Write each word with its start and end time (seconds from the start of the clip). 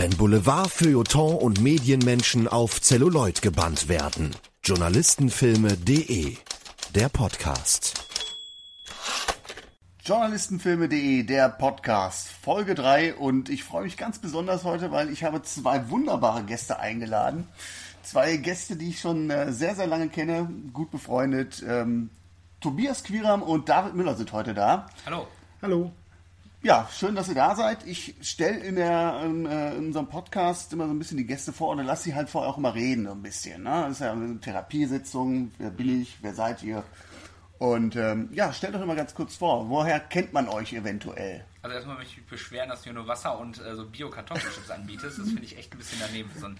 Wenn 0.00 0.16
Boulevard, 0.16 0.70
Feuilleton 0.70 1.36
und 1.36 1.60
Medienmenschen 1.60 2.48
auf 2.48 2.80
Celluloid 2.80 3.42
gebannt 3.42 3.86
werden. 3.90 4.34
Journalistenfilme.de 4.64 6.38
Der 6.94 7.10
Podcast. 7.10 8.02
Journalistenfilme.de, 10.02 11.24
der 11.24 11.50
Podcast, 11.50 12.28
Folge 12.28 12.74
3 12.74 13.16
und 13.16 13.50
ich 13.50 13.62
freue 13.62 13.82
mich 13.82 13.98
ganz 13.98 14.18
besonders 14.18 14.64
heute, 14.64 14.90
weil 14.90 15.10
ich 15.10 15.22
habe 15.22 15.42
zwei 15.42 15.90
wunderbare 15.90 16.44
Gäste 16.44 16.80
eingeladen. 16.80 17.46
Zwei 18.02 18.38
Gäste, 18.38 18.76
die 18.76 18.88
ich 18.88 19.00
schon 19.00 19.28
äh, 19.28 19.52
sehr, 19.52 19.74
sehr 19.74 19.86
lange 19.86 20.08
kenne, 20.08 20.48
gut 20.72 20.90
befreundet. 20.90 21.62
Ähm, 21.68 22.08
Tobias 22.62 23.04
Quiram 23.04 23.42
und 23.42 23.68
David 23.68 23.94
Müller 23.94 24.14
sind 24.14 24.32
heute 24.32 24.54
da. 24.54 24.88
Hallo. 25.04 25.28
Hallo. 25.60 25.92
Ja, 26.62 26.86
schön, 26.92 27.14
dass 27.14 27.30
ihr 27.30 27.34
da 27.34 27.56
seid. 27.56 27.86
Ich 27.86 28.16
stelle 28.20 28.58
in, 28.58 28.76
der, 28.76 29.22
in, 29.24 29.46
äh, 29.46 29.74
in 29.76 29.86
unserem 29.86 30.08
Podcast 30.08 30.70
immer 30.74 30.84
so 30.84 30.92
ein 30.92 30.98
bisschen 30.98 31.16
die 31.16 31.24
Gäste 31.24 31.54
vor 31.54 31.70
und 31.70 31.78
dann 31.78 31.86
lasse 31.86 32.02
sie 32.02 32.14
halt 32.14 32.28
vorher 32.28 32.50
auch 32.50 32.58
immer 32.58 32.74
reden, 32.74 33.06
so 33.06 33.12
ein 33.12 33.22
bisschen. 33.22 33.62
Ne? 33.62 33.70
Das 33.70 33.92
ist 33.92 34.00
ja 34.00 34.12
eine 34.12 34.38
Therapiesitzung. 34.40 35.52
Wer 35.56 35.70
bin 35.70 36.02
ich? 36.02 36.18
Wer 36.20 36.34
seid 36.34 36.62
ihr? 36.62 36.84
Und 37.58 37.96
ähm, 37.96 38.28
ja, 38.32 38.52
stellt 38.52 38.74
euch 38.74 38.84
mal 38.84 38.94
ganz 38.94 39.14
kurz 39.14 39.36
vor, 39.36 39.70
woher 39.70 40.00
kennt 40.00 40.34
man 40.34 40.48
euch 40.48 40.74
eventuell? 40.74 41.46
Also 41.62 41.74
erstmal 41.76 41.96
möchte 41.96 42.12
ich 42.12 42.16
mich 42.18 42.26
beschweren, 42.26 42.70
dass 42.70 42.80
du 42.80 42.84
hier 42.84 42.92
nur 42.94 43.06
Wasser 43.06 43.38
und 43.38 43.60
äh, 43.60 43.74
so 43.76 43.84
Bio-Kartoffelchips 43.86 44.70
anbietest. 44.70 45.18
Das 45.18 45.26
finde 45.26 45.42
ich 45.44 45.58
echt 45.58 45.72
ein 45.74 45.78
bisschen 45.78 45.98
daneben 46.00 46.30
für 46.30 46.38
so 46.38 46.46
ein, 46.46 46.56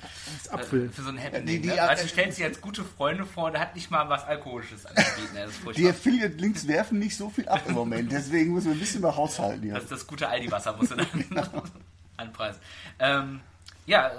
äh, 0.52 0.58
für 0.62 1.02
so 1.02 1.08
ein 1.08 1.18
Happening. 1.18 1.46
Die- 1.46 1.60
die- 1.62 1.68
ne? 1.68 1.80
Also 1.82 2.02
du 2.02 2.08
stellst 2.10 2.36
dich 2.38 2.44
als 2.44 2.60
gute 2.60 2.84
Freunde 2.84 3.24
vor 3.24 3.46
und 3.46 3.52
der 3.54 3.62
hat 3.62 3.74
nicht 3.74 3.90
mal 3.90 4.08
was 4.10 4.24
Alkoholisches 4.24 4.84
anzubieten. 4.84 5.34
Ne? 5.34 5.48
Die. 5.74 5.88
Affiliate-Links 5.88 6.66
werfen 6.68 6.98
nicht 6.98 7.16
so 7.16 7.30
viel 7.30 7.48
ab 7.48 7.62
im 7.66 7.74
Moment, 7.74 8.12
deswegen 8.12 8.52
müssen 8.52 8.66
wir 8.66 8.72
ein 8.74 8.78
bisschen 8.78 9.00
mal 9.00 9.16
haushalten 9.16 9.62
hier. 9.62 9.72
Das 9.74 9.84
ist 9.84 9.92
das 9.92 10.06
gute 10.06 10.28
Aldi-Wasser, 10.28 10.76
musst 10.76 10.90
du 10.90 10.96
dann 10.96 11.06
anpreisen. 12.18 12.60
Ähm, 12.98 13.40
ja, 13.86 14.08
äh, 14.08 14.12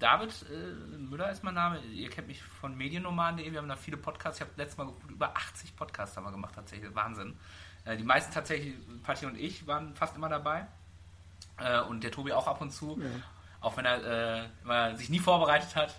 David 0.00 0.30
äh, 0.50 0.96
Müller 0.98 1.30
ist 1.30 1.44
mein 1.44 1.54
Name. 1.54 1.78
Ihr 1.92 2.10
kennt 2.10 2.26
mich 2.26 2.42
von 2.42 2.76
mediennomaden.de. 2.76 3.52
Wir 3.52 3.58
haben 3.60 3.68
da 3.68 3.76
viele 3.76 3.96
Podcasts. 3.96 4.38
Ich 4.38 4.40
habe 4.40 4.50
letztes 4.56 4.76
Mal 4.78 4.86
geguckt, 4.86 5.08
über 5.10 5.36
80 5.36 5.76
Podcasts 5.76 6.16
haben 6.16 6.24
wir 6.24 6.32
gemacht, 6.32 6.54
tatsächlich. 6.56 6.92
Wahnsinn. 6.92 7.36
Äh, 7.84 7.96
die 7.96 8.04
meisten 8.04 8.32
tatsächlich, 8.32 8.74
Patti 9.02 9.26
und 9.26 9.38
ich 9.38 9.66
waren 9.66 9.94
fast 9.94 10.16
immer 10.16 10.28
dabei. 10.28 10.66
Äh, 11.58 11.80
und 11.82 12.02
der 12.04 12.10
Tobi 12.10 12.32
auch 12.32 12.46
ab 12.46 12.60
und 12.60 12.70
zu. 12.72 13.00
Auch 13.60 13.76
wenn 13.76 13.84
er 13.84 14.48
äh, 14.68 14.96
sich 14.96 15.08
nie 15.08 15.20
vorbereitet 15.20 15.76
hat. 15.76 15.94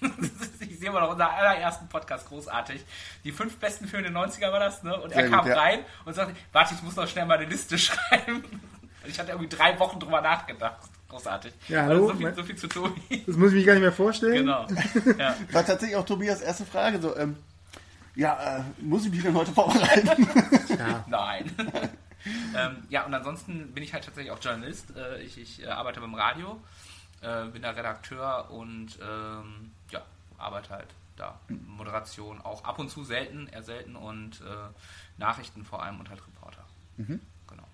ich 0.60 0.78
sehe 0.78 0.90
mal 0.92 1.00
noch 1.00 1.10
unseren 1.10 1.28
allerersten 1.30 1.88
Podcast 1.88 2.28
großartig. 2.28 2.84
Die 3.24 3.32
fünf 3.32 3.56
besten 3.56 3.88
Filme 3.88 4.08
der 4.10 4.20
90er 4.20 4.52
war 4.52 4.60
das, 4.60 4.84
ne? 4.84 4.96
Und 5.00 5.10
er 5.12 5.22
Sehr 5.22 5.30
kam 5.30 5.40
gut, 5.40 5.48
ja. 5.48 5.58
rein 5.60 5.80
und 6.04 6.14
sagte, 6.14 6.36
warte, 6.52 6.74
ich 6.74 6.82
muss 6.82 6.94
noch 6.94 7.08
schnell 7.08 7.26
mal 7.26 7.38
eine 7.38 7.46
Liste 7.46 7.76
schreiben. 7.78 8.44
Und 8.44 9.08
ich 9.08 9.18
hatte 9.18 9.30
irgendwie 9.32 9.48
drei 9.48 9.76
Wochen 9.80 9.98
drüber 9.98 10.20
nachgedacht. 10.20 10.78
Großartig. 11.08 11.54
Ja, 11.68 11.84
Also 11.86 11.94
hallo. 11.94 12.08
So 12.08 12.14
viel, 12.14 12.34
so 12.34 12.42
viel 12.44 12.56
zu 12.56 12.68
Tobi. 12.68 13.24
Das 13.26 13.36
muss 13.36 13.48
ich 13.48 13.54
mich 13.56 13.66
gar 13.66 13.72
nicht 13.72 13.82
mehr 13.82 13.92
vorstellen. 13.92 14.34
genau. 14.34 14.66
Ja. 15.18 15.34
War 15.52 15.64
tatsächlich 15.66 15.96
auch 15.96 16.04
Tobias 16.04 16.40
erste 16.42 16.66
Frage 16.66 17.00
so, 17.00 17.16
ähm, 17.16 17.36
ja, 18.18 18.58
äh, 18.58 18.62
muss 18.82 19.04
ich 19.04 19.12
mich 19.12 19.22
denn 19.22 19.34
heute 19.34 19.52
vorbereiten? 19.52 20.26
Nein. 21.06 21.50
ähm, 22.56 22.76
ja, 22.88 23.06
und 23.06 23.14
ansonsten 23.14 23.72
bin 23.72 23.84
ich 23.84 23.94
halt 23.94 24.04
tatsächlich 24.04 24.32
auch 24.32 24.42
Journalist. 24.42 24.92
Äh, 24.96 25.22
ich 25.22 25.38
ich 25.38 25.62
äh, 25.62 25.68
arbeite 25.68 26.00
beim 26.00 26.14
Radio, 26.14 26.60
äh, 27.20 27.46
bin 27.46 27.62
da 27.62 27.70
Redakteur 27.70 28.50
und 28.50 28.98
ähm, 29.00 29.70
ja, 29.90 30.02
arbeite 30.36 30.70
halt 30.70 30.88
da. 31.16 31.38
Moderation 31.48 32.40
auch 32.40 32.64
ab 32.64 32.80
und 32.80 32.90
zu 32.90 33.04
selten, 33.04 33.46
eher 33.52 33.62
selten 33.62 33.94
und 33.94 34.40
äh, 34.40 35.20
Nachrichten 35.20 35.64
vor 35.64 35.84
allem 35.84 36.00
und 36.00 36.10
halt 36.10 36.20
Reporter. 36.26 36.64
Genau. 36.96 37.68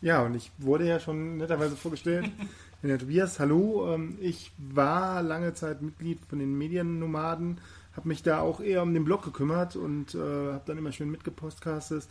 Ja, 0.00 0.22
und 0.22 0.34
ich 0.34 0.50
wurde 0.56 0.88
ja 0.88 0.98
schon 0.98 1.36
netterweise 1.36 1.76
vorgestellt. 1.76 2.30
Ich 2.76 2.82
bin 2.82 2.90
der 2.90 2.98
Tobias, 2.98 3.40
hallo. 3.40 3.94
Ähm, 3.94 4.18
Ich 4.20 4.52
war 4.58 5.22
lange 5.22 5.54
Zeit 5.54 5.80
Mitglied 5.80 6.20
von 6.28 6.38
den 6.38 6.58
Mediennomaden, 6.58 7.58
habe 7.96 8.08
mich 8.08 8.22
da 8.22 8.40
auch 8.40 8.60
eher 8.60 8.82
um 8.82 8.94
den 8.94 9.04
Blog 9.04 9.24
gekümmert 9.24 9.76
und 9.76 10.14
äh, 10.14 10.18
habe 10.18 10.62
dann 10.66 10.78
immer 10.78 10.92
schön 10.92 11.10
mitgepostcastet. 11.10 12.06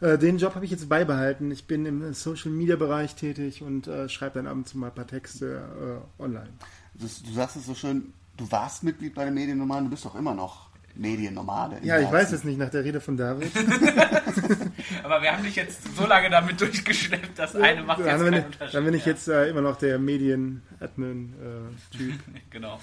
Äh, 0.00 0.18
den 0.18 0.38
Job 0.38 0.54
habe 0.54 0.64
ich 0.64 0.70
jetzt 0.70 0.88
beibehalten. 0.88 1.50
Ich 1.50 1.66
bin 1.66 1.86
im 1.86 2.12
Social 2.12 2.50
Media 2.50 2.76
Bereich 2.76 3.14
tätig 3.14 3.62
und 3.62 3.88
äh, 3.88 4.08
schreibe 4.08 4.34
dann 4.34 4.46
ab 4.46 4.54
und 4.54 4.68
zu 4.68 4.78
mal 4.78 4.88
ein 4.88 4.94
paar 4.94 5.06
Texte 5.06 6.02
äh, 6.18 6.22
online. 6.22 6.50
Das, 6.94 7.22
du 7.22 7.32
sagst 7.32 7.56
es 7.56 7.66
so 7.66 7.74
schön, 7.74 8.12
du 8.36 8.50
warst 8.50 8.84
Mitglied 8.84 9.14
bei 9.14 9.24
den 9.24 9.34
Mediennomaden, 9.34 9.84
du 9.84 9.90
bist 9.90 10.04
doch 10.04 10.14
immer 10.14 10.34
noch 10.34 10.66
Mediennomade. 10.94 11.78
Ja, 11.82 11.98
ich 11.98 12.10
weiß 12.10 12.32
es 12.32 12.44
nicht 12.44 12.58
nach 12.58 12.70
der 12.70 12.84
Rede 12.84 13.00
von 13.00 13.16
David. 13.16 13.50
Aber 15.02 15.22
wir 15.22 15.32
haben 15.32 15.42
dich 15.44 15.56
jetzt 15.56 15.96
so 15.96 16.06
lange 16.06 16.30
damit 16.30 16.60
durchgeschleppt, 16.60 17.38
dass 17.38 17.56
eine 17.56 17.82
macht 17.82 17.98
jetzt 17.98 18.08
dann, 18.08 18.18
bin 18.20 18.30
keinen 18.32 18.40
ich, 18.40 18.46
Unterschied. 18.46 18.74
dann 18.74 18.84
bin 18.84 18.94
ich 18.94 19.06
jetzt 19.06 19.28
äh, 19.28 19.48
immer 19.48 19.60
noch 19.60 19.76
der 19.76 19.98
Medien-Admin-Typ. 19.98 22.14
Genau. 22.50 22.80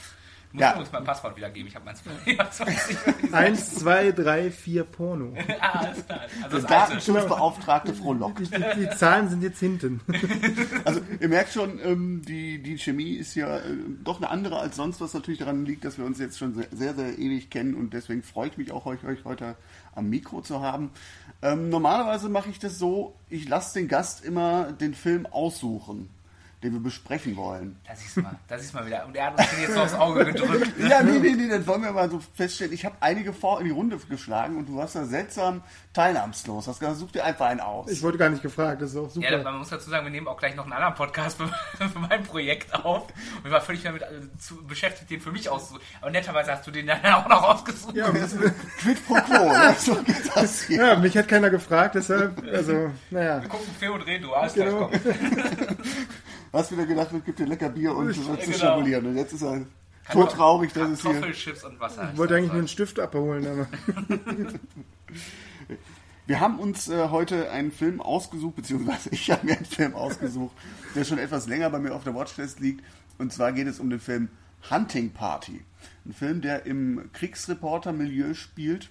Ich 0.54 0.58
muss 0.58 0.62
Ja. 0.62 0.72
übrigens 0.74 0.92
mein 0.92 1.04
Passwort 1.04 1.36
wiedergeben. 1.36 1.68
Ich 1.68 1.76
habe 1.76 1.86
meins 1.86 2.04
nicht. 3.26 3.34
Eins, 3.34 3.74
zwei, 3.76 4.12
drei, 4.12 4.52
vier 4.52 4.84
Porno. 4.84 5.34
Ah, 5.60 5.80
alles 5.80 6.06
klar. 6.06 6.20
Also 6.44 6.58
das. 6.60 6.68
Datenschutzbeauftragte 6.68 7.94
Frohlock. 7.96 8.36
Die, 8.36 8.44
die, 8.46 8.64
die 8.82 8.90
Zahlen 8.96 9.30
sind 9.30 9.42
jetzt 9.42 9.60
hinten. 9.60 10.02
Also 10.86 11.02
ihr 11.20 11.30
merkt 11.30 11.54
schon, 11.54 11.80
ähm, 11.84 12.22
die, 12.28 12.62
die 12.62 12.78
Chemie 12.78 13.14
ist 13.14 13.34
ja 13.36 13.58
äh, 13.58 13.62
doch 14.04 14.18
eine 14.18 14.30
andere 14.30 14.60
als 14.60 14.76
sonst, 14.76 15.02
was 15.02 15.14
natürlich 15.14 15.40
daran 15.40 15.66
liegt, 15.66 15.86
dass 15.86 15.98
wir 15.98 16.06
uns 16.06 16.20
jetzt 16.20 16.38
schon 16.38 16.54
sehr, 16.54 16.68
sehr, 16.72 16.94
sehr 16.94 17.18
ewig 17.18 17.50
kennen 17.50 17.74
und 17.74 17.94
deswegen 17.94 18.22
freue 18.22 18.50
ich 18.50 18.58
mich 18.58 18.72
auch, 18.72 18.86
euch, 18.86 19.04
euch 19.06 19.24
heute 19.26 19.56
am 19.96 20.10
Mikro 20.10 20.42
zu 20.42 20.62
haben. 20.62 20.92
Ähm, 21.42 21.70
normalerweise 21.70 22.30
mache 22.30 22.50
ich 22.50 22.60
das 22.60 22.78
so, 22.78 23.16
ich 23.30 23.48
lasse 23.48 23.80
den 23.80 23.88
Gast 23.88 24.24
immer 24.24 24.72
den 24.74 24.94
Film 24.94 25.26
aussuchen, 25.26 26.10
den 26.64 26.74
wir 26.74 26.80
besprechen 26.80 27.36
wollen. 27.36 27.80
Da 27.88 27.96
siehst 27.96 28.18
du 28.18 28.22
mal, 28.22 28.36
da 28.48 28.58
siehst 28.58 28.74
du 28.74 28.78
mal 28.78 28.86
wieder. 28.86 29.06
Und 29.06 29.16
er 29.16 29.26
hat 29.28 29.38
uns 29.40 29.50
den 29.50 29.62
jetzt 29.62 29.74
so 29.74 29.82
aufs 29.82 29.94
Auge 29.94 30.26
gedrückt. 30.26 30.72
Ja, 30.90 31.02
nee, 31.04 31.20
nee, 31.20 31.32
nee, 31.34 31.48
das 31.50 31.66
wollen 31.68 31.84
wir 31.84 31.92
mal 31.92 32.10
so 32.10 32.20
feststellen. 32.36 32.74
Ich 32.74 32.86
habe 32.86 32.96
einige 33.00 33.34
vor 33.34 33.60
in 33.60 33.66
die 33.66 33.72
Runde 33.72 33.98
geschlagen 34.10 34.58
und 34.58 34.68
du 34.68 34.78
warst 34.78 34.96
da 34.96 35.06
seltsam 35.06 35.62
teilnahmslos. 35.94 36.68
Hast 36.68 36.80
gesagt, 36.80 36.98
such 36.98 37.12
dir 37.12 37.24
einfach 37.24 37.48
einen 37.48 37.60
aus. 37.60 37.90
Ich 37.92 38.02
wurde 38.02 38.18
gar 38.18 38.30
nicht 38.30 38.42
gefragt, 38.42 38.82
das 38.82 38.92
ist 38.92 38.98
auch 38.98 39.16
Ja, 39.16 39.30
super. 39.38 39.44
man 39.44 39.58
muss 39.60 39.70
dazu 39.70 39.90
sagen, 39.90 40.06
wir 40.06 40.12
nehmen 40.12 40.28
auch 40.28 40.38
gleich 40.38 40.56
noch 40.56 40.64
einen 40.64 40.74
anderen 40.74 40.96
Podcast 40.96 41.38
für, 41.38 41.48
für 41.90 42.00
mein 42.00 42.24
Projekt 42.24 42.74
auf. 42.74 43.04
Und 43.08 43.46
ich 43.46 43.52
war 43.52 43.62
völlig 43.62 43.84
damit 43.84 44.02
äh, 44.02 44.08
zu, 44.40 44.64
beschäftigt, 44.66 45.10
den 45.12 45.22
für 45.22 45.32
mich 45.32 45.50
auszusuchen. 45.50 45.82
Aber 46.02 46.12
netterweise 46.12 46.52
hast 46.52 46.66
du 46.68 46.72
den 46.72 46.88
dann 46.88 47.04
auch 47.06 47.28
noch 47.28 47.44
ausgesucht. 47.44 47.96
Ja, 47.96 48.12
das, 48.12 48.36
Quid 48.80 49.06
pro 49.06 49.16
quo, 49.16 49.52
ne? 49.52 49.76
so 49.78 49.96
geht 50.04 50.36
das 50.36 50.64
hier. 50.64 50.86
ja, 50.86 50.96
mich 50.98 51.16
hat 51.18 51.28
keiner 51.28 51.50
gefragt, 51.50 51.96
deshalb, 51.96 52.42
also, 52.52 52.92
naja. 53.10 53.42
Wir 53.42 53.50
gucken 53.50 53.68
Film 53.80 53.94
und 53.94 54.02
reden, 54.02 54.24
du 54.24 54.34
alles 54.34 54.54
Genau. 54.54 54.88
gleich 54.88 55.04
kommt. 55.04 55.78
Hast 56.54 56.72
wieder 56.72 56.86
gedacht, 56.86 57.12
es 57.12 57.26
gibt 57.26 57.40
dir 57.40 57.48
lecker 57.48 57.70
Bier 57.70 57.96
und 57.96 58.08
du 58.08 58.16
wirst 58.16 58.42
zu 58.44 58.52
Genau. 58.52 58.58
schnabulieren. 58.58 59.08
Und 59.08 59.18
jetzt 59.18 59.34
ist 59.34 59.42
er 59.42 59.66
so 60.14 60.24
traurig, 60.26 60.72
dass 60.74 60.90
es 60.90 61.02
hier... 61.02 61.12
Kartoffelchips 61.14 61.64
und 61.64 61.80
Wasser. 61.80 62.10
Ich 62.14 62.18
wollte 62.18 62.36
eigentlich 62.36 62.52
nur 62.52 62.60
einen 62.60 62.68
Stift 62.68 63.00
abholen, 63.00 63.48
aber 63.48 63.68
Wir 66.26 66.40
haben 66.40 66.60
uns 66.60 66.88
äh, 66.88 67.10
heute 67.10 67.52
einen 67.52 67.72
Film 67.72 68.00
ausgesucht, 68.00 68.56
beziehungsweise 68.56 69.10
ich 69.12 69.30
habe 69.30 69.46
mir 69.46 69.58
einen 69.58 69.66
Film 69.66 69.94
ausgesucht, 69.94 70.56
der 70.96 71.04
schon 71.04 71.18
etwas 71.18 71.48
länger 71.48 71.70
bei 71.70 71.80
mir 71.80 71.94
auf 71.94 72.04
der 72.06 72.16
Watchlist 72.16 72.60
liegt. 72.62 72.84
Und 73.18 73.34
zwar 73.34 73.52
geht 73.52 73.68
es 73.68 73.80
um 73.80 73.90
den 73.90 74.00
Film 74.00 74.30
Hunting 74.70 75.12
Party. 75.12 75.62
Ein 76.06 76.14
Film, 76.14 76.42
der 76.42 76.66
im 76.66 77.10
Kriegsreporter-Milieu 77.12 78.34
spielt. 78.36 78.90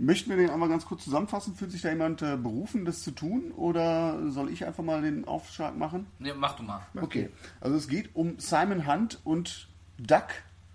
Möchten 0.00 0.30
wir 0.30 0.36
den 0.36 0.50
einmal 0.50 0.68
ganz 0.68 0.86
kurz 0.86 1.02
zusammenfassen? 1.02 1.56
Fühlt 1.56 1.72
sich 1.72 1.82
da 1.82 1.88
jemand 1.88 2.22
äh, 2.22 2.36
berufen, 2.36 2.84
das 2.84 3.02
zu 3.02 3.10
tun? 3.10 3.50
Oder 3.56 4.30
soll 4.30 4.48
ich 4.48 4.64
einfach 4.64 4.84
mal 4.84 5.02
den 5.02 5.26
Aufschlag 5.26 5.76
machen? 5.76 6.06
Nee, 6.20 6.32
mach 6.36 6.54
du 6.54 6.62
mal. 6.62 6.80
Okay, 6.94 7.30
also 7.60 7.76
es 7.76 7.88
geht 7.88 8.14
um 8.14 8.38
Simon 8.38 8.86
Hunt 8.86 9.20
und 9.24 9.68
Duck, 9.98 10.28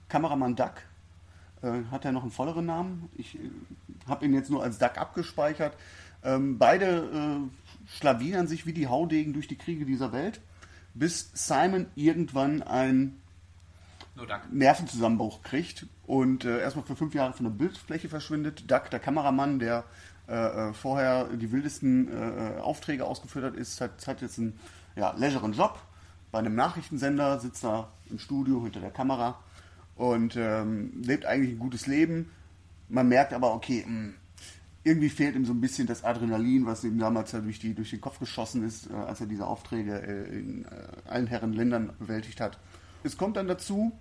Kameramann 0.09 0.57
Duck. 0.57 0.73
Äh, 1.61 1.83
hat 1.89 2.03
er 2.03 2.11
noch 2.11 2.23
einen 2.23 2.31
volleren 2.31 2.65
Namen? 2.65 3.09
Ich 3.15 3.35
äh, 3.35 3.49
habe 4.07 4.25
ihn 4.25 4.33
jetzt 4.33 4.49
nur 4.49 4.61
als 4.61 4.77
Duck 4.77 4.97
abgespeichert. 4.97 5.77
Ähm, 6.21 6.57
beide 6.57 6.85
äh, 6.85 7.87
schlawinern 7.87 8.47
sich 8.47 8.65
wie 8.65 8.73
die 8.73 8.87
Haudegen 8.87 9.31
durch 9.31 9.47
die 9.47 9.57
Kriege 9.57 9.85
dieser 9.85 10.11
Welt, 10.11 10.41
bis 10.93 11.31
Simon 11.33 11.87
irgendwann 11.95 12.61
ein 12.61 13.21
Nur 14.15 14.27
danke. 14.27 14.47
Nervenzusammenbruch 14.51 15.43
kriegt 15.43 15.87
und 16.05 16.45
äh, 16.45 16.59
erstmal 16.59 16.85
für 16.85 16.95
fünf 16.95 17.13
Jahre 17.13 17.33
von 17.33 17.45
der 17.45 17.51
Bildfläche 17.51 18.09
verschwindet. 18.09 18.69
Duck, 18.69 18.89
der 18.89 18.99
Kameramann, 18.99 19.59
der 19.59 19.85
äh, 20.27 20.33
äh, 20.33 20.73
vorher 20.73 21.25
die 21.25 21.51
wildesten 21.51 22.09
äh, 22.09 22.59
Aufträge 22.61 23.05
ausgeführt 23.05 23.45
hat, 23.45 23.55
ist, 23.55 23.81
hat, 23.81 24.05
hat 24.07 24.21
jetzt 24.21 24.39
einen 24.39 24.59
ja, 24.95 25.13
leiseren 25.17 25.53
Job 25.53 25.79
bei 26.31 26.39
einem 26.39 26.55
Nachrichtensender, 26.55 27.39
sitzt 27.39 27.63
da 27.63 27.89
im 28.09 28.19
Studio 28.19 28.63
hinter 28.63 28.79
der 28.79 28.91
Kamera 28.91 29.39
und 29.95 30.35
ähm, 30.35 30.91
lebt 31.03 31.25
eigentlich 31.25 31.51
ein 31.51 31.59
gutes 31.59 31.87
Leben. 31.87 32.31
Man 32.89 33.07
merkt 33.07 33.33
aber, 33.33 33.53
okay, 33.53 33.85
mh, 33.87 34.13
irgendwie 34.83 35.09
fehlt 35.09 35.35
ihm 35.35 35.45
so 35.45 35.53
ein 35.53 35.61
bisschen 35.61 35.87
das 35.87 36.03
Adrenalin, 36.03 36.65
was 36.65 36.83
ihm 36.83 36.99
damals 36.99 37.31
ja 37.31 37.39
durch, 37.39 37.59
die, 37.59 37.73
durch 37.73 37.91
den 37.91 38.01
Kopf 38.01 38.19
geschossen 38.19 38.65
ist, 38.65 38.89
äh, 38.89 38.93
als 38.93 39.21
er 39.21 39.27
diese 39.27 39.45
Aufträge 39.45 40.01
äh, 40.01 40.39
in 40.39 40.65
äh, 40.65 41.09
allen 41.09 41.27
Herren 41.27 41.53
Ländern 41.53 41.91
bewältigt 41.99 42.41
hat. 42.41 42.59
Es 43.03 43.17
kommt 43.17 43.37
dann 43.37 43.47
dazu, 43.47 43.91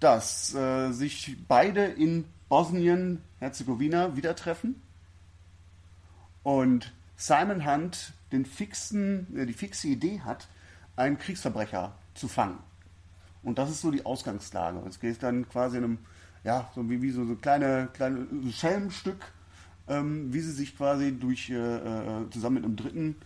dass 0.00 0.54
äh, 0.54 0.92
sich 0.92 1.36
beide 1.48 1.84
in 1.84 2.24
Bosnien-Herzegowina 2.48 4.16
wieder 4.16 4.36
treffen 4.36 4.80
und 6.42 6.92
Simon 7.16 7.66
Hunt 7.66 8.12
den 8.32 8.46
fixen, 8.46 9.36
äh, 9.36 9.46
die 9.46 9.52
fixe 9.52 9.88
Idee 9.88 10.20
hat, 10.20 10.48
einen 10.96 11.18
Kriegsverbrecher 11.18 11.94
zu 12.14 12.28
fangen. 12.28 12.58
Und 13.42 13.58
das 13.58 13.70
ist 13.70 13.80
so 13.80 13.90
die 13.90 14.04
Ausgangslage. 14.04 14.82
Es 14.88 15.00
geht 15.00 15.22
dann 15.22 15.48
quasi 15.48 15.78
in 15.78 15.84
einem, 15.84 15.98
ja, 16.44 16.70
so 16.74 16.88
wie, 16.88 17.02
wie 17.02 17.10
so, 17.10 17.24
so 17.24 17.34
kleine, 17.36 17.88
kleine 17.92 18.26
Schelmstück, 18.52 19.32
ähm, 19.88 20.32
wie 20.32 20.40
sie 20.40 20.52
sich 20.52 20.76
quasi 20.76 21.12
durch, 21.12 21.50
äh, 21.50 21.54
äh, 21.54 22.30
zusammen 22.30 22.56
mit 22.56 22.64
einem 22.64 22.76
dritten 22.76 23.16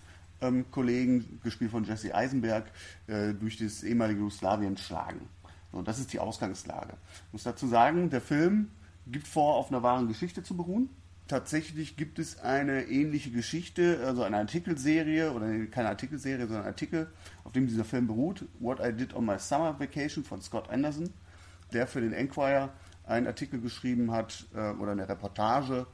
ähm, 0.41 0.71
Kollegen, 0.71 1.41
gespielt 1.43 1.71
von 1.71 1.85
Jesse 1.85 2.15
Eisenberg, 2.15 2.67
äh, 3.07 3.33
durch 3.33 3.57
das 3.59 3.83
ehemalige 3.83 4.21
Jugoslawien 4.21 4.77
schlagen. 4.77 5.29
So, 5.73 5.81
das 5.81 5.99
ist 5.99 6.13
die 6.13 6.21
Ausgangslage. 6.21 6.95
Ich 7.27 7.33
muss 7.33 7.43
dazu 7.45 7.67
sagen, 7.67 8.11
der 8.11 8.21
Film 8.21 8.69
gibt 9.07 9.27
vor, 9.27 9.57
auf 9.57 9.71
einer 9.71 9.83
wahren 9.83 10.07
Geschichte 10.07 10.43
zu 10.43 10.57
beruhen. 10.57 10.91
Tatsächlich 11.29 11.97
gibt 11.97 12.19
es 12.19 12.41
eine 12.41 12.85
ähnliche 12.89 13.31
Geschichte, 13.31 14.01
also 14.05 14.23
eine 14.23 14.37
Artikelserie, 14.37 15.33
oder 15.33 15.47
keine 15.67 15.89
Artikelserie, 15.89 16.47
sondern 16.47 16.67
Artikel, 16.67 17.11
auf 17.45 17.53
dem 17.53 17.67
dieser 17.67 17.85
Film 17.85 18.07
beruht, 18.07 18.45
What 18.61 18.81
I 18.81 18.93
Did 18.93 19.15
on 19.15 19.25
My 19.25 19.39
Summer 19.39 19.79
Vacation 19.81 20.25
von 20.25 20.43
Scott 20.43 20.69
Anderson, 20.69 21.09
der 21.73 21.87
für 21.87 22.03
den 22.03 22.13
Enquirer 22.13 22.71
einen 23.07 23.27
Artikel 23.27 23.61
geschrieben 23.61 24.13
hat, 24.13 24.47
äh, 24.55 24.73
oder 24.73 24.93
eine 24.93 25.09
Reportage, 25.09 25.87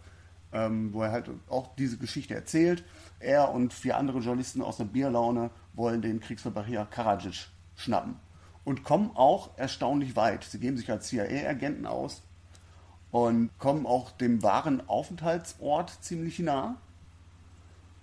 ähm, 0.52 0.92
wo 0.92 1.02
er 1.02 1.12
halt 1.12 1.30
auch 1.48 1.76
diese 1.76 1.98
Geschichte 1.98 2.34
erzählt. 2.34 2.82
Er 3.20 3.52
und 3.52 3.72
vier 3.72 3.96
andere 3.96 4.18
Journalisten 4.18 4.60
aus 4.60 4.78
der 4.78 4.86
Bierlaune 4.86 5.50
wollen 5.74 6.02
den 6.02 6.20
Kriegsverbrecher 6.20 6.86
Karadzic 6.86 7.48
schnappen 7.76 8.16
und 8.68 8.84
kommen 8.84 9.12
auch 9.14 9.56
erstaunlich 9.56 10.14
weit. 10.14 10.44
Sie 10.44 10.60
geben 10.60 10.76
sich 10.76 10.90
als 10.90 11.08
CIA-Agenten 11.08 11.86
aus 11.86 12.20
und 13.10 13.48
kommen 13.58 13.86
auch 13.86 14.10
dem 14.10 14.42
wahren 14.42 14.86
Aufenthaltsort 14.86 16.04
ziemlich 16.04 16.38
nah, 16.38 16.76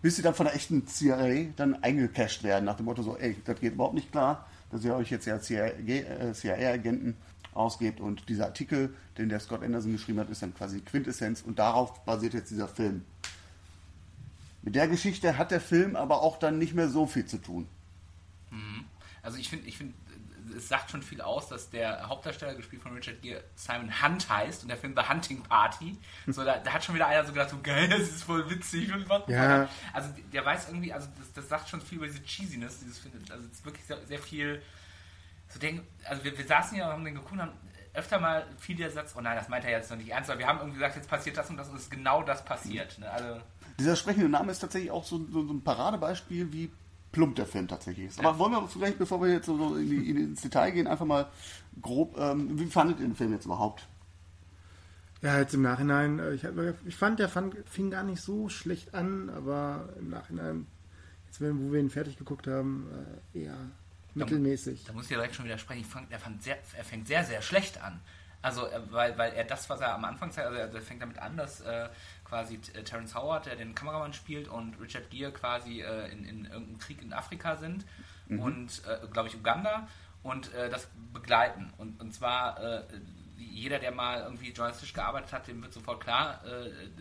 bis 0.01 0.15
sie 0.15 0.23
dann 0.23 0.33
von 0.33 0.47
der 0.47 0.55
echten 0.55 0.87
CIA 0.87 1.51
dann 1.55 1.83
eingecasht 1.83 2.41
werden, 2.41 2.65
nach 2.65 2.77
dem 2.77 2.85
Motto 2.85 3.03
so, 3.03 3.15
ey, 3.15 3.35
das 3.45 3.59
geht 3.59 3.73
überhaupt 3.73 3.93
nicht 3.93 4.11
klar, 4.11 4.47
dass 4.71 4.83
ihr 4.83 4.95
euch 4.95 5.11
jetzt 5.11 5.27
ja 5.27 5.39
CIA-Agenten 5.39 7.15
ausgebt 7.53 7.99
und 7.99 8.27
dieser 8.27 8.45
Artikel, 8.45 8.91
den 9.19 9.29
der 9.29 9.39
Scott 9.41 9.61
Anderson 9.61 9.91
geschrieben 9.91 10.19
hat, 10.19 10.31
ist 10.31 10.41
dann 10.41 10.55
quasi 10.55 10.81
Quintessenz 10.81 11.43
und 11.43 11.59
darauf 11.59 12.03
basiert 12.05 12.33
jetzt 12.33 12.49
dieser 12.49 12.67
Film. 12.67 13.05
Mit 14.63 14.73
der 14.73 14.87
Geschichte 14.87 15.37
hat 15.37 15.51
der 15.51 15.61
Film 15.61 15.95
aber 15.95 16.23
auch 16.23 16.39
dann 16.39 16.57
nicht 16.57 16.73
mehr 16.73 16.89
so 16.89 17.05
viel 17.05 17.27
zu 17.27 17.37
tun. 17.37 17.67
Mhm. 18.49 18.85
Also 19.21 19.37
ich 19.37 19.49
finde, 19.49 19.67
ich 19.67 19.77
finde, 19.77 19.93
es 20.55 20.67
sagt 20.67 20.91
schon 20.91 21.01
viel 21.01 21.21
aus, 21.21 21.47
dass 21.47 21.69
der 21.69 22.07
Hauptdarsteller, 22.07 22.55
gespielt 22.55 22.81
von 22.81 22.93
Richard 22.93 23.21
Gere, 23.21 23.43
Simon 23.55 24.01
Hunt 24.01 24.29
heißt 24.29 24.63
und 24.63 24.69
der 24.69 24.77
Film 24.77 24.93
The 24.95 25.07
Hunting 25.09 25.43
Party. 25.43 25.97
So, 26.27 26.43
da, 26.43 26.57
da 26.57 26.73
hat 26.73 26.83
schon 26.83 26.95
wieder 26.95 27.07
einer 27.07 27.25
so 27.25 27.31
gedacht, 27.31 27.49
so 27.49 27.59
geil, 27.61 27.87
das 27.89 28.01
ist 28.01 28.23
voll 28.23 28.49
witzig 28.49 28.93
und 28.93 29.07
was. 29.09 29.23
Ja. 29.27 29.69
Also 29.93 30.09
der 30.31 30.45
weiß 30.45 30.69
irgendwie, 30.69 30.93
also 30.93 31.07
das, 31.17 31.33
das 31.33 31.49
sagt 31.49 31.69
schon 31.69 31.81
viel 31.81 31.97
über 31.97 32.07
diese 32.07 32.23
Cheesiness, 32.23 32.79
dieses 32.79 32.99
Film. 32.99 33.13
Also 33.29 33.45
es 33.45 33.59
ist 33.59 33.65
wirklich 33.65 33.85
sehr, 33.85 33.97
sehr 34.05 34.19
viel. 34.19 34.61
So 35.49 35.59
denk, 35.59 35.83
also 36.03 36.23
wir, 36.23 36.37
wir 36.37 36.45
saßen 36.45 36.77
ja 36.77 36.87
und 36.87 36.93
haben 36.93 37.05
den 37.05 37.15
geguckt 37.15 37.39
haben 37.39 37.51
öfter 37.95 38.19
mal 38.19 38.45
viel 38.59 38.75
der 38.75 38.91
Satz, 38.91 39.13
oh 39.17 39.21
nein, 39.21 39.37
das 39.37 39.47
meint 39.47 39.65
er 39.65 39.71
jetzt 39.71 39.89
noch 39.89 39.97
nicht 39.97 40.09
ernst, 40.09 40.29
weil 40.29 40.39
wir 40.39 40.47
haben 40.47 40.59
irgendwie 40.59 40.79
gesagt, 40.79 40.95
jetzt 40.97 41.09
passiert 41.09 41.37
das 41.37 41.49
und 41.49 41.57
das 41.57 41.69
und 41.69 41.75
es 41.75 41.83
ist 41.83 41.91
genau 41.91 42.23
das 42.23 42.43
passiert. 42.43 42.97
Ne? 42.99 43.09
Also, 43.09 43.41
Dieser 43.79 43.95
sprechende 43.95 44.29
Name 44.29 44.51
ist 44.51 44.59
tatsächlich 44.59 44.91
auch 44.91 45.05
so, 45.05 45.25
so, 45.31 45.45
so 45.45 45.53
ein 45.53 45.63
Paradebeispiel, 45.63 46.51
wie 46.51 46.71
plump 47.15 47.35
der 47.37 47.45
Film 47.45 47.67
tatsächlich 47.67 48.07
ist. 48.07 48.19
Aber 48.19 48.37
wollen 48.37 48.51
wir 48.51 48.67
vielleicht, 48.67 48.99
bevor 48.99 49.21
wir 49.21 49.31
jetzt 49.31 49.45
so, 49.45 49.75
in 49.77 49.89
die, 49.89 50.09
in, 50.09 50.17
ins 50.17 50.41
Detail 50.41 50.71
gehen, 50.71 50.85
einfach 50.85 51.05
mal 51.05 51.27
grob, 51.81 52.17
ähm, 52.19 52.59
wie 52.59 52.65
fandet 52.65 52.99
ihr 52.99 53.05
den 53.07 53.15
Film 53.15 53.31
jetzt 53.31 53.45
überhaupt? 53.45 53.87
Ja, 55.21 55.39
jetzt 55.39 55.53
im 55.53 55.61
Nachhinein, 55.61 56.19
äh, 56.19 56.33
ich, 56.33 56.43
ich 56.85 56.95
fand, 56.97 57.19
der 57.19 57.29
fand, 57.29 57.55
fing 57.69 57.89
gar 57.89 58.03
nicht 58.03 58.21
so 58.21 58.49
schlecht 58.49 58.93
an, 58.93 59.29
aber 59.29 59.87
im 59.97 60.09
Nachhinein, 60.09 60.67
jetzt 61.27 61.39
wenn- 61.39 61.57
wo 61.67 61.71
wir 61.71 61.79
ihn 61.79 61.89
fertig 61.89 62.17
geguckt 62.17 62.47
haben, 62.47 62.85
äh, 63.33 63.43
eher 63.45 63.57
mittelmäßig. 64.13 64.83
Da 64.85 64.93
muss 64.93 65.03
ich 65.03 65.09
direkt 65.09 65.35
schon 65.35 65.45
widersprechen. 65.45 65.81
Ich 65.81 65.87
fand, 65.87 66.11
er, 66.11 66.19
fand 66.19 66.43
sehr, 66.43 66.57
er 66.77 66.83
fängt 66.83 67.07
sehr, 67.07 67.23
sehr 67.23 67.41
schlecht 67.41 67.81
an. 67.81 67.99
Also, 68.41 68.67
äh, 68.67 68.79
weil, 68.91 69.17
weil 69.17 69.33
er 69.33 69.43
das, 69.43 69.69
was 69.69 69.81
er 69.81 69.93
am 69.93 70.05
Anfang 70.05 70.31
zeigt, 70.31 70.47
also 70.47 70.59
er 70.59 70.81
fängt 70.81 71.01
damit 71.01 71.19
an, 71.19 71.37
dass 71.37 71.61
äh, 71.61 71.89
quasi 72.23 72.59
äh, 72.73 72.83
Terence 72.83 73.15
Howard, 73.15 73.45
der 73.45 73.55
den 73.55 73.75
Kameramann 73.75 74.13
spielt, 74.13 74.47
und 74.47 74.79
Richard 74.79 75.09
Gere 75.09 75.31
quasi 75.31 75.81
äh, 75.81 76.11
in, 76.11 76.25
in 76.25 76.45
irgendeinem 76.45 76.79
Krieg 76.79 77.01
in 77.01 77.13
Afrika 77.13 77.55
sind 77.55 77.85
und, 78.27 78.81
äh, 78.87 79.07
glaube 79.07 79.29
ich, 79.29 79.35
Uganda 79.35 79.87
und 80.23 80.53
äh, 80.53 80.69
das 80.69 80.87
begleiten. 81.13 81.71
Und, 81.77 82.01
und 82.01 82.13
zwar, 82.13 82.83
jeder, 83.37 83.79
der 83.79 83.91
mal 83.91 84.21
irgendwie 84.21 84.51
journalistisch 84.51 84.93
gearbeitet 84.93 85.31
hat, 85.31 85.47
dem 85.47 85.61
wird 85.61 85.73
sofort 85.73 86.01
klar, 86.01 86.41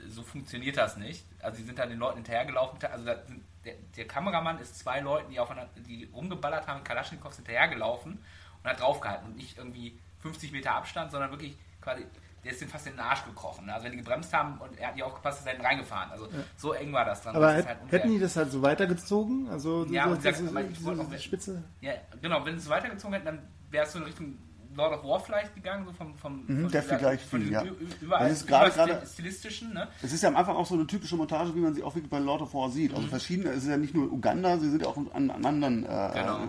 so 0.08 0.22
funktioniert 0.22 0.76
das 0.76 0.96
nicht. 0.96 1.24
Also, 1.40 1.56
sie 1.58 1.64
sind 1.64 1.78
dann 1.78 1.88
den 1.88 1.98
Leuten 1.98 2.16
hinterhergelaufen. 2.16 2.78
Also, 2.84 3.04
sind, 3.04 3.42
der, 3.64 3.74
der 3.96 4.06
Kameramann 4.06 4.58
ist 4.58 4.78
zwei 4.78 5.00
Leuten, 5.00 5.30
die, 5.30 5.40
aufeinander, 5.40 5.70
die 5.76 6.08
rumgeballert 6.12 6.66
haben, 6.66 6.84
Kalaschnikows 6.84 7.36
hinterhergelaufen 7.36 8.22
und 8.62 8.70
hat 8.70 8.80
draufgehalten 8.80 9.26
und 9.26 9.36
nicht 9.36 9.58
irgendwie 9.58 9.98
50 10.24 10.52
Meter 10.52 10.72
Abstand, 10.74 11.10
sondern 11.10 11.30
wirklich 11.30 11.56
quasi, 11.82 12.06
der 12.42 12.52
ist 12.52 12.60
dem 12.62 12.68
fast 12.68 12.86
in 12.86 12.94
den 12.94 13.00
Arsch 13.00 13.24
gekrochen. 13.26 13.68
Also 13.68 13.84
wenn 13.84 13.92
die 13.92 13.98
gebremst 13.98 14.32
haben 14.32 14.58
und 14.58 14.78
er 14.78 14.88
hat 14.88 14.94
nicht 14.94 15.04
aufgepasst, 15.04 15.40
ist 15.40 15.46
er 15.46 15.62
reingefahren. 15.62 16.10
Also 16.10 16.28
so 16.56 16.72
eng 16.72 16.92
war 16.92 17.04
das 17.04 17.22
dann. 17.22 17.36
Aber 17.36 17.54
Das 17.54 17.66
halt 17.66 17.78
hätten 17.90 18.08
die 18.10 18.18
das 18.18 18.34
halt 18.36 18.50
so 18.50 18.62
weitergezogen? 18.62 19.48
Also 19.50 19.84
Ja, 19.86 20.04
so, 20.04 20.10
wollte 20.10 20.74
so, 20.74 20.90
noch 20.92 21.10
wissen- 21.10 21.22
Spitze? 21.22 21.62
Ja, 21.82 21.92
genau, 22.22 22.44
wenn 22.44 22.54
sie 22.58 22.64
es 22.64 22.70
weitergezogen 22.70 23.12
hätten, 23.14 23.26
dann 23.26 23.38
wäre 23.70 23.84
es 23.84 23.92
so 23.92 23.98
in 23.98 24.04
Richtung 24.06 24.38
Lord 24.76 24.98
of 24.98 25.04
War 25.04 25.20
vielleicht 25.20 25.54
gegangen, 25.54 25.84
so 25.86 25.92
vom, 25.92 26.16
vom 26.16 26.44
Mhm, 26.46 26.62
von 26.62 26.72
der 26.72 26.80
dieser- 26.82 26.82
Vergleich 26.82 27.20
von 27.24 27.40
viel, 27.42 27.52
ja. 27.52 27.64
überall 28.00 28.28
Das 28.28 28.38
ist 28.40 28.46
gerade- 28.46 28.70
gerade- 28.72 29.06
stilistischen, 29.06 29.72
ne? 29.72 29.88
Es 30.02 30.12
ist 30.12 30.22
ja 30.22 30.28
am 30.28 30.36
Anfang 30.36 30.56
auch 30.56 30.66
so 30.66 30.74
eine 30.74 30.86
typische 30.86 31.16
Montage, 31.16 31.54
wie 31.54 31.60
man 31.60 31.74
sie 31.74 31.82
auch 31.82 31.94
wirklich 31.94 32.10
bei 32.10 32.18
Lord 32.18 32.42
of 32.42 32.54
War 32.54 32.70
sieht. 32.70 32.92
Also 32.94 33.06
verschiedene, 33.08 33.50
es 33.50 33.64
ist 33.64 33.68
ja 33.70 33.76
nicht 33.76 33.94
nur 33.94 34.10
Uganda, 34.12 34.58
sie 34.58 34.70
sind 34.70 34.82
ja 34.82 34.88
auch 34.88 34.96
an, 34.96 35.30
an 35.30 35.44
anderen. 35.44 35.84
Äh, 35.84 36.10
Genau. 36.14 36.38
äh, 36.44 36.48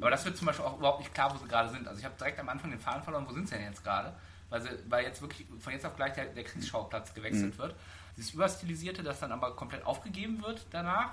Aber 0.00 0.10
das 0.10 0.24
wird 0.24 0.36
zum 0.36 0.46
Beispiel 0.46 0.64
auch 0.66 0.78
überhaupt 0.78 1.00
nicht 1.00 1.14
klar, 1.14 1.32
wo 1.32 1.38
sie 1.38 1.46
gerade 1.48 1.68
sind. 1.70 1.86
Also 1.86 1.98
ich 2.00 2.04
habe 2.04 2.14
direkt 2.18 2.40
am 2.40 2.48
Anfang 2.48 2.70
den 2.70 2.80
Faden 2.80 3.02
verloren, 3.02 3.24
wo 3.28 3.32
sind 3.32 3.48
sie 3.48 3.54
denn 3.54 3.64
jetzt 3.64 3.84
gerade? 3.84 4.12
Weil, 4.50 4.60
sie, 4.62 4.68
weil 4.88 5.04
jetzt 5.04 5.22
wirklich 5.22 5.46
von 5.60 5.72
jetzt 5.72 5.86
auf 5.86 5.96
gleich 5.96 6.12
der, 6.14 6.26
der 6.26 6.44
Kriegsschauplatz 6.44 7.14
gewechselt 7.14 7.56
wird. 7.58 7.74
Dieses 8.16 8.34
Überstilisierte, 8.34 9.02
das 9.02 9.20
dann 9.20 9.32
aber 9.32 9.54
komplett 9.56 9.86
aufgegeben 9.86 10.42
wird 10.42 10.66
danach. 10.70 11.12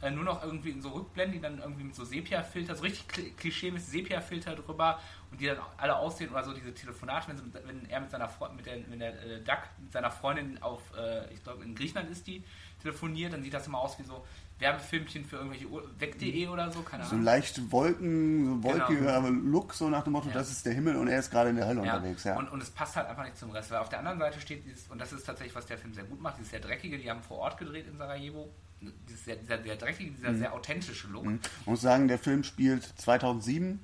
Äh, 0.00 0.12
nur 0.12 0.22
noch 0.22 0.44
irgendwie 0.44 0.70
in 0.70 0.80
so 0.80 0.90
Rückblenden, 0.90 1.32
die 1.32 1.40
dann 1.40 1.58
irgendwie 1.58 1.82
mit 1.82 1.94
so 1.96 2.04
Sepia-Filter, 2.04 2.76
so 2.76 2.82
richtig 2.84 3.04
kli- 3.10 3.34
Klischee 3.36 3.72
mit 3.72 3.82
Sepia-Filter 3.82 4.54
drüber 4.54 5.00
und 5.32 5.40
die 5.40 5.46
dann 5.46 5.58
alle 5.76 5.96
aussehen 5.96 6.30
oder 6.30 6.44
so 6.44 6.52
diese 6.52 6.72
Telefonate, 6.72 7.28
wenn, 7.28 7.36
sie, 7.36 7.42
wenn 7.64 7.84
er 7.90 8.00
mit 8.00 8.10
seiner 8.10 8.28
Freundin, 8.28 8.56
mit 8.58 8.66
der, 8.66 8.76
wenn 8.90 8.98
der 9.00 9.20
äh, 9.24 9.40
Duck 9.40 9.58
mit 9.82 9.90
seiner 9.90 10.12
Freundin 10.12 10.62
auf, 10.62 10.82
äh, 10.96 11.32
ich 11.34 11.42
glaube 11.42 11.64
in 11.64 11.74
Griechenland 11.74 12.08
ist 12.10 12.28
die, 12.28 12.44
telefoniert, 12.80 13.32
dann 13.32 13.42
sieht 13.42 13.52
das 13.54 13.66
immer 13.66 13.78
aus 13.80 13.98
wie 13.98 14.04
so 14.04 14.24
Werbefilmchen 14.60 15.24
für 15.24 15.36
irgendwelche 15.36 15.66
weg.de 15.98 16.46
oder 16.46 16.70
so, 16.70 16.82
keine 16.82 17.02
so 17.04 17.10
Ahnung. 17.12 17.24
leicht 17.24 17.72
Wolken, 17.72 18.62
so 18.62 18.62
wolkiger 18.62 19.20
Look, 19.30 19.74
so 19.74 19.88
nach 19.88 20.04
dem 20.04 20.12
Motto, 20.12 20.28
Ja. 20.28 20.34
das 20.34 20.50
ist 20.50 20.64
der 20.64 20.74
Himmel 20.74 20.94
und 20.96 21.08
er 21.08 21.18
ist 21.18 21.30
gerade 21.30 21.50
in 21.50 21.56
der 21.56 21.66
Hölle 21.66 21.84
Ja, 21.84 21.96
unterwegs. 21.96 22.22
Ja. 22.24 22.36
Und, 22.36 22.48
und 22.50 22.62
es 22.62 22.70
passt 22.70 22.94
halt 22.94 23.08
einfach 23.08 23.24
nicht 23.24 23.36
zum 23.36 23.50
Rest. 23.50 23.70
Weil 23.72 23.78
auf 23.78 23.88
der 23.88 23.98
anderen 23.98 24.18
Seite 24.20 24.40
steht 24.40 24.64
dieses, 24.64 24.86
und 24.88 25.00
das 25.00 25.12
ist 25.12 25.24
tatsächlich, 25.24 25.54
was 25.56 25.66
der 25.66 25.78
Film 25.78 25.92
sehr 25.94 26.04
gut 26.04 26.20
macht, 26.20 26.38
dieses 26.38 26.50
sehr 26.50 26.60
dreckige, 26.60 26.98
die 26.98 27.10
haben 27.10 27.22
vor 27.22 27.38
Ort 27.38 27.58
gedreht 27.58 27.86
in 27.88 27.96
Sarajevo. 27.98 28.48
Dieses 28.80 29.24
sehr, 29.24 29.36
dieser 29.36 29.62
sehr 29.62 29.76
dreckige, 29.76 30.10
dieser 30.12 30.32
Mhm. 30.32 30.38
sehr 30.38 30.52
authentische 30.54 31.08
Look. 31.08 31.24
Man 31.24 31.40
muss 31.66 31.80
sagen, 31.80 32.08
der 32.08 32.18
Film 32.18 32.44
spielt 32.44 32.84
2007. 32.84 33.80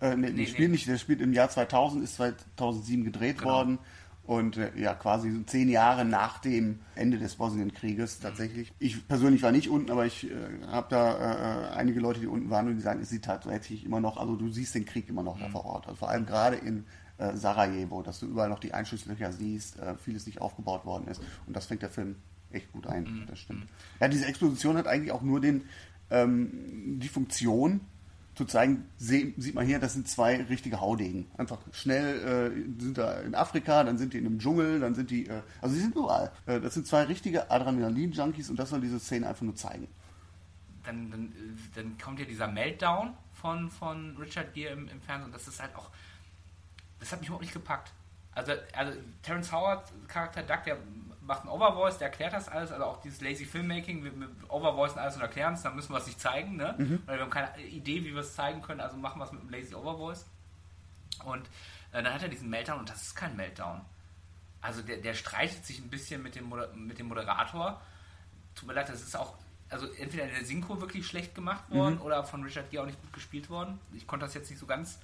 Äh, 0.00 0.16
nee, 0.16 0.30
nee, 0.30 0.46
spielt 0.46 0.68
nee. 0.68 0.72
nicht, 0.74 0.86
der 0.88 0.96
spielt 0.98 1.20
im 1.20 1.32
Jahr 1.32 1.50
2000, 1.50 2.04
ist 2.04 2.14
2007 2.14 3.04
gedreht 3.04 3.38
Genau. 3.38 3.50
worden. 3.50 3.78
Und 4.24 4.58
äh, 4.58 4.70
ja, 4.76 4.94
quasi 4.94 5.30
so 5.30 5.42
zehn 5.44 5.70
Jahre 5.70 6.04
nach 6.04 6.38
dem 6.38 6.80
Ende 6.94 7.16
des 7.18 7.36
Bosnienkrieges 7.36 8.20
tatsächlich. 8.20 8.72
Ich 8.78 9.08
persönlich 9.08 9.42
war 9.42 9.52
nicht 9.52 9.70
unten, 9.70 9.90
aber 9.90 10.04
ich 10.04 10.30
äh, 10.30 10.34
habe 10.66 10.86
da 10.90 11.70
äh, 11.72 11.74
einige 11.76 11.98
Leute, 12.00 12.20
die 12.20 12.26
unten 12.26 12.50
waren 12.50 12.68
und 12.68 12.76
die 12.76 12.82
sagen, 12.82 13.00
es 13.00 13.08
sieht 13.08 13.24
tatsächlich 13.24 13.84
immer 13.86 14.00
noch, 14.00 14.18
also 14.18 14.36
du 14.36 14.50
siehst 14.50 14.74
den 14.74 14.84
Krieg 14.84 15.08
immer 15.08 15.22
noch 15.22 15.38
da 15.40 15.48
vor 15.48 15.64
Ort. 15.64 15.86
Also 15.86 15.96
vor 16.00 16.10
allem 16.10 16.26
gerade 16.26 16.56
in 16.56 16.84
äh, 17.16 17.34
Sarajevo, 17.36 18.02
dass 18.02 18.20
du 18.20 18.26
überall 18.26 18.50
noch 18.50 18.58
die 18.60 18.74
Einschusslöcher 18.74 19.32
siehst, 19.32 19.78
äh, 19.78 19.94
vieles 19.96 20.26
nicht 20.26 20.42
aufgebaut 20.42 20.84
worden 20.84 21.08
ist. 21.08 21.22
Und 21.46 21.56
das 21.56 21.64
fängt 21.64 21.80
der 21.80 21.90
Film 21.90 22.16
echt 22.50 22.72
gut 22.72 22.86
ein, 22.86 23.24
das 23.28 23.40
stimmt. 23.40 23.66
Ja, 24.00 24.08
diese 24.08 24.26
Explosion 24.26 24.76
hat 24.76 24.86
eigentlich 24.86 25.12
auch 25.12 25.22
nur 25.22 25.40
den, 25.40 25.64
ähm, 26.10 26.98
die 27.00 27.08
Funktion, 27.08 27.80
zu 28.38 28.44
zeigen, 28.44 28.88
sieht 28.98 29.54
man 29.56 29.66
hier, 29.66 29.80
das 29.80 29.94
sind 29.94 30.08
zwei 30.08 30.40
richtige 30.44 30.80
Haudegen. 30.80 31.28
Einfach 31.36 31.58
schnell 31.72 32.52
äh, 32.54 32.80
sind 32.80 32.96
da 32.96 33.18
in 33.20 33.34
Afrika, 33.34 33.82
dann 33.82 33.98
sind 33.98 34.12
die 34.12 34.18
in 34.18 34.26
einem 34.26 34.38
Dschungel, 34.38 34.78
dann 34.78 34.94
sind 34.94 35.10
die, 35.10 35.26
äh, 35.26 35.42
also 35.60 35.74
sie 35.74 35.80
sind 35.80 35.96
überall. 35.96 36.30
Äh, 36.46 36.60
das 36.60 36.74
sind 36.74 36.86
zwei 36.86 37.02
richtige 37.02 37.50
Adrenalin-Junkies 37.50 38.48
und 38.48 38.56
das 38.56 38.70
soll 38.70 38.80
diese 38.80 39.00
Szene 39.00 39.28
einfach 39.28 39.42
nur 39.42 39.56
zeigen. 39.56 39.88
Dann, 40.84 41.10
dann, 41.10 41.26
äh, 41.32 41.56
dann 41.74 41.98
kommt 41.98 42.20
ja 42.20 42.26
dieser 42.26 42.46
Meltdown 42.46 43.12
von, 43.32 43.70
von 43.70 44.16
Richard 44.16 44.54
Gere 44.54 44.72
im, 44.72 44.88
im 44.88 45.00
Fernsehen 45.00 45.26
und 45.26 45.34
das 45.34 45.48
ist 45.48 45.60
halt 45.60 45.74
auch, 45.74 45.90
das 47.00 47.10
hat 47.10 47.18
mich 47.18 47.28
überhaupt 47.28 47.42
nicht 47.42 47.54
gepackt. 47.54 47.92
Also, 48.36 48.52
also 48.72 48.92
Terence 49.22 49.50
Howard, 49.50 49.92
Charakter 50.06 50.44
Duck, 50.44 50.62
der 50.62 50.78
macht 51.28 51.42
einen 51.42 51.50
Overvoice, 51.50 51.98
der 51.98 52.08
erklärt 52.08 52.32
das 52.32 52.48
alles, 52.48 52.72
also 52.72 52.84
auch 52.86 53.02
dieses 53.02 53.20
Lazy 53.20 53.44
Filmmaking, 53.44 54.02
wir, 54.02 54.18
wir 54.18 54.28
overvoicen 54.48 54.98
alles 54.98 55.14
und 55.14 55.20
erklären 55.20 55.54
es, 55.54 55.62
dann 55.62 55.76
müssen 55.76 55.92
wir 55.92 55.98
es 55.98 56.06
nicht 56.06 56.18
zeigen, 56.18 56.56
ne? 56.56 56.74
Weil 57.06 57.16
wir 57.16 57.22
haben 57.22 57.30
keine 57.30 57.60
Idee, 57.60 58.02
wie 58.02 58.14
wir 58.14 58.22
es 58.22 58.34
zeigen 58.34 58.62
können, 58.62 58.80
also 58.80 58.96
machen 58.96 59.20
wir 59.20 59.26
es 59.26 59.32
mit 59.32 59.42
einem 59.42 59.50
Lazy 59.50 59.74
Overvoice. 59.74 60.24
Und 61.24 61.46
äh, 61.92 62.02
dann 62.02 62.14
hat 62.14 62.22
er 62.22 62.28
diesen 62.30 62.48
Meltdown 62.48 62.80
und 62.80 62.88
das 62.88 63.02
ist 63.02 63.14
kein 63.14 63.36
Meltdown. 63.36 63.82
Also 64.62 64.80
der, 64.80 64.96
der 64.96 65.12
streitet 65.12 65.66
sich 65.66 65.78
ein 65.80 65.90
bisschen 65.90 66.22
mit 66.22 66.34
dem, 66.34 66.44
Moder 66.48 66.68
mit 66.74 66.98
dem 66.98 67.08
Moderator. 67.08 67.80
Tut 68.54 68.66
mir 68.66 68.74
leid, 68.74 68.88
das 68.88 69.02
ist 69.02 69.14
auch, 69.14 69.34
also 69.68 69.86
entweder 69.92 70.24
in 70.24 70.30
der 70.30 70.44
Synchro 70.46 70.80
wirklich 70.80 71.06
schlecht 71.06 71.34
gemacht 71.34 71.70
worden 71.70 71.98
oder 71.98 72.24
von 72.24 72.42
Richard 72.42 72.70
Gere 72.70 72.82
auch 72.82 72.86
nicht 72.86 73.00
gut 73.02 73.12
gespielt 73.12 73.50
worden. 73.50 73.78
Ich 73.92 74.06
konnte 74.06 74.24
das 74.24 74.34
jetzt 74.34 74.48
nicht 74.48 74.58
so 74.58 74.66
ganz 74.66 74.98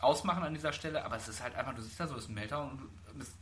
ausmachen 0.00 0.42
an 0.42 0.52
dieser 0.52 0.72
Stelle, 0.72 1.04
aber 1.04 1.16
es 1.16 1.28
ist 1.28 1.40
halt 1.40 1.54
einfach, 1.54 1.74
du 1.74 1.82
sitzt 1.82 2.00
da 2.00 2.08
so, 2.08 2.16
es 2.16 2.24
ist 2.24 2.30
ein 2.30 2.34
Meltdown 2.34 2.70
und 2.72 2.80
du, 2.80 2.88
es, 3.20 3.32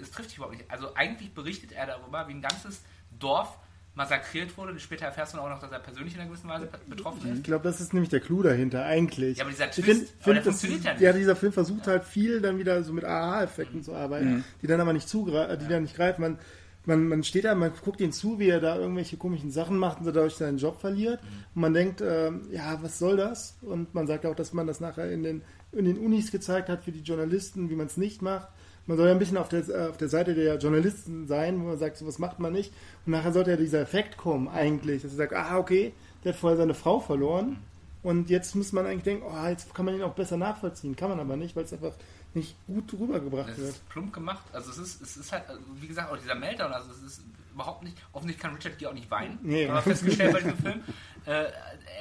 es 0.00 0.10
trifft 0.10 0.30
dich 0.30 0.36
überhaupt 0.38 0.56
nicht. 0.56 0.70
Also 0.70 0.94
eigentlich 0.94 1.32
berichtet 1.34 1.72
er 1.72 1.86
darüber, 1.86 2.26
wie 2.28 2.32
ein 2.32 2.42
ganzes 2.42 2.82
Dorf 3.18 3.56
massakriert 3.94 4.56
wurde. 4.58 4.78
Später 4.80 5.06
erfährst 5.06 5.34
du 5.34 5.38
auch 5.38 5.48
noch, 5.48 5.60
dass 5.60 5.70
er 5.70 5.78
persönlich 5.78 6.14
in 6.14 6.20
einer 6.20 6.28
gewissen 6.28 6.48
Weise 6.48 6.68
betroffen 6.88 7.30
ist. 7.30 7.36
Ich 7.38 7.42
glaube, 7.44 7.62
das 7.64 7.80
ist 7.80 7.92
nämlich 7.94 8.10
der 8.10 8.20
Clou 8.20 8.42
dahinter, 8.42 8.84
eigentlich. 8.84 9.38
Ja, 9.38 9.44
aber 9.44 9.52
dieser 9.52 9.70
Twist, 9.70 9.86
find- 9.86 10.00
aber 10.00 10.24
find, 10.24 10.36
der 10.36 10.42
funktioniert 10.42 10.84
ja 10.84 10.92
nicht. 10.92 11.02
Ja, 11.02 11.12
dieser 11.12 11.36
Film 11.36 11.52
versucht 11.52 11.86
halt 11.86 12.04
viel 12.04 12.40
dann 12.40 12.58
wieder 12.58 12.82
so 12.82 12.92
mit 12.92 13.04
Aha-Effekten 13.04 13.82
zu 13.84 13.94
arbeiten, 13.94 14.44
die 14.62 14.66
dann 14.66 14.80
aber 14.80 14.92
nicht 14.92 15.08
zugreifen, 15.08 15.58
die 15.60 15.68
dann 15.68 15.82
nicht 15.82 15.94
greifen. 15.94 16.20
Man, 16.22 16.38
man, 16.86 17.06
man 17.08 17.22
steht 17.22 17.44
da, 17.44 17.54
man 17.54 17.72
guckt 17.84 18.00
ihm 18.00 18.10
zu, 18.10 18.38
wie 18.40 18.48
er 18.48 18.60
da 18.60 18.76
irgendwelche 18.76 19.16
komischen 19.16 19.52
Sachen 19.52 19.78
macht 19.78 20.00
und 20.00 20.06
dadurch 20.06 20.34
seinen 20.34 20.58
Job 20.58 20.80
verliert. 20.80 21.20
Und 21.54 21.60
man 21.62 21.72
denkt, 21.72 22.00
ähm, 22.02 22.48
ja, 22.50 22.82
was 22.82 22.98
soll 22.98 23.16
das? 23.16 23.56
Und 23.62 23.94
man 23.94 24.08
sagt 24.08 24.26
auch, 24.26 24.34
dass 24.34 24.52
man 24.52 24.66
das 24.66 24.80
nachher 24.80 25.10
in 25.10 25.22
den, 25.22 25.42
in 25.70 25.84
den 25.84 25.98
Unis 25.98 26.32
gezeigt 26.32 26.68
hat 26.68 26.82
für 26.84 26.92
die 26.92 27.00
Journalisten, 27.02 27.70
wie 27.70 27.76
man 27.76 27.86
es 27.86 27.96
nicht 27.96 28.22
macht. 28.22 28.48
Man 28.86 28.96
soll 28.96 29.06
ja 29.06 29.12
ein 29.12 29.18
bisschen 29.18 29.36
auf 29.38 29.48
der, 29.48 29.68
äh, 29.68 29.88
auf 29.88 29.96
der 29.96 30.08
Seite 30.08 30.34
der 30.34 30.58
Journalisten 30.58 31.26
sein, 31.26 31.60
wo 31.60 31.64
man 31.68 31.78
sagt, 31.78 31.96
so 31.96 32.06
was 32.06 32.18
macht 32.18 32.38
man 32.38 32.52
nicht. 32.52 32.72
Und 33.06 33.12
nachher 33.12 33.32
sollte 33.32 33.50
ja 33.52 33.56
dieser 33.56 33.80
Effekt 33.80 34.16
kommen, 34.16 34.48
eigentlich, 34.48 35.02
dass 35.02 35.12
er 35.12 35.16
sagt, 35.16 35.32
ah, 35.32 35.58
okay, 35.58 35.92
der 36.22 36.32
hat 36.32 36.40
vorher 36.40 36.56
seine 36.58 36.74
Frau 36.74 37.00
verloren. 37.00 37.56
Und 38.02 38.28
jetzt 38.28 38.54
muss 38.54 38.72
man 38.72 38.84
eigentlich 38.86 39.04
denken, 39.04 39.24
oh, 39.26 39.46
jetzt 39.48 39.74
kann 39.74 39.86
man 39.86 39.94
ihn 39.94 40.02
auch 40.02 40.14
besser 40.14 40.36
nachvollziehen. 40.36 40.94
Kann 40.96 41.08
man 41.08 41.20
aber 41.20 41.36
nicht, 41.36 41.56
weil 41.56 41.64
es 41.64 41.72
einfach 41.72 41.94
nicht 42.34 42.54
gut 42.66 42.92
rübergebracht 42.92 43.48
Das 43.50 43.58
wird. 43.58 43.68
ist 43.70 43.88
plump 43.88 44.12
gemacht. 44.12 44.44
Also 44.52 44.70
es 44.72 44.78
ist, 44.78 45.00
es 45.00 45.16
ist 45.16 45.32
halt, 45.32 45.48
also 45.48 45.60
wie 45.80 45.86
gesagt, 45.86 46.12
auch 46.12 46.18
dieser 46.18 46.34
Meltdown, 46.34 46.72
also 46.72 46.90
es 46.90 47.02
ist 47.02 47.22
überhaupt 47.54 47.82
nicht, 47.84 47.96
offensichtlich 48.12 48.42
kann 48.42 48.54
Richard 48.56 48.76
Gere 48.78 48.90
auch 48.90 48.94
nicht 48.94 49.10
weinen. 49.10 49.38
Nee. 49.42 49.66
Haben 49.68 49.76
wir 49.76 49.82
festgestellt 49.82 50.32
bei 50.32 50.40
diesem 50.40 50.58
Film. 50.58 50.80
Äh, 51.26 51.44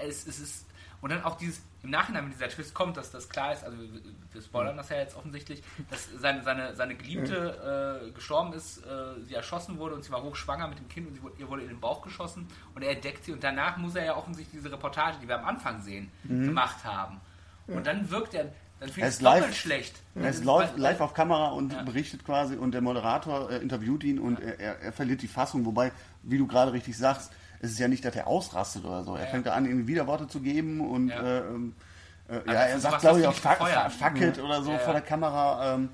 es, 0.06 0.28
es 0.28 0.40
ist, 0.40 0.66
und 1.04 1.10
dann 1.12 1.24
auch 1.24 1.36
dieses, 1.38 1.62
im 1.84 1.90
Nachhinein, 1.90 2.24
wenn 2.24 2.32
dieser 2.32 2.48
Twist 2.48 2.74
kommt, 2.74 2.96
dass 2.98 3.12
das 3.12 3.28
klar 3.30 3.52
ist, 3.54 3.64
also 3.64 3.78
wir, 3.78 4.42
spoilern 4.42 4.78
das 4.78 4.88
ja 4.90 4.98
jetzt 4.98 5.16
offensichtlich, 5.18 5.62
dass 5.92 6.08
seine, 6.18 6.42
seine, 6.44 6.76
seine 6.76 6.96
Geliebte 6.96 8.02
äh, 8.08 8.12
gestorben 8.12 8.54
ist, 8.54 8.78
äh, 8.80 9.22
sie 9.28 9.34
erschossen 9.36 9.78
wurde 9.78 9.96
und 9.96 10.04
sie 10.04 10.12
war 10.12 10.24
hochschwanger 10.24 10.68
mit 10.70 10.80
dem 10.80 10.88
Kind 10.88 11.08
und 11.10 11.14
sie 11.16 11.22
wurde, 11.22 11.36
ihr 11.40 11.48
wurde 11.50 11.62
in 11.64 11.68
den 11.68 11.80
Bauch 11.82 12.02
geschossen 12.02 12.48
und 12.74 12.82
er 12.84 12.92
entdeckt 12.92 13.26
sie 13.26 13.34
und 13.34 13.44
danach 13.44 13.78
muss 13.78 13.96
er 13.96 14.06
ja 14.06 14.16
offensichtlich 14.16 14.62
diese 14.62 14.72
Reportage, 14.74 15.18
die 15.22 15.28
wir 15.28 15.38
am 15.40 15.46
Anfang 15.46 15.82
sehen, 15.82 16.10
gemacht 16.24 16.84
haben. 16.86 17.20
Und 17.68 17.86
dann 17.86 18.10
wirkt 18.10 18.34
er, 18.34 18.46
dann 18.46 18.54
Er 18.80 18.88
finde 18.88 19.00
ich 19.02 19.06
ist 19.08 19.14
es 19.16 19.20
doppelt 19.24 19.42
live. 19.44 19.56
schlecht. 19.56 20.02
Er 20.16 20.30
ist 20.30 20.44
live, 20.46 20.78
live 20.78 21.02
auf 21.02 21.14
Kamera 21.14 21.48
und 21.50 21.74
Ja. 21.74 21.82
berichtet 21.84 22.26
quasi 22.26 22.56
und 22.56 22.72
der 22.74 22.82
Moderator 22.82 23.50
äh, 23.52 23.58
interviewt 23.58 24.04
ihn 24.06 24.20
und 24.20 24.40
er, 24.40 24.60
er, 24.60 24.80
er 24.80 24.94
verliert 24.94 25.22
die 25.22 25.28
Fassung, 25.28 25.66
wobei, 25.66 25.92
wie 26.24 26.38
du 26.38 26.48
gerade 26.48 26.72
richtig 26.74 26.98
sagst, 26.98 27.32
es 27.64 27.72
ist 27.72 27.80
ja 27.80 27.88
nicht, 27.88 28.04
dass 28.06 28.16
er 28.16 28.28
ausrastet 28.28 28.84
oder 28.86 29.04
so. 29.04 29.16
Er 29.16 29.22
Ja. 29.24 29.28
fängt 29.28 29.46
da 29.48 29.54
an, 29.54 29.66
irgendwie 29.66 29.88
Widerworte 29.88 30.28
zu 30.28 30.42
geben 30.42 30.82
und 30.82 31.08
Ja. 31.10 31.22
äh, 31.22 31.40
ähm, 31.48 31.74
äh, 32.28 32.36
ja, 32.46 32.54
er 32.54 32.80
sagt, 32.80 33.00
glaube 33.02 33.22
ich, 33.22 33.28
auch 33.28 33.34
fuck, 33.34 33.58
fuck 33.58 34.22
it 34.22 34.38
oder 34.40 34.62
so 34.62 34.70
Ja, 34.72 34.78
ja. 34.78 34.80
vor 34.84 34.94
der 34.94 35.02
Kamera. 35.02 35.76
Ähm, 35.76 35.90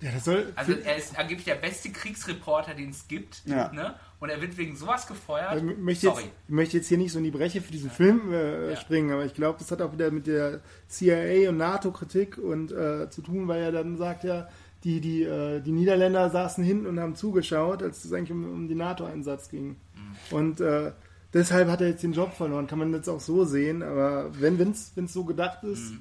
Ja, 0.00 0.10
das 0.10 0.24
soll. 0.24 0.52
Also 0.56 0.72
er 0.72 0.96
ist 0.96 1.16
angeblich 1.16 1.44
der 1.44 1.54
beste 1.54 1.90
Kriegsreporter, 1.90 2.74
den 2.74 2.90
es 2.90 3.06
gibt. 3.06 3.42
Ja. 3.46 3.70
Ne? 3.72 3.94
Und 4.18 4.30
er 4.30 4.40
wird 4.40 4.56
wegen 4.56 4.74
sowas 4.76 5.06
gefeuert. 5.06 5.56
Ich 5.56 5.62
möchte 5.62 6.06
jetzt, 6.08 6.16
Sorry. 6.16 6.28
ich 6.48 6.52
möchte 6.54 6.76
jetzt 6.78 6.88
hier 6.88 6.98
nicht 6.98 7.12
so 7.12 7.18
in 7.18 7.24
die 7.24 7.30
Breche 7.30 7.60
für 7.60 7.70
diesen 7.70 7.88
Film 7.90 8.32
äh, 8.32 8.70
Ja. 8.70 8.76
springen, 8.76 9.12
aber 9.12 9.24
ich 9.24 9.34
glaube, 9.34 9.60
das 9.60 9.70
hat 9.70 9.80
auch 9.80 9.92
wieder 9.92 10.10
mit 10.10 10.26
der 10.26 10.58
CIA 10.88 11.50
und 11.50 11.56
NATO-Kritik 11.56 12.36
und 12.38 12.72
äh, 12.72 13.10
zu 13.10 13.22
tun, 13.22 13.46
weil 13.46 13.62
er 13.62 13.70
dann 13.72 13.96
sagt 13.96 14.24
ja, 14.24 14.48
die, 14.82 15.00
die, 15.00 15.22
äh, 15.22 15.60
die 15.60 15.70
Niederländer 15.70 16.30
saßen 16.30 16.64
hinten 16.64 16.86
und 16.86 16.98
haben 16.98 17.14
zugeschaut, 17.14 17.84
als 17.84 18.04
es 18.04 18.12
eigentlich 18.12 18.32
um, 18.32 18.42
um 18.52 18.66
den 18.68 18.78
NATO-Einsatz 18.78 19.48
ging. 19.50 19.76
Mhm. 20.30 20.36
Und 20.36 20.60
äh, 20.60 20.92
deshalb 21.32 21.68
hat 21.68 21.80
er 21.80 21.88
jetzt 21.88 22.02
den 22.02 22.12
Job 22.12 22.34
verloren, 22.34 22.66
kann 22.66 22.78
man 22.78 22.92
jetzt 22.92 23.08
auch 23.08 23.20
so 23.20 23.44
sehen, 23.44 23.82
aber 23.82 24.30
wenn 24.40 24.60
es 24.70 24.92
so 25.12 25.24
gedacht 25.24 25.62
ist, 25.64 25.92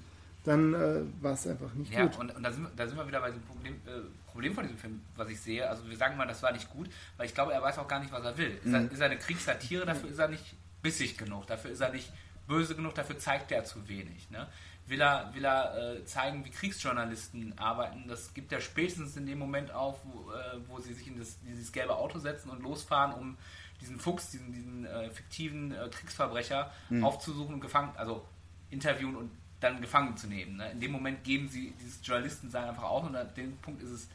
dann 0.44 0.74
äh, 0.74 1.02
war 1.22 1.34
es 1.34 1.46
einfach 1.46 1.74
nicht 1.74 1.92
Mhm. 1.92 1.98
Ja, 1.98 2.06
gut. 2.06 2.20
und, 2.20 2.36
und 2.36 2.44
da, 2.44 2.52
sind 2.52 2.64
wir, 2.64 2.72
da 2.76 2.88
sind 2.88 2.98
wir 2.98 3.08
wieder 3.08 3.22
bei 3.22 3.30
dem 3.32 3.42
Problem, 3.42 3.76
äh, 3.86 4.02
Problem 4.32 4.54
von 4.56 4.64
diesem 4.64 4.78
Film, 4.80 5.02
was 5.16 5.30
ich 5.30 5.40
sehe. 5.40 5.70
Also 5.70 5.88
wir 5.88 5.98
sagen 5.98 6.18
mal, 6.18 6.28
das 6.28 6.42
war 6.42 6.52
nicht 6.52 6.70
gut, 6.70 6.90
weil 7.18 7.28
ich 7.28 7.34
glaube, 7.36 7.54
er 7.54 7.62
weiß 7.62 7.78
auch 7.78 7.88
gar 7.88 8.00
nicht, 8.00 8.12
was 8.12 8.24
er 8.24 8.38
will. 8.38 8.60
Ist, 8.64 8.74
er, 8.74 8.92
ist 8.92 9.00
er 9.00 9.06
eine 9.06 9.18
Kriegssatire, 9.18 9.86
dafür 9.86 10.10
ist 10.10 10.18
er 10.20 10.30
nicht 10.30 10.56
bissig 10.82 11.18
genug, 11.18 11.46
dafür 11.48 11.72
ist 11.72 11.82
er 11.82 11.92
nicht 11.92 12.12
böse 12.48 12.76
genug, 12.76 12.96
dafür 12.96 13.20
zeigt 13.20 13.52
er 13.52 13.64
zu 13.66 13.88
wenig. 13.88 14.32
Ne? 14.32 14.48
Will 14.88 15.00
er, 15.00 15.32
will 15.34 15.46
er 15.46 15.98
äh, 15.98 16.06
zeigen, 16.06 16.44
wie 16.44 16.50
Kriegsjournalisten 16.50 17.58
arbeiten, 17.60 18.06
das 18.08 18.34
gibt 18.34 18.52
er 18.52 18.62
spätestens 18.62 19.16
in 19.16 19.28
dem 19.28 19.38
Moment 19.38 19.72
auf, 19.72 20.00
wo, 20.04 20.32
äh, 20.32 20.58
wo 20.68 20.80
sie 20.80 20.94
sich 20.94 21.08
in 21.08 21.20
das, 21.20 21.38
dieses 21.48 21.72
gelbe 21.72 21.96
Auto 21.96 22.18
setzen 22.18 22.50
und 22.50 22.64
losfahren, 22.64 23.14
um 23.14 23.38
diesen 23.82 24.00
Fuchs, 24.00 24.32
diesen, 24.32 24.54
diesen 24.54 24.86
äh, 24.86 25.10
fiktiven 25.10 25.74
äh, 25.74 25.90
Kriegsverbrecher 25.90 26.72
aufzusuchen 27.02 27.56
und 27.56 27.62
gefangen, 27.62 27.92
also 27.98 28.26
interviewen 28.70 29.16
und 29.16 29.32
dann 29.60 29.82
gefangen 29.82 30.18
zu 30.18 30.28
nehmen. 30.28 30.58
Ne? 30.58 30.72
In 30.72 30.80
dem 30.80 30.92
Moment 30.92 31.24
geben 31.24 31.48
sie 31.48 31.74
dieses 31.80 32.00
Journalistensein 32.06 32.70
einfach 32.70 32.84
auf 32.84 33.04
und 33.04 33.16
an 33.16 33.34
dem 33.36 33.58
Punkt 33.58 33.82
ist 33.82 33.92
es 33.92 34.08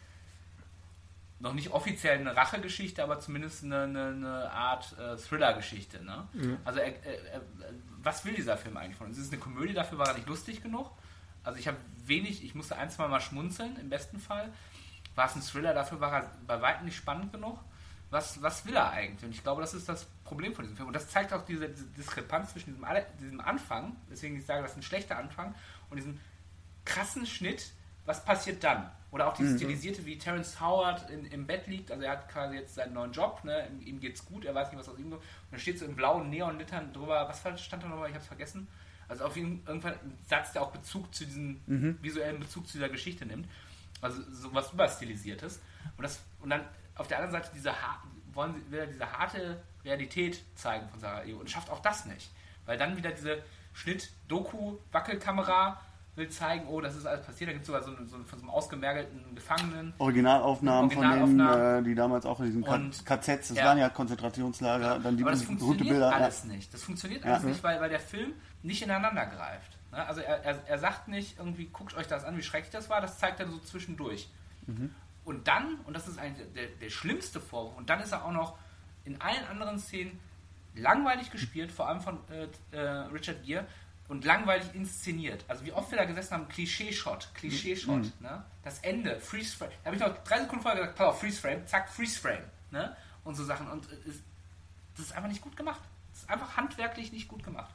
noch 1.38 1.52
nicht 1.52 1.70
offiziell 1.70 2.18
eine 2.18 2.34
Rachegeschichte, 2.34 3.02
aber 3.02 3.20
zumindest 3.20 3.62
eine, 3.64 3.82
eine, 3.82 4.06
eine 4.08 4.50
Art 4.50 4.96
äh, 4.98 5.16
Thriller-Geschichte. 5.16 6.02
Ne? 6.02 6.26
Also 6.64 6.80
er, 6.80 7.04
er, 7.04 7.24
er, 7.34 7.42
was 8.02 8.24
will 8.24 8.34
dieser 8.34 8.56
Film 8.56 8.76
eigentlich 8.76 8.96
von 8.96 9.08
uns? 9.08 9.18
Ist 9.18 9.26
es 9.26 9.32
eine 9.32 9.40
Komödie, 9.40 9.74
dafür 9.74 9.98
war 9.98 10.08
er 10.08 10.14
nicht 10.14 10.28
lustig 10.28 10.62
genug? 10.62 10.90
Also 11.44 11.58
ich 11.58 11.68
habe 11.68 11.76
wenig, 12.06 12.42
ich 12.42 12.54
musste 12.54 12.76
ein, 12.76 12.90
zwei 12.90 13.06
Mal 13.06 13.20
schmunzeln, 13.20 13.76
im 13.76 13.90
besten 13.90 14.18
Fall. 14.18 14.52
War 15.14 15.26
es 15.26 15.36
ein 15.36 15.42
Thriller, 15.42 15.74
dafür 15.74 16.00
war 16.00 16.12
er 16.12 16.30
bei 16.46 16.60
weitem 16.60 16.86
nicht 16.86 16.96
spannend 16.96 17.32
genug? 17.32 17.58
Was, 18.16 18.40
was 18.40 18.64
will 18.64 18.74
er 18.74 18.90
eigentlich? 18.92 19.24
Und 19.24 19.30
ich 19.32 19.42
glaube, 19.42 19.60
das 19.60 19.74
ist 19.74 19.90
das 19.90 20.06
Problem 20.24 20.54
von 20.54 20.64
diesem 20.64 20.74
Film. 20.74 20.88
Und 20.88 20.96
das 20.96 21.06
zeigt 21.08 21.34
auch 21.34 21.44
diese, 21.44 21.68
diese 21.68 21.84
Diskrepanz 21.88 22.52
zwischen 22.52 22.74
diesem, 22.74 22.86
diesem 23.20 23.40
Anfang, 23.42 23.94
deswegen 24.10 24.38
ich 24.38 24.46
sage, 24.46 24.62
das 24.62 24.70
ist 24.70 24.78
ein 24.78 24.82
schlechter 24.82 25.18
Anfang, 25.18 25.54
und 25.90 25.98
diesem 25.98 26.18
krassen 26.86 27.26
Schnitt, 27.26 27.72
was 28.06 28.24
passiert 28.24 28.64
dann? 28.64 28.90
Oder 29.10 29.28
auch 29.28 29.34
dieses 29.34 29.56
Stilisierte, 29.56 30.06
wie 30.06 30.16
Terence 30.16 30.58
Howard 30.62 31.10
in, 31.10 31.26
im 31.26 31.46
Bett 31.46 31.66
liegt, 31.66 31.90
also 31.90 32.04
er 32.04 32.12
hat 32.12 32.30
quasi 32.30 32.54
jetzt 32.56 32.76
seinen 32.76 32.94
neuen 32.94 33.12
Job, 33.12 33.44
ne? 33.44 33.68
ihm, 33.84 34.00
geht's 34.00 34.24
gut, 34.24 34.46
er 34.46 34.54
weiß 34.54 34.70
nicht, 34.70 34.78
was 34.78 34.88
aus 34.88 34.98
ihm 34.98 35.10
kommt, 35.10 35.22
und 35.22 35.50
dann 35.50 35.60
steht 35.60 35.78
so 35.78 35.84
in 35.84 35.94
blauen 35.94 36.30
Neonlittern 36.30 36.94
drüber, 36.94 37.28
was 37.28 37.40
stand 37.62 37.82
da 37.82 37.88
nochmal, 37.88 38.08
ich 38.08 38.14
hab's 38.14 38.28
vergessen. 38.28 38.66
Also 39.08 39.24
auf 39.24 39.36
jeden 39.36 39.62
irgendwann 39.66 39.92
ein 39.92 40.18
Satz, 40.26 40.52
der 40.52 40.62
auch 40.62 40.70
Bezug 40.70 41.14
zu 41.14 41.26
diesem 41.26 41.60
visuellen 42.02 42.40
Bezug 42.40 42.66
zu 42.66 42.78
dieser 42.78 42.88
Geschichte 42.88 43.26
nimmt. 43.26 43.46
Also 44.00 44.22
so 44.30 44.52
was 44.54 44.72
überstilisiertes. 44.72 45.60
Und 45.96 46.02
das 46.02 46.20
und 46.40 46.50
dann 46.50 46.62
auf 46.96 47.06
der 47.08 47.18
anderen 47.18 47.42
Seite 47.42 47.50
diese 47.54 47.72
wollen 48.32 48.54
sie 48.54 48.72
wieder 48.72 48.86
diese 48.86 49.10
harte 49.12 49.62
Realität 49.84 50.42
zeigen 50.56 50.88
von 50.90 51.00
Sarajevo 51.00 51.40
und 51.40 51.50
schafft 51.50 51.70
auch 51.70 51.80
das 51.80 52.04
nicht. 52.06 52.30
Weil 52.66 52.76
dann 52.76 52.96
wieder 52.96 53.10
diese 53.12 53.42
Schnitt-Doku-Wackelkamera 53.72 55.80
will 56.16 56.28
zeigen, 56.30 56.66
oh, 56.68 56.80
das 56.80 56.96
ist 56.96 57.06
alles 57.06 57.24
passiert. 57.26 57.48
Da 57.48 57.52
gibt 57.52 57.62
es 57.62 57.66
sogar 57.66 57.82
so, 57.82 57.94
eine, 57.94 58.06
so 58.06 58.16
von 58.16 58.38
so 58.38 58.44
einem 58.44 58.50
ausgemergelten 58.50 59.34
Gefangenen. 59.34 59.92
Originalaufnahmen 59.98 60.90
von 60.90 61.04
Originalaufnahmen. 61.04 61.60
denen, 61.60 61.84
äh, 61.84 61.88
die 61.88 61.94
damals 61.94 62.24
auch 62.24 62.40
in 62.40 62.46
diesen 62.46 62.62
Und- 62.62 63.04
KZs, 63.04 63.48
das 63.48 63.56
ja. 63.58 63.66
waren 63.66 63.76
ja 63.78 63.90
Konzentrationslager, 63.90 64.98
dann 64.98 65.16
die 65.18 65.22
Aber 65.22 65.32
das 65.32 65.42
funktioniert 65.42 65.88
Bilder. 65.88 66.14
alles 66.14 66.44
nicht. 66.44 66.72
Das 66.72 66.82
funktioniert 66.82 67.22
Ja. 67.24 67.32
alles 67.34 67.44
nicht, 67.44 67.62
weil, 67.62 67.80
weil 67.82 67.90
der 67.90 68.00
Film 68.00 68.32
nicht 68.62 68.82
ineinander 68.82 69.26
greift. 69.26 69.76
Ne? 69.92 70.04
Also 70.06 70.22
er, 70.22 70.42
er, 70.42 70.66
er 70.66 70.78
sagt 70.78 71.08
nicht 71.08 71.38
irgendwie, 71.38 71.66
guckt 71.66 71.94
euch 71.96 72.06
das 72.06 72.24
an, 72.24 72.36
wie 72.38 72.42
schrecklich 72.42 72.72
das 72.72 72.88
war, 72.88 73.02
das 73.02 73.18
zeigt 73.18 73.38
er 73.40 73.46
so 73.48 73.58
zwischendurch. 73.58 74.30
Und 75.26 75.46
dann, 75.48 75.74
und 75.84 75.92
das 75.94 76.08
ist 76.08 76.18
eigentlich 76.18 76.46
der, 76.54 76.68
der 76.68 76.88
schlimmste 76.88 77.40
Vorwurf, 77.40 77.76
und 77.76 77.90
dann 77.90 78.00
ist 78.00 78.12
er 78.12 78.24
auch 78.24 78.32
noch 78.32 78.56
in 79.04 79.20
allen 79.20 79.44
anderen 79.46 79.78
Szenen 79.78 80.18
langweilig 80.74 81.30
gespielt, 81.30 81.70
vor 81.72 81.88
allem 81.88 82.00
von 82.00 82.18
äh, 82.30 82.46
äh, 82.76 82.80
Richard 83.12 83.44
Gere, 83.44 83.66
und 84.08 84.24
langweilig 84.24 84.66
inszeniert. 84.74 85.44
Also 85.48 85.64
wie 85.64 85.72
oft 85.72 85.90
wir 85.90 85.98
da 85.98 86.04
gesessen 86.04 86.34
haben, 86.34 86.48
Klischee-Shot, 86.48 87.30
Klischee-Shot, 87.34 88.02
ne? 88.20 88.44
das 88.62 88.78
Ende, 88.80 89.18
Freeze-Frame. 89.20 89.70
Da 89.82 89.86
habe 89.86 89.96
ich 89.96 90.02
noch 90.02 90.16
drei 90.24 90.40
Sekunden 90.40 90.62
vorher 90.62 90.80
gesagt, 90.80 90.96
pass 90.96 91.06
auf, 91.08 91.20
Freeze-Frame, 91.20 91.66
zack, 91.66 91.88
Freeze-Frame. 91.90 92.44
Ne? 92.70 92.96
Und 93.24 93.34
so 93.34 93.44
Sachen. 93.44 93.68
Und 93.68 93.84
äh, 93.90 93.96
es- 94.08 94.22
das 94.96 95.06
ist 95.06 95.12
einfach 95.12 95.28
nicht 95.28 95.42
gut 95.42 95.56
gemacht. 95.56 95.80
Das 96.12 96.22
ist 96.22 96.30
einfach 96.30 96.56
handwerklich 96.56 97.10
nicht 97.12 97.26
gut 97.28 97.42
gemacht. 97.42 97.74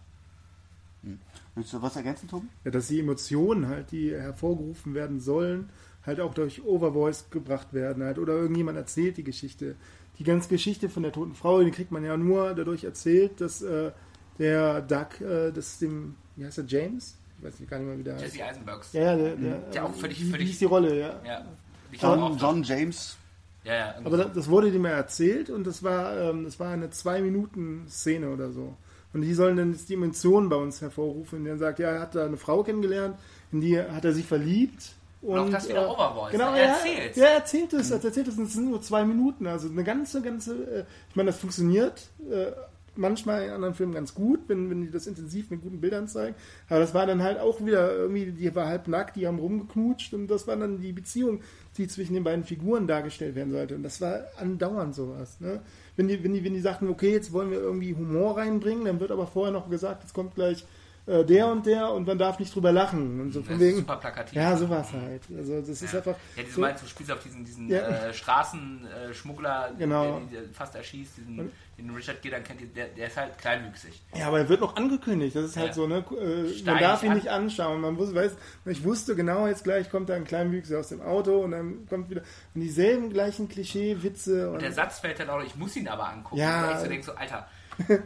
Willst 1.56 1.74
du 1.74 1.82
was 1.82 1.96
ergänzen, 1.96 2.30
Tobi? 2.30 2.48
Ja, 2.64 2.72
dass 2.72 2.88
die 2.88 3.00
Emotionen 3.00 3.68
halt, 3.68 3.92
die 3.92 4.12
hervorgerufen 4.14 4.94
werden 4.94 5.20
sollen, 5.20 5.70
halt 6.06 6.20
auch 6.20 6.34
durch 6.34 6.64
Overvoice 6.64 7.30
gebracht 7.30 7.74
werden 7.74 8.04
halt. 8.04 8.18
Oder 8.20 8.34
irgendjemand 8.34 8.78
erzählt 8.78 9.18
die 9.18 9.24
Geschichte. 9.24 9.76
Die 10.20 10.24
ganze 10.24 10.50
Geschichte 10.50 10.90
von 10.90 11.04
der 11.04 11.12
toten 11.12 11.34
Frau, 11.36 11.62
die 11.64 11.72
kriegt 11.72 11.92
man 11.92 12.04
ja 12.04 12.16
nur 12.18 12.54
dadurch 12.54 12.84
erzählt, 12.84 13.40
dass 13.42 13.62
äh, 13.62 13.92
der 14.40 14.82
Doug, 14.82 15.22
äh, 15.22 15.52
das 15.52 15.80
dem, 15.80 16.16
wie 16.36 16.46
heißt 16.46 16.58
der, 16.58 16.66
James? 16.66 17.18
Ich 17.40 17.46
weiß 17.46 17.60
nicht 17.60 17.70
gar 17.70 17.78
nicht 17.80 17.88
mehr, 17.88 17.98
wie 17.98 18.04
der 18.04 18.14
heißt. 18.16 18.24
Jesse 18.36 18.46
Eisenbergs. 18.46 18.94
Ja, 18.94 19.02
ja, 19.02 19.16
der, 19.16 19.36
der, 19.36 19.58
Der 19.74 19.86
auch 19.86 19.94
völlig- 19.96 20.20
wie, 20.22 20.28
wie 20.28 20.32
völlig- 20.32 20.48
hieß 20.50 20.60
die 20.60 20.66
Rolle, 20.66 21.00
ja. 21.00 21.20
Ja. 21.26 21.46
Ich 21.92 22.02
John, 22.02 22.38
John 22.38 22.64
James. 22.64 23.18
Ja, 23.64 23.74
ja. 23.76 23.96
Aber 24.04 24.18
so. 24.18 24.24
das, 24.24 24.34
das 24.34 24.50
wurde 24.50 24.72
dem 24.72 24.86
ja 24.86 24.92
erzählt 24.92 25.50
und 25.50 25.66
das 25.68 25.84
war, 25.84 26.18
ähm, 26.20 26.44
das 26.46 26.60
war 26.60 26.70
eine 26.72 26.90
Zwei-Minuten-Szene 26.90 28.30
oder 28.30 28.52
so. 28.52 28.76
Und 29.14 29.22
die 29.22 29.34
sollen 29.34 29.58
dann 29.58 29.72
jetzt 29.74 29.90
die 29.90 29.96
Emotionen 29.96 30.50
bei 30.50 30.56
uns 30.56 30.82
hervorrufen. 30.82 31.40
Und 31.40 31.46
dann 31.46 31.58
sagt, 31.60 31.80
ja, 31.80 31.90
er 31.90 32.00
hat 32.02 32.16
da 32.16 32.26
eine 32.26 32.38
Frau 32.38 32.64
kennengelernt, 32.64 33.18
in 33.52 33.60
die 33.62 33.78
hat 33.80 34.06
er 34.06 34.14
sich 34.14 34.26
verliebt. 34.26 34.94
Und, 35.22 35.38
auch 35.38 35.50
das 35.50 35.70
wieder 35.70 35.84
äh, 35.84 35.90
Overvoice, 35.90 36.32
Genau? 36.32 36.54
Er 36.54 36.62
er 36.62 36.70
erzählt's. 36.70 37.18
Ja, 37.18 37.26
er 37.26 37.34
erzählt 37.36 37.74
es. 37.74 37.92
Er 37.92 38.04
erzählt 38.04 38.28
es 38.28 38.38
und 38.38 38.46
es 38.46 38.54
sind 38.54 38.70
nur 38.70 38.82
zwei 38.82 39.06
Minuten. 39.06 39.48
Also 39.48 39.70
eine 39.70 39.84
ganze, 39.84 40.22
ganze. 40.22 40.54
Äh, 40.54 40.84
ich 41.10 41.16
meine, 41.16 41.28
das 41.28 41.40
funktioniert. 41.40 42.10
Äh, 42.30 42.52
manchmal 42.96 43.44
in 43.44 43.52
anderen 43.52 43.74
Filmen 43.74 43.94
ganz 43.94 44.14
gut, 44.14 44.42
wenn, 44.48 44.70
wenn 44.70 44.82
die 44.82 44.92
das 44.92 45.08
intensiv 45.08 45.50
mit 45.50 45.62
guten 45.62 45.80
Bildern 45.80 46.08
zeigen. 46.08 46.36
Aber 46.70 46.80
das 46.80 46.94
war 46.94 47.06
dann 47.06 47.24
halt 47.24 47.40
auch 47.40 47.64
wieder 47.64 47.94
irgendwie, 47.94 48.32
die 48.32 48.54
war 48.54 48.68
halb 48.68 48.88
nackt, 48.88 49.16
die 49.16 49.28
haben 49.28 49.40
rumgeknutscht 49.40 50.14
und 50.14 50.28
das 50.28 50.48
war 50.48 50.58
dann 50.58 50.82
die 50.82 50.92
Beziehung, 50.92 51.42
die 51.78 51.88
zwischen 51.88 52.14
den 52.14 52.24
beiden 52.24 52.44
Figuren 52.44 52.88
dargestellt 52.88 53.36
werden 53.36 53.52
sollte. 53.52 53.76
Und 53.76 53.84
das 53.84 54.02
war 54.02 54.22
andauernd 54.38 54.94
sowas. 54.94 55.40
Ne? 55.40 55.62
Wenn, 55.96 56.08
die, 56.08 56.24
wenn, 56.24 56.34
die, 56.34 56.44
wenn 56.44 56.54
die 56.54 56.62
sagten, 56.62 56.90
okay, 56.90 57.12
jetzt 57.12 57.32
wollen 57.32 57.52
wir 57.52 57.60
irgendwie 57.60 57.96
Humor 57.96 58.38
reinbringen, 58.38 58.86
dann 58.86 59.00
wird 59.00 59.12
aber 59.12 59.28
vorher 59.28 59.54
noch 59.54 59.70
gesagt, 59.70 60.04
jetzt 60.04 60.14
kommt 60.14 60.36
gleich 60.36 60.66
äh, 61.08 61.26
der 61.26 61.48
und 61.48 61.66
der 61.66 61.92
und 61.92 62.06
man 62.08 62.18
darf 62.18 62.40
nicht 62.40 62.54
drüber 62.54 62.72
lachen. 62.72 63.20
Und 63.22 63.32
so 63.32 63.40
Das 63.40 63.48
von 63.48 63.56
ist 63.58 63.62
wegen. 63.62 63.78
super 63.80 63.96
plakativ. 63.98 64.34
Ja, 64.36 64.56
sowas 64.56 64.92
halt. 64.94 65.22
Also 65.36 65.60
das 65.60 65.70
ist 65.70 65.92
Ja. 65.94 66.00
einfach. 66.00 66.16
Ja, 66.36 66.44
diese 66.44 66.56
so, 66.56 66.62
meinst 66.62 66.84
du, 66.84 66.88
spielst 66.88 67.12
auf 67.12 67.24
diesen, 67.24 67.44
diesen 67.46 67.70
Ja. 67.70 67.80
äh, 67.88 68.14
Straßenschmuggler, 68.14 69.72
Genau. 69.78 70.22
der, 70.32 70.42
der 70.42 70.50
fast 70.54 70.76
erschießt, 70.76 71.18
diesen, 71.18 71.52
den 71.78 71.90
Richard 71.96 72.18
dann 72.32 72.44
kennt, 72.44 72.62
der, 72.76 72.88
der 72.88 73.08
ist 73.08 73.18
halt 73.18 73.38
kleinwüchsig. 73.38 74.02
ja, 74.16 74.28
aber 74.28 74.40
er 74.40 74.50
wird 74.50 74.62
noch 74.62 74.76
angekündigt. 74.76 75.36
Das 75.36 75.46
ist 75.46 75.58
halt 75.58 75.74
so, 75.74 75.88
ne? 75.88 76.04
Äh, 76.12 76.64
man 76.64 76.80
darf 76.80 77.02
ihn 77.04 77.10
an. 77.12 77.18
nicht 77.18 77.28
anschauen. 77.30 77.82
Man 77.82 77.98
wusste, 77.98 78.14
weiß, 78.16 78.32
ich 78.66 78.84
wusste 78.84 79.16
genau, 79.16 79.48
jetzt 79.48 79.64
gleich 79.64 79.90
kommt 79.90 80.10
da 80.10 80.14
ein 80.14 80.24
Kleinwüchser 80.26 80.80
aus 80.80 80.90
dem 80.90 81.02
Auto 81.02 81.40
und 81.40 81.52
dann 81.52 81.88
kommt 81.88 82.10
wieder 82.10 82.22
und 82.54 82.62
dieselben 82.62 83.10
gleichen 83.10 83.50
Klischee-Witze. 83.50 84.48
Und 84.50 84.56
Und 84.56 84.62
der 84.62 84.74
Satz 84.74 85.00
fällt 85.00 85.20
dann 85.20 85.30
auch, 85.30 85.42
ich 85.44 85.56
muss 85.56 85.76
ihn 85.76 85.88
aber 85.88 86.08
angucken. 86.10 86.38
Ja. 86.38 86.68
Weil 86.68 86.76
ich 86.76 86.82
so 86.82 86.88
denke, 86.88 87.06
so, 87.06 87.12
Alter, 87.14 87.48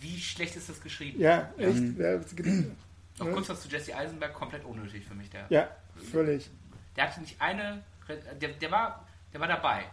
wie 0.00 0.20
schlecht 0.20 0.56
ist 0.56 0.68
das 0.68 0.80
geschrieben? 0.80 1.20
ja, 1.20 1.50
echt. 1.56 1.98
Ja, 1.98 2.20
Noch 3.18 3.32
kurz 3.32 3.48
was 3.48 3.62
zu 3.62 3.68
Jesse 3.68 3.96
Eisenberg, 3.96 4.34
komplett 4.34 4.64
unnötig 4.64 5.04
für 5.04 5.14
mich. 5.14 5.30
Der, 5.30 5.46
ja, 5.48 5.68
völlig. 6.10 6.50
der 6.96 7.04
hatte 7.08 7.20
nicht 7.20 7.40
eine, 7.40 7.82
der, 8.40 8.50
der, 8.50 8.70
war, 8.70 9.06
der 9.32 9.40
war 9.40 9.48
dabei. 9.48 9.84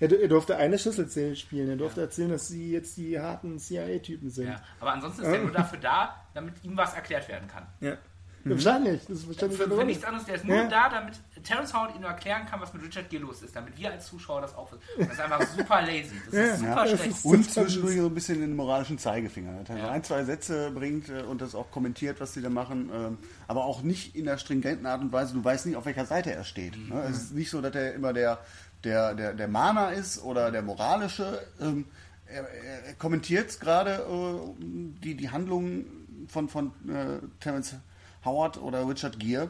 Er, 0.00 0.12
er 0.12 0.28
durfte 0.28 0.56
eine 0.56 0.78
Schlüsselszene 0.78 1.34
spielen. 1.34 1.68
Er 1.68 1.76
durfte 1.76 2.00
erzählen, 2.00 2.30
dass 2.30 2.48
sie 2.48 2.72
jetzt 2.72 2.96
die 2.96 3.18
harten 3.18 3.58
CIA-Typen 3.58 4.30
sind. 4.30 4.48
Ja. 4.48 4.62
Aber 4.80 4.92
ansonsten 4.92 5.22
ist 5.22 5.28
er 5.28 5.38
nur 5.38 5.50
dafür 5.50 5.78
da, 5.80 6.24
damit 6.34 6.54
ihm 6.62 6.76
was 6.76 6.94
erklärt 6.94 7.28
werden 7.28 7.48
kann. 7.48 7.66
Ja. 7.80 7.96
Wahrscheinlich. 8.44 9.00
Das 9.06 9.18
ist 9.18 9.28
wahrscheinlich 9.28 9.58
Für, 9.58 9.68
für 9.70 9.84
nichts 9.84 10.04
anderes, 10.04 10.24
der 10.26 10.34
ist 10.36 10.44
nur 10.44 10.56
Ja. 10.56 10.68
da, 10.68 10.88
damit 10.88 11.14
Terrence 11.44 11.72
Howard 11.74 11.94
ihm 11.94 12.00
nur 12.00 12.10
erklären 12.10 12.46
kann, 12.46 12.60
was 12.60 12.72
mit 12.72 12.82
Richard 12.82 13.10
Gere 13.10 13.22
los 13.22 13.42
ist, 13.42 13.54
damit 13.54 13.76
wir 13.76 13.90
als 13.92 14.06
Zuschauer 14.06 14.40
das 14.40 14.54
auch 14.56 14.70
wissen. 14.72 14.82
Das 14.98 15.08
ist 15.12 15.20
einfach 15.20 15.42
super 15.56 15.82
lazy. 15.82 16.10
Das 16.26 16.34
Ja, 16.34 16.42
ist 16.44 16.58
super 16.60 16.86
ja, 16.86 16.86
schlecht. 16.96 17.06
ist- 17.16 17.24
Und 17.24 17.50
zwischendurch 17.50 17.96
so 17.96 18.06
ein 18.06 18.14
bisschen 18.14 18.40
den 18.40 18.56
moralischen 18.56 18.98
Zeigefinger. 18.98 19.60
Dass 19.64 19.70
er 19.76 19.78
Ja. 19.84 19.90
ein, 19.90 20.02
zwei 20.04 20.24
Sätze 20.24 20.70
bringt 20.70 21.08
äh, 21.08 21.22
und 21.22 21.40
das 21.40 21.54
auch 21.54 21.70
kommentiert, 21.70 22.20
was 22.20 22.34
sie 22.34 22.42
da 22.42 22.48
machen. 22.50 22.90
ähm, 22.94 23.18
Aber 23.46 23.64
auch 23.64 23.82
nicht 23.82 24.14
in 24.16 24.24
der 24.24 24.38
stringenten 24.38 24.86
Art 24.86 25.00
und 25.02 25.12
Weise. 25.12 25.34
Du 25.34 25.44
weißt 25.44 25.66
nicht, 25.66 25.76
auf 25.76 25.84
welcher 25.86 26.06
Seite 26.06 26.32
er 26.32 26.44
steht. 26.44 26.76
Mhm. 26.76 26.88
ne? 26.94 27.02
Es 27.10 27.16
ist 27.24 27.34
nicht 27.34 27.50
so, 27.50 27.60
dass 27.60 27.74
er 27.74 27.94
immer 27.94 28.12
der, 28.12 28.38
der, 28.84 29.14
der, 29.14 29.34
der 29.34 29.48
Mahner 29.48 29.92
ist 29.92 30.22
oder 30.22 30.50
der 30.50 30.62
moralische. 30.62 31.40
ähm, 31.60 31.84
Er, 32.30 32.42
er 32.48 32.84
er 32.88 32.94
kommentiert 32.94 33.58
gerade 33.58 34.04
äh, 34.06 34.54
die, 35.02 35.14
die 35.14 35.30
Handlungen 35.30 36.26
von, 36.28 36.48
von 36.48 36.66
äh, 36.88 37.20
Terence 37.40 37.72
Howard 37.72 37.82
oder 38.24 38.88
Richard 38.88 39.18
Gere. 39.18 39.48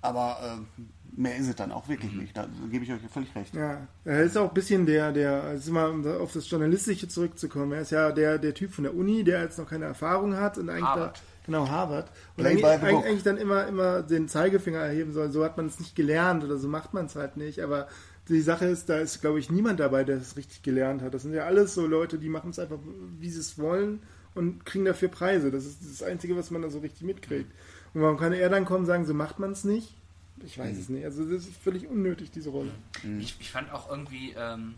Aber 0.00 0.38
äh, 0.42 0.82
mehr 1.20 1.36
ist 1.36 1.48
es 1.48 1.54
dann 1.56 1.70
auch 1.70 1.86
Mhm. 1.86 1.92
wirklich 1.92 2.12
nicht. 2.12 2.36
Da 2.36 2.46
gebe 2.70 2.84
ich 2.84 2.92
euch 2.92 2.98
völlig 3.12 3.34
recht. 3.36 3.54
Ja, 3.54 3.86
er 4.04 4.22
ist 4.22 4.36
auch 4.36 4.48
ein 4.48 4.54
bisschen 4.54 4.84
der, 4.86 5.12
der, 5.12 5.42
also 5.44 5.72
mal 5.72 5.90
um 5.90 6.04
auf 6.06 6.32
das 6.32 6.48
Journalistische 6.50 7.06
zurückzukommen, 7.08 7.72
er 7.72 7.82
ist 7.82 7.92
ja 7.92 8.10
der, 8.10 8.38
der 8.38 8.54
Typ 8.54 8.72
von 8.72 8.84
der 8.84 8.94
Uni, 8.94 9.22
der 9.22 9.42
jetzt 9.42 9.58
noch 9.58 9.68
keine 9.68 9.84
Erfahrung 9.84 10.36
hat 10.36 10.58
und 10.58 10.70
eigentlich 10.70 10.84
Harvard. 10.84 11.16
da, 11.18 11.22
genau 11.46 11.68
Harvard 11.68 12.10
und 12.36 12.46
eigentlich, 12.46 12.64
eigentlich 12.66 13.22
dann 13.22 13.36
immer, 13.36 13.66
immer 13.68 14.02
den 14.02 14.26
Zeigefinger 14.28 14.80
erheben 14.80 15.12
soll. 15.12 15.30
So 15.30 15.44
hat 15.44 15.56
man 15.56 15.66
es 15.66 15.78
nicht 15.78 15.94
gelernt 15.94 16.42
oder 16.42 16.56
so 16.56 16.66
macht 16.66 16.94
man 16.94 17.06
es 17.06 17.14
halt 17.14 17.36
nicht. 17.36 17.60
Aber 17.60 17.86
die 18.28 18.40
Sache 18.40 18.64
ist, 18.66 18.88
da 18.88 18.96
ist 18.98 19.20
glaube 19.20 19.38
ich 19.38 19.50
niemand 19.50 19.78
dabei, 19.78 20.02
der 20.02 20.16
es 20.16 20.36
richtig 20.36 20.62
gelernt 20.62 21.02
hat. 21.02 21.14
Das 21.14 21.22
sind 21.22 21.34
ja 21.34 21.44
alles 21.44 21.74
so 21.74 21.86
Leute, 21.86 22.18
die 22.18 22.28
machen 22.28 22.50
es 22.50 22.58
einfach, 22.58 22.78
wie 23.20 23.30
sie 23.30 23.40
es 23.40 23.56
wollen 23.58 24.00
und 24.34 24.64
kriegen 24.64 24.84
dafür 24.84 25.08
Preise. 25.08 25.50
Das 25.50 25.64
ist 25.64 25.80
das 25.82 26.02
Einzige, 26.02 26.36
was 26.36 26.50
man 26.50 26.62
da 26.62 26.70
so 26.70 26.78
richtig 26.78 27.02
mitkriegt. 27.02 27.50
Und 27.94 28.02
warum 28.02 28.16
kann 28.16 28.32
er 28.32 28.48
dann 28.48 28.64
kommen 28.64 28.80
und 28.80 28.86
sagen, 28.86 29.04
so 29.04 29.14
macht 29.14 29.38
man 29.38 29.52
es 29.52 29.64
nicht? 29.64 29.94
Ich 30.44 30.58
weiß 30.58 30.76
es 30.76 30.88
nicht. 30.88 31.04
Also 31.04 31.24
das 31.24 31.46
ist 31.46 31.56
völlig 31.56 31.86
unnötig, 31.86 32.30
diese 32.30 32.50
Rolle. 32.50 32.72
Ich, 33.20 33.36
ich 33.38 33.50
fand 33.50 33.72
auch 33.72 33.88
irgendwie, 33.88 34.32
ähm, 34.36 34.74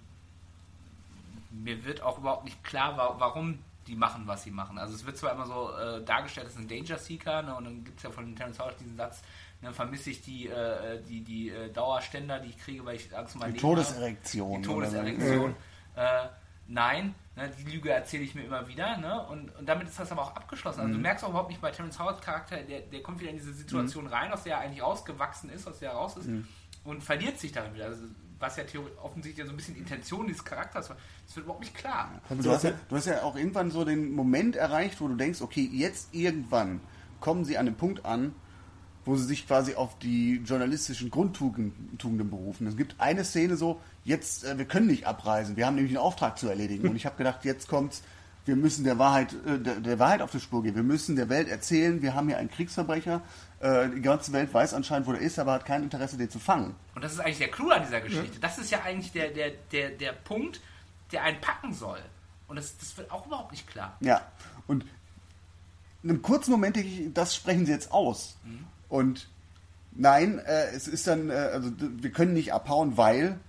mir 1.51 1.85
wird 1.85 2.03
auch 2.03 2.19
überhaupt 2.19 2.45
nicht 2.45 2.63
klar, 2.65 2.97
wa 2.97 3.17
warum 3.19 3.59
die 3.87 3.95
machen, 3.95 4.27
was 4.27 4.43
sie 4.43 4.51
machen. 4.51 4.79
Also 4.79 4.95
es 4.95 5.05
wird 5.05 5.17
zwar 5.17 5.33
immer 5.33 5.47
so 5.47 5.71
äh, 5.77 6.03
dargestellt, 6.05 6.49
es 6.49 6.55
ist 6.55 6.59
ein 6.59 6.69
Danger 6.69 6.99
Seeker, 6.99 7.43
ne, 7.43 7.55
und 7.55 7.65
dann 7.65 7.85
gibt 7.85 7.99
es 7.99 8.03
ja 8.03 8.11
von 8.11 8.35
Terence 8.35 8.59
Howard 8.59 8.81
diesen 8.81 8.97
Satz, 8.97 9.23
ne, 9.61 9.73
vermisse 9.73 10.11
ich 10.11 10.23
die, 10.23 10.49
äh, 10.49 11.01
die, 11.07 11.21
die 11.21 11.51
äh, 11.51 11.71
Dauerständer, 11.71 12.41
die 12.41 12.49
ich 12.49 12.59
kriege, 12.59 12.85
weil 12.85 12.97
ich 12.97 13.17
Angst 13.17 13.35
um 13.35 13.43
mein 13.43 13.53
Die 13.53 13.59
Leben 13.59 13.69
habe. 13.69 13.83
Todeserektion. 13.83 14.63
Die 14.63 14.69
oder 14.69 14.91
so. 14.91 14.97
Todeserektion. 14.97 15.55
Äh, 15.97 16.29
nein, 16.67 17.15
ne, 17.37 17.51
die 17.59 17.71
Lüge 17.71 17.91
erzähle 17.91 18.25
ich 18.25 18.35
mir 18.35 18.43
immer 18.43 18.67
wieder, 18.69 18.97
ne? 18.97 19.27
Und, 19.29 19.55
und 19.57 19.69
damit 19.69 19.89
ist 19.89 19.99
das 19.99 20.11
aber 20.13 20.23
auch 20.23 20.37
abgeschlossen. 20.37 20.81
Also 20.81 20.95
du 20.95 20.99
merkst 21.01 21.25
auch 21.25 21.31
überhaupt 21.31 21.51
nicht 21.51 21.61
bei 21.61 21.71
Terence 21.71 21.99
Howards 21.99 22.21
Charakter, 22.21 22.57
der, 22.57 22.81
der 22.81 23.03
kommt 23.03 23.21
wieder 23.21 23.31
in 23.31 23.37
diese 23.37 23.53
Situation 23.53 24.07
rein, 24.07 24.33
aus 24.33 24.45
der 24.45 24.57
er 24.57 24.61
eigentlich 24.61 24.83
rausgewachsen 24.83 25.51
ist, 25.51 25.67
aus 25.67 25.79
der 25.79 25.91
er 25.91 25.97
raus 25.97 26.17
ist, 26.17 26.29
und 26.85 27.03
verliert 27.03 27.39
sich 27.39 27.53
darin 27.53 27.75
wieder. 27.75 27.87
Also, 27.87 28.05
was 28.41 28.57
ja 28.57 28.65
theoretisch 28.65 28.99
offensichtlich 28.99 29.47
so 29.47 29.53
ein 29.53 29.57
bisschen 29.57 29.77
Intention 29.77 30.27
dieses 30.27 30.45
Charakters 30.45 30.91
war, 30.91 30.97
das 31.27 31.37
wird 31.37 31.45
überhaupt 31.45 31.63
nicht 31.65 31.75
klar. 31.75 32.11
Du 32.29 32.51
hast, 32.51 32.65
ja, 32.65 32.73
du 32.89 32.97
hast 32.97 33.07
ja 33.07 33.23
auch 33.23 33.37
irgendwann 33.37 33.71
so 33.71 33.85
den 33.85 34.13
Moment 34.13 34.57
erreicht, 34.57 35.01
wo 35.01 35.09
du 35.09 35.15
denkst, 35.15 35.41
okay, 35.41 35.69
jetzt 35.73 36.13
irgendwann 36.13 36.81
kommen 37.21 37.45
sie 37.45 37.57
an 37.57 37.67
den 37.67 37.77
Punkt 37.77 38.05
an, 38.05 38.35
wo 39.05 39.17
sie 39.17 39.25
sich 39.25 39.47
quasi 39.47 39.75
auf 39.75 39.99
die 39.99 40.43
journalistischen 40.45 41.11
Grundtugenden 41.11 41.99
Tugenden 41.99 42.31
berufen. 42.31 42.67
Es 42.67 42.77
gibt 42.77 42.97
eine 42.99 43.25
Szene 43.25 43.57
so, 43.57 43.81
jetzt, 44.05 44.45
äh, 44.45 44.59
wir 44.59 44.65
können 44.65 44.87
nicht 44.87 45.07
abreisen, 45.07 45.57
wir 45.57 45.67
haben 45.67 45.75
nämlich 45.75 45.93
einen 45.93 46.05
Auftrag 46.05 46.39
zu 46.39 46.49
erledigen. 46.49 46.89
Und 46.89 46.97
ich 46.97 47.07
habe 47.07 47.17
gedacht, 47.17 47.45
jetzt 47.45 47.69
kommt's, 47.69 48.03
wir 48.47 48.57
müssen 48.57 48.85
der 48.85 48.99
Wahrheit, 48.99 49.35
äh, 49.47 49.59
der, 49.59 49.81
der 49.81 49.99
Wahrheit 49.99 50.23
auf 50.23 50.31
die 50.31 50.41
Spur 50.41 50.63
gehen. 50.63 50.75
Wir 50.75 50.83
müssen 50.83 51.17
der 51.17 51.29
Welt 51.29 51.49
erzählen, 51.49 52.03
wir 52.03 52.15
haben 52.15 52.29
hier 52.29 52.39
einen 52.39 52.51
Kriegsverbrecher. 52.51 53.23
Äh, 53.61 53.89
die 53.91 54.03
ganze 54.03 54.33
Welt 54.33 54.53
weiß 54.53 54.75
anscheinend, 54.75 55.07
wo 55.07 55.13
er 55.13 55.21
ist, 55.21 55.39
aber 55.39 55.53
hat 55.53 55.65
kein 55.65 55.83
Interesse, 55.83 56.17
den 56.17 56.31
zu 56.31 56.39
fangen. 56.39 56.75
Und 56.95 57.03
das 57.03 57.13
ist 57.13 57.21
eigentlich 57.21 57.39
der 57.39 57.51
Clou 57.51 57.71
an 57.71 57.83
dieser 57.83 58.01
Geschichte. 58.01 58.39
Das 58.41 58.59
ist 58.59 58.71
ja 58.71 58.83
eigentlich 58.83 59.13
der, 59.13 59.31
der, 59.31 59.53
der, 59.73 59.91
der 59.91 60.13
Punkt, 60.13 60.61
der 61.13 61.23
einen 61.23 61.41
packen 61.41 61.73
soll. 61.73 62.01
Und 62.47 62.57
das, 62.57 62.77
das 62.77 62.97
wird 62.97 63.11
auch 63.11 63.27
überhaupt 63.27 63.53
nicht 63.53 63.67
klar. 63.67 63.97
Ja, 64.01 64.21
und 64.67 64.85
in 66.03 66.11
einem 66.11 66.23
kurzen 66.23 66.51
Moment 66.51 66.77
denke 66.77 66.89
ich, 66.89 67.15
das 67.15 67.35
sprechen 67.35 67.65
sie 67.65 67.73
jetzt 67.73 67.91
aus. 67.91 68.37
Und 68.95 69.27
nein, 69.91 70.39
äh, 70.39 70.67
es 70.67 70.87
ist 70.87 71.09
dann, 71.09 71.29
äh, 71.29 71.33
also 71.33 71.73
wir 71.77 72.13
können 72.13 72.33
nicht 72.33 72.53
abhauen, 72.53 72.97
weil 72.97 73.41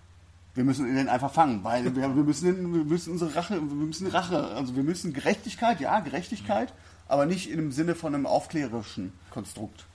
wir 0.55 0.63
müssen 0.63 0.88
ihn 0.88 1.08
einfach 1.08 1.31
fangen, 1.31 1.63
weil 1.63 1.95
wir, 1.95 2.15
wir, 2.15 2.23
müssen, 2.23 2.73
wir 2.73 2.84
müssen 2.84 3.12
unsere 3.12 3.36
Rache, 3.36 3.53
wir 3.53 3.62
müssen 3.62 4.08
Rache, 4.08 4.43
also 4.55 4.75
wir 4.75 4.81
müssen 4.81 5.13
Gerechtigkeit, 5.13 5.79
ja, 5.79 5.99
Gerechtigkeit, 5.99 6.73
aber 7.08 7.27
nicht 7.27 7.51
im 7.51 7.71
Sinne 7.71 7.93
von 7.93 8.15
einem 8.15 8.25
aufklärerischen 8.25 9.13
Konstrukt. 9.29 9.86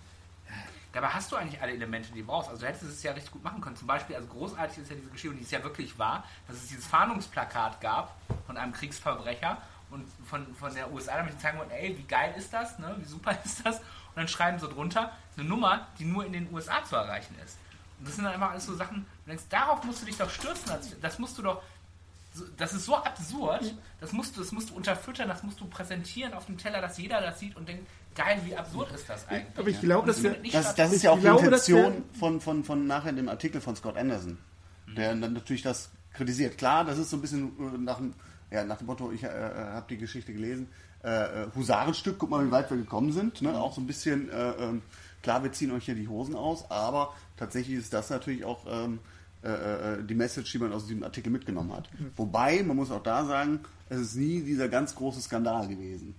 Dabei 0.93 1.09
hast 1.09 1.33
du 1.33 1.37
eigentlich 1.37 1.61
alle 1.61 1.73
Elemente, 1.73 2.13
die 2.13 2.21
du 2.21 2.27
brauchst. 2.27 2.49
Also 2.49 2.61
du 2.61 2.69
hättest 2.69 2.85
es 2.85 3.03
ja 3.03 3.11
richtig 3.11 3.33
gut 3.33 3.43
machen 3.43 3.61
können. 3.61 3.75
Zum 3.75 3.89
Beispiel, 3.89 4.15
also 4.15 4.29
großartig 4.29 4.79
ist 4.79 4.91
ja 4.91 4.95
diese 4.95 5.11
Geschichte, 5.11 5.31
und 5.31 5.39
die 5.39 5.43
ist 5.43 5.51
ja 5.51 5.65
wirklich 5.65 5.99
wahr, 5.99 6.23
dass 6.47 6.59
es 6.59 6.69
dieses 6.69 6.87
Fahndungsplakat 6.87 7.81
gab 7.81 8.17
von 8.47 8.57
einem 8.57 8.73
Kriegsverbrecher 8.73 9.59
und 9.91 10.05
von, 10.27 10.47
von 10.55 10.73
der 10.73 10.93
USA, 10.93 11.17
damit 11.17 11.35
die 11.35 11.39
zeigen 11.39 11.59
wollten, 11.59 11.73
ey, 11.73 11.99
wie 11.99 12.05
geil 12.05 12.35
ist 12.39 12.53
das, 12.53 12.79
ne? 12.79 12.95
wie 12.99 13.05
super 13.05 13.37
ist 13.45 13.67
das? 13.67 13.81
Und 14.21 14.27
dann 14.27 14.29
schreiben 14.29 14.59
sie 14.59 14.69
drunter 14.69 15.13
eine 15.39 15.49
Nummer, 15.49 15.89
die 15.99 16.05
nur 16.05 16.27
in 16.27 16.35
den 16.35 16.53
USA 16.53 16.85
zu 16.85 16.95
erreichen 16.97 17.35
ist. 17.43 17.57
Und 17.99 18.07
das 18.09 18.17
sind 18.17 18.25
dann 18.25 18.35
einfach 18.35 18.51
alles 18.51 18.67
so 18.67 18.75
Sachen, 18.77 19.07
du 19.25 19.31
denkst, 19.31 19.45
darauf 19.49 19.83
musst 19.85 20.03
du 20.03 20.07
dich 20.07 20.19
doch 20.19 20.29
stürzen. 20.29 20.71
Das 21.01 21.19
musst 21.19 21.39
du 21.39 21.43
doch, 21.43 21.63
so- 22.35 22.45
das 22.59 22.75
ist 22.75 22.85
so 22.85 22.97
absurd, 22.97 23.75
das 23.99 24.13
musst, 24.13 24.37
du, 24.37 24.41
das 24.43 24.53
musst 24.53 24.69
du 24.71 24.75
unterfüttern, 24.75 25.29
das 25.29 25.43
musst 25.43 25.59
du 25.59 25.65
präsentieren 25.67 26.35
auf 26.35 26.45
dem 26.45 26.59
Teller, 26.59 26.83
dass 26.83 26.99
jeder 26.99 27.21
das 27.23 27.39
sieht 27.41 27.57
und 27.57 27.67
denkt, 27.67 27.87
geil, 28.15 28.41
wie 28.45 28.55
absurd 28.55 28.93
ist 28.93 29.09
das 29.09 29.27
eigentlich? 29.29 29.59
Aber 29.59 29.69
ich 29.69 29.81
glaube, 29.81 30.07
dass 30.07 30.23
wir- 30.23 30.33
Das, 30.53 30.75
das 30.75 30.93
ist 30.93 31.03
ja 31.03 31.11
auch 31.13 31.17
die 31.17 31.23
glaube, 31.23 31.45
Intention 31.47 32.05
von, 32.19 32.41
von, 32.43 32.63
von 32.65 32.87
nachher 32.87 33.13
dem 33.15 33.29
Artikel 33.31 33.63
von 33.63 33.75
Scott 33.75 33.97
Anderson, 33.97 34.37
der 34.97 35.15
dann 35.15 35.33
natürlich 35.33 35.63
das 35.63 35.89
kritisiert. 36.13 36.59
Klar, 36.59 36.85
das 36.85 36.99
ist 36.99 37.09
so 37.09 37.17
ein 37.17 37.23
bisschen 37.23 37.53
äh, 37.75 37.79
nach 37.79 37.97
dem, 37.97 38.13
ja, 38.51 38.65
nach 38.65 38.77
dem 38.79 38.87
Motto, 38.87 39.13
ich 39.13 39.23
äh, 39.23 39.29
habe 39.29 39.87
die 39.89 39.97
Geschichte 39.97 40.33
gelesen, 40.35 40.69
äh, 41.05 41.09
äh, 41.45 41.47
Husarenstück, 41.55 42.19
guck 42.19 42.31
mal, 42.31 42.47
wie 42.47 42.51
weit 42.51 42.71
wir 42.71 42.77
gekommen 42.77 43.13
sind. 43.13 43.41
Ne? 43.43 43.53
Auch 43.59 43.73
so 43.75 43.81
ein 43.81 43.87
bisschen, 43.87 44.29
äh, 44.31 44.51
ähm, 44.59 44.83
klar, 45.23 45.43
wir 45.43 45.53
ziehen 45.53 45.71
euch 45.73 45.85
hier 45.85 45.95
die 45.95 46.09
Hosen 46.09 46.35
aus, 46.35 46.71
aber 46.71 47.15
tatsächlich 47.37 47.77
ist 47.79 47.93
das 47.93 48.11
natürlich 48.11 48.45
auch 48.45 48.67
ähm, 48.69 48.99
äh, 49.43 49.49
äh, 49.99 50.05
die 50.05 50.15
Message, 50.15 50.53
die 50.53 50.59
man 50.59 50.73
aus 50.73 50.87
diesem 50.87 51.03
Artikel 51.03 51.31
mitgenommen 51.31 51.73
hat. 51.73 51.89
Wobei, 52.17 52.63
man 52.63 52.77
muss 52.77 52.91
auch 52.91 53.03
da 53.03 53.25
sagen, 53.25 53.61
es 53.89 53.99
ist 54.01 54.17
nie 54.17 54.43
dieser 54.43 54.69
ganz 54.69 54.95
große 54.95 55.21
Skandal 55.23 55.67
gewesen. 55.69 56.15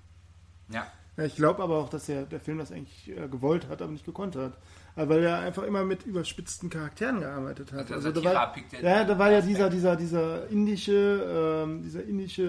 Ja. 0.69 0.87
Ja, 1.17 1.25
ich 1.25 1.35
glaube 1.35 1.61
aber 1.61 1.77
auch, 1.77 1.89
dass 1.89 2.05
der, 2.05 2.23
der 2.23 2.39
Film 2.39 2.57
das 2.57 2.71
eigentlich 2.71 3.09
äh, 3.09 3.27
gewollt 3.27 3.67
hat, 3.67 3.81
aber 3.81 3.91
nicht 3.91 4.05
gekonnt 4.05 4.35
hat. 4.37 4.53
Äh, 4.95 5.07
weil 5.09 5.21
er 5.23 5.39
einfach 5.39 5.63
immer 5.63 5.83
mit 5.83 6.03
überspitzten 6.05 6.69
Charakteren 6.69 7.19
gearbeitet 7.19 7.71
hat. 7.73 7.91
Also 7.91 8.09
da 8.11 8.15
Satira 8.21 8.33
war, 8.33 8.55
ja- 8.81 8.89
ja, 8.99 9.03
da 9.03 9.19
war 9.19 9.29
ja 9.29 9.41
dieser, 9.41 9.69
dieser, 9.69 9.95
dieser 9.97 10.47
indische, 10.47 11.63
ähm, 11.65 11.83
dieser 11.83 12.03
indische 12.05 12.43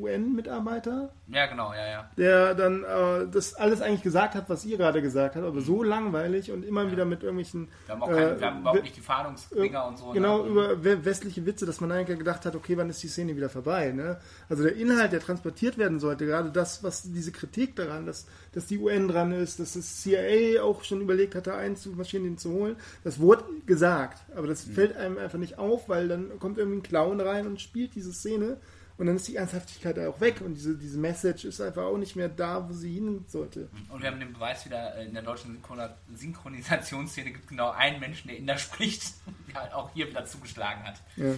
UN-Mitarbeiter, 0.00 1.10
Ja, 1.28 1.46
genau, 1.46 1.72
ja, 1.72 1.86
ja. 1.86 2.10
der 2.16 2.54
dann 2.54 2.84
äh, 2.84 3.26
das 3.30 3.54
alles 3.54 3.80
eigentlich 3.80 4.02
gesagt 4.02 4.34
hat, 4.34 4.48
was 4.48 4.64
ihr 4.64 4.76
gerade 4.78 5.02
gesagt 5.02 5.36
habt, 5.36 5.44
aber 5.44 5.60
so 5.60 5.82
langweilig 5.82 6.50
und 6.52 6.64
immer 6.64 6.90
wieder 6.90 7.04
mit 7.04 7.22
irgendwelchen 7.22 7.68
Wir 7.86 7.94
haben 7.94 8.02
auch 8.02 8.08
keine, 8.08 8.30
äh, 8.36 8.40
wir 8.40 8.46
haben 8.46 8.60
überhaupt 8.60 8.82
nicht 8.82 8.96
die 8.96 9.00
Fahndungsdinger 9.00 9.86
und 9.86 9.98
so. 9.98 10.10
Genau, 10.12 10.42
ne? 10.42 10.48
über 10.50 10.84
we- 10.84 11.04
westliche 11.04 11.44
Witze, 11.46 11.66
dass 11.66 11.80
man 11.80 11.92
eigentlich 11.92 12.18
gedacht 12.18 12.44
hat, 12.46 12.54
okay, 12.54 12.76
wann 12.76 12.88
ist 12.90 13.02
die 13.02 13.08
Szene 13.08 13.36
wieder 13.36 13.48
vorbei? 13.48 13.92
Ne? 13.92 14.18
Also 14.48 14.62
der 14.62 14.76
Inhalt, 14.76 15.12
der 15.12 15.20
transportiert 15.20 15.78
werden 15.78 16.00
sollte, 16.00 16.26
gerade 16.26 16.50
das, 16.50 16.82
was 16.82 17.02
diese 17.12 17.32
Kritik 17.32 17.76
daran, 17.76 18.06
dass, 18.06 18.26
dass 18.52 18.66
die 18.66 18.78
UN 18.78 19.08
dran 19.08 19.32
ist, 19.32 19.60
dass 19.60 19.74
das 19.74 20.00
CIA 20.02 20.62
auch 20.62 20.84
schon 20.84 21.00
überlegt 21.00 21.34
hatte, 21.34 21.54
einzumarschieren, 21.54 22.24
den 22.24 22.38
zu 22.38 22.50
holen, 22.52 22.76
das 23.04 23.20
wurde 23.20 23.44
gesagt. 23.66 24.18
Aber 24.36 24.46
das 24.46 24.66
Mhm. 24.66 24.72
fällt 24.72 24.96
einem 24.96 25.18
einfach 25.18 25.38
nicht 25.38 25.58
auf, 25.58 25.88
weil 25.88 26.08
dann 26.08 26.38
kommt 26.38 26.58
irgendwie 26.58 26.78
ein 26.78 26.82
Clown 26.82 27.20
rein 27.20 27.46
und 27.46 27.60
spielt 27.60 27.94
diese 27.94 28.12
Szene 28.12 28.56
und 28.98 29.06
dann 29.06 29.16
ist 29.16 29.28
die 29.28 29.36
Ernsthaftigkeit 29.36 29.98
auch 29.98 30.20
weg 30.20 30.40
und 30.40 30.54
diese, 30.54 30.76
diese 30.76 30.98
Message 30.98 31.44
ist 31.44 31.60
einfach 31.60 31.84
auch 31.84 31.98
nicht 31.98 32.16
mehr 32.16 32.28
da, 32.28 32.68
wo 32.68 32.72
sie 32.72 32.94
hin 32.94 33.24
sollte. 33.28 33.68
Und 33.88 34.02
wir 34.02 34.10
haben 34.10 34.20
den 34.20 34.32
Beweis 34.32 34.64
wieder, 34.64 34.96
äh, 34.96 35.06
in 35.06 35.14
der 35.14 35.22
deutschen 35.22 35.56
Synchron- 35.56 35.90
Synchronisationsszene 36.14 37.30
gibt 37.30 37.44
es 37.44 37.48
genau 37.48 37.70
einen 37.70 38.00
Menschen, 38.00 38.28
der 38.28 38.36
Inder 38.38 38.58
spricht, 38.58 39.14
der 39.48 39.62
halt 39.62 39.72
auch 39.72 39.92
hier 39.94 40.08
wieder 40.08 40.24
zugeschlagen 40.24 40.84
hat. 40.84 41.00
Ja. 41.16 41.34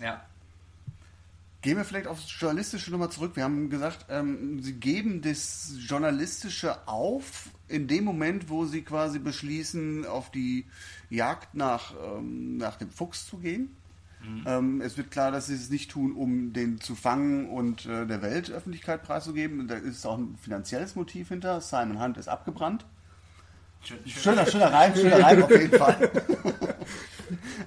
Ja. 0.00 0.26
Gehen 1.62 1.78
wir 1.78 1.84
vielleicht 1.84 2.06
aufs 2.06 2.26
Journalistische 2.38 2.90
nochmal 2.90 3.10
zurück. 3.10 3.32
Wir 3.34 3.42
haben 3.42 3.70
gesagt, 3.70 4.06
ähm, 4.08 4.62
Sie 4.62 4.74
geben 4.74 5.22
das 5.22 5.72
Journalistische 5.78 6.86
auf 6.86 7.48
in 7.66 7.88
dem 7.88 8.04
Moment, 8.04 8.48
wo 8.48 8.66
Sie 8.66 8.82
quasi 8.82 9.18
beschließen, 9.18 10.06
auf 10.06 10.30
die 10.30 10.66
Jagd 11.10 11.54
nach, 11.54 11.94
ähm, 12.00 12.56
nach 12.56 12.76
dem 12.76 12.90
Fuchs 12.90 13.26
zu 13.26 13.38
gehen. 13.38 13.74
Ähm, 14.46 14.80
es 14.80 14.96
wird 14.96 15.10
klar, 15.10 15.30
dass 15.30 15.46
Sie 15.46 15.54
es 15.54 15.70
nicht 15.70 15.90
tun, 15.90 16.12
um 16.12 16.52
den 16.52 16.80
zu 16.80 16.94
fangen 16.94 17.48
und 17.48 17.86
äh, 17.86 18.06
der 18.06 18.22
Weltöffentlichkeit 18.22 19.02
preiszugeben. 19.02 19.68
Da 19.68 19.74
ist 19.74 20.06
auch 20.06 20.18
ein 20.18 20.36
finanzielles 20.40 20.94
Motiv 20.94 21.28
hinter. 21.28 21.60
Simon 21.60 22.00
Hunt 22.00 22.16
ist 22.16 22.28
abgebrannt. 22.28 22.84
Schön, 23.82 23.98
schön. 24.04 24.22
Schöner, 24.22 24.46
schöner 24.46 24.72
Reim, 24.72 24.94
schöner 24.94 25.22
Reim 25.22 25.42
auf 25.42 25.50
jeden 25.50 25.78
Fall. 25.78 26.10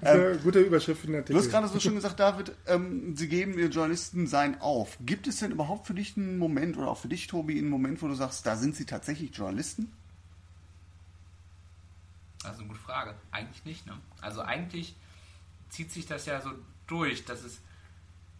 Äh, 0.01 0.37
gute 0.41 0.59
Überschrift 0.59 1.01
für 1.01 1.07
den 1.07 1.25
Du 1.25 1.37
hast 1.37 1.49
gerade 1.49 1.67
so 1.67 1.79
schön 1.79 1.95
gesagt, 1.95 2.19
David, 2.19 2.53
ähm, 2.67 3.17
sie 3.17 3.27
geben 3.27 3.59
ihr 3.59 3.67
Journalisten 3.67 4.27
sein 4.27 4.61
auf. 4.61 4.97
Gibt 5.01 5.27
es 5.27 5.37
denn 5.37 5.51
überhaupt 5.51 5.87
für 5.87 5.93
dich 5.93 6.15
einen 6.15 6.37
Moment 6.37 6.77
oder 6.77 6.87
auch 6.87 6.97
für 6.97 7.09
dich, 7.09 7.27
Tobi, 7.27 7.57
einen 7.57 7.69
Moment, 7.69 8.01
wo 8.01 8.07
du 8.07 8.13
sagst, 8.13 8.45
da 8.45 8.55
sind 8.55 8.75
sie 8.77 8.85
tatsächlich 8.85 9.35
Journalisten? 9.35 9.91
Das 12.43 12.53
ist 12.53 12.59
eine 12.59 12.69
gute 12.69 12.79
Frage. 12.79 13.15
Eigentlich 13.31 13.65
nicht, 13.65 13.85
ne? 13.85 13.97
Also 14.21 14.41
eigentlich 14.41 14.95
zieht 15.69 15.91
sich 15.91 16.05
das 16.05 16.25
ja 16.25 16.41
so 16.41 16.51
durch, 16.87 17.25
dass 17.25 17.43
es. 17.43 17.61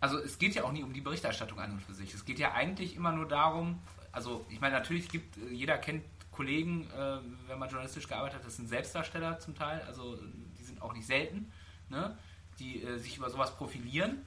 Also 0.02 0.18
es 0.18 0.40
geht 0.40 0.56
ja 0.56 0.64
auch 0.64 0.72
nie 0.72 0.84
um 0.84 0.94
die 0.94 1.02
Berichterstattung 1.02 1.60
an 1.60 1.74
und 1.74 1.82
für 1.82 1.94
sich. 1.94 2.14
Es 2.14 2.24
geht 2.24 2.40
ja 2.40 2.54
eigentlich 2.54 2.96
immer 2.96 3.12
nur 3.12 3.28
darum, 3.28 3.80
also 4.12 4.46
ich 4.50 4.62
meine, 4.62 4.76
natürlich 4.76 5.10
gibt, 5.10 5.38
äh, 5.38 5.54
jeder 5.54 5.78
kennt 5.78 6.04
Kollegen, 6.32 6.90
äh, 6.92 7.20
wenn 7.48 7.60
man 7.60 7.70
journalistisch 7.70 8.08
gearbeitet 8.08 8.40
hat, 8.40 8.46
das 8.46 8.56
sind 8.56 8.70
Selbstdarsteller 8.70 9.40
zum 9.40 9.56
Teil, 9.56 9.82
also 9.82 10.18
die 10.58 10.64
sind 10.64 10.82
auch 10.82 10.94
nicht 10.94 11.06
selten, 11.06 11.52
ne? 11.90 12.18
die 12.60 12.82
äh, 12.82 12.98
sich 12.98 13.18
über 13.18 13.30
sowas 13.30 13.56
profilieren, 13.58 14.26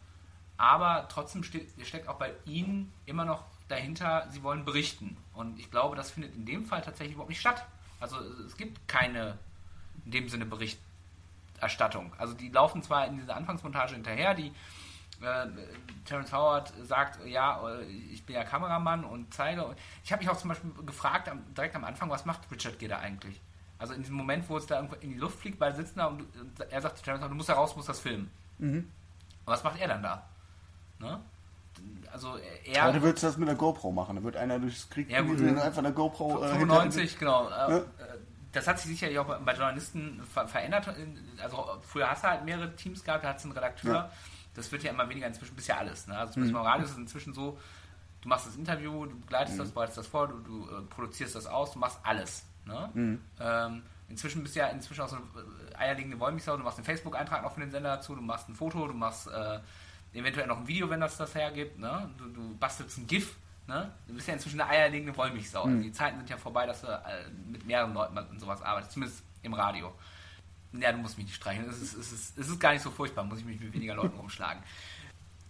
aber 0.59 1.09
trotzdem 1.11 1.43
ste 1.43 1.67
steckt 1.83 2.09
auch 2.09 2.19
bei 2.19 2.33
ihnen 2.45 2.93
immer 3.07 3.25
noch 3.25 3.45
dahinter, 3.69 4.29
sie 4.31 4.43
wollen 4.43 4.65
berichten. 4.65 5.17
Und 5.33 5.59
ich 5.59 5.71
glaube, 5.71 5.97
das 5.97 6.11
findet 6.11 6.35
in 6.35 6.45
dem 6.45 6.67
Fall 6.67 6.83
tatsächlich 6.83 7.15
überhaupt 7.15 7.31
nicht 7.31 7.41
statt. 7.41 7.65
Also 7.99 8.19
es 8.47 8.57
gibt 8.57 8.87
keine 8.87 9.39
in 10.05 10.11
dem 10.11 10.29
Sinne 10.29 10.45
Berichterstattung. 11.63 12.13
Also 12.19 12.35
die 12.35 12.49
laufen 12.49 12.83
zwar 12.83 13.07
in 13.07 13.19
dieser 13.19 13.37
Anfangsmontage 13.37 13.95
hinterher, 13.95 14.35
die 14.35 14.49
äh, 15.21 15.47
Terence 16.05 16.33
Howard 16.33 16.73
sagt, 16.83 17.25
ja, 17.27 17.69
äh, 17.69 17.85
ich 17.85 18.25
bin 18.25 18.35
ja 18.37 18.45
Kameramann 18.45 19.05
und 19.05 19.33
zeige. 19.33 19.65
Und 19.65 19.77
ich 20.05 20.13
habe 20.13 20.23
mich 20.23 20.31
auch 20.31 20.37
zum 20.37 20.49
Beispiel 20.49 20.71
gefragt, 20.85 21.29
am, 21.29 21.43
direkt 21.55 21.77
am 21.77 21.85
Anfang, 21.85 22.11
was 22.11 22.25
macht 22.25 22.41
Richard 22.51 22.79
Gere 22.79 22.99
eigentlich? 22.99 23.41
Also 23.79 23.95
in 23.95 24.01
diesem 24.01 24.17
Moment, 24.17 24.49
wo 24.49 24.57
es 24.57 24.67
da 24.67 24.77
irgendwo 24.77 24.97
in 24.97 25.11
die 25.11 25.19
Luft 25.19 25.39
fliegt, 25.41 25.59
beide 25.59 25.77
sitzen 25.77 25.99
da 25.99 26.07
und, 26.07 26.23
und 26.23 26.61
er 26.61 26.81
sagt 26.81 26.99
zu 26.99 27.05
Terence 27.05 27.21
Howard, 27.21 27.33
du 27.33 27.37
musst 27.37 27.49
da 27.49 27.55
raus, 27.55 27.77
musst 27.77 27.89
das 27.89 28.01
filmen. 28.01 28.31
Und 28.59 28.91
was 29.45 29.63
macht 29.65 29.81
er 29.81 29.89
dann 29.89 30.03
da? 30.03 30.23
Ne? 30.99 31.21
Also 32.13 32.37
er... 32.65 32.85
Heute 32.85 33.03
würdest 33.03 33.23
du 33.23 33.27
das 33.29 33.37
mit 33.39 33.49
einer 33.49 33.59
GoPro 33.59 33.91
machen. 33.91 34.17
Da 34.17 34.23
wird 34.23 34.37
einer 34.37 34.59
durchs 34.59 34.89
Krieg 34.91 35.11
Ja, 35.11 35.23
gut. 35.23 35.41
wenn 35.41 35.55
du 35.55 35.63
einfach 35.63 35.79
eine 35.79 35.93
GoPro 35.93 36.45
äh, 36.45 36.49
95, 36.49 37.19
genau. 37.19 37.49
Äh, 37.49 37.73
Ja. 37.73 37.85
Das 38.53 38.67
hat 38.69 38.79
sich 38.79 38.91
sicherlich 38.91 39.19
auch 39.19 39.27
bei- 39.27 39.55
Journalisten 39.55 40.23
ver 40.25 40.47
verändert. 40.47 40.95
Also 41.43 41.81
früher 41.87 42.11
hast 42.11 42.23
du 42.25 42.29
halt 42.29 42.45
mehrere 42.45 42.75
Teams 42.77 43.03
gehabt, 43.03 43.25
da 43.25 43.29
hattest 43.31 43.45
du 43.47 43.49
einen 43.49 43.57
Redakteur. 43.59 43.95
Ja. 43.95 44.11
Das 44.55 44.71
wird 44.71 44.83
ja 44.83 44.91
immer 44.91 45.09
weniger, 45.09 45.27
inzwischen 45.27 45.55
bist 45.57 45.69
ja 45.69 45.79
alles. 45.79 46.07
Ne? 46.07 46.17
Also 46.17 46.35
zumindest 46.35 46.55
beim 46.55 46.67
Radio 46.67 46.85
ist 46.85 46.91
es 46.93 46.99
inzwischen 46.99 47.33
so, 47.33 47.59
du 48.21 48.29
machst 48.29 48.47
das 48.47 48.57
Interview, 48.57 49.07
du 49.07 49.19
begleitest 49.21 49.59
das, 49.59 49.71
bereitest 49.71 49.97
das 49.99 50.07
vor, 50.07 50.29
du, 50.29 50.39
du 50.41 50.69
äh, 50.69 50.83
produzierst 50.83 51.35
das 51.35 51.47
aus, 51.47 51.73
du 51.73 51.79
machst 51.79 51.99
alles. 52.03 52.45
Ne? 52.67 52.91
Ähm, 53.41 53.83
inzwischen 54.11 54.43
bist 54.43 54.55
du 54.55 54.61
ja 54.61 54.67
inzwischen 54.69 55.01
auch 55.01 55.09
so 55.09 55.17
eine 55.17 55.25
äh, 55.73 55.77
eierlegende 55.77 56.21
Wollmilchsau, 56.21 56.57
du 56.59 56.63
machst 56.63 56.77
einen 56.79 56.85
Facebook-Eintrag 56.85 57.43
noch 57.43 57.55
für 57.55 57.61
den 57.61 57.71
Sender 57.71 57.97
dazu, 57.97 58.15
du 58.15 58.21
machst 58.21 58.49
ein 58.51 58.55
Foto, 58.55 58.87
du 58.87 58.93
machst 58.95 59.29
äh, 59.29 59.61
eventuell 60.13 60.47
noch 60.47 60.59
ein 60.59 60.69
Video, 60.69 60.91
wenn 60.91 61.01
das 61.01 61.17
das 61.17 61.35
hergibt, 61.35 61.79
ne? 61.79 62.11
du, 62.19 62.27
du 62.29 62.55
bastelst 62.59 62.99
ein 62.99 63.07
GIF, 63.07 63.37
ne? 63.67 63.91
du 64.07 64.15
bist 64.15 64.29
ja 64.29 64.35
inzwischen 64.35 64.61
eine 64.61 64.71
eierlegende 64.71 65.17
Wollmilchsau. 65.17 65.63
Also 65.65 65.83
die 65.83 65.93
Zeiten 65.93 66.19
sind 66.19 66.31
ja 66.31 66.37
vorbei, 66.37 66.67
dass 66.67 66.81
du 66.83 66.87
äh, 66.89 67.31
mit 67.51 67.67
mehreren 67.67 67.95
Leuten 67.95 68.17
und 68.19 68.41
sowas 68.41 68.63
arbeitest, 68.63 68.93
zumindest 68.93 69.23
im 69.43 69.55
Radio. 69.55 69.93
Ja, 70.73 70.93
du 70.93 70.99
musst 70.99 71.19
mich 71.19 71.27
nicht 71.27 71.37
streicheln, 71.37 71.69
es 71.69 71.83
ist, 71.83 71.95
es, 71.95 72.13
ist, 72.13 72.39
es 72.39 72.49
ist 72.49 72.59
gar 72.59 72.73
nicht 72.73 72.83
so 72.83 72.91
furchtbar, 72.91 73.25
muss 73.25 73.39
ich 73.39 73.45
mich 73.45 73.61
mit 73.61 73.73
weniger 73.73 73.95
Leuten 73.95 74.17
rumschlagen. 74.17 74.63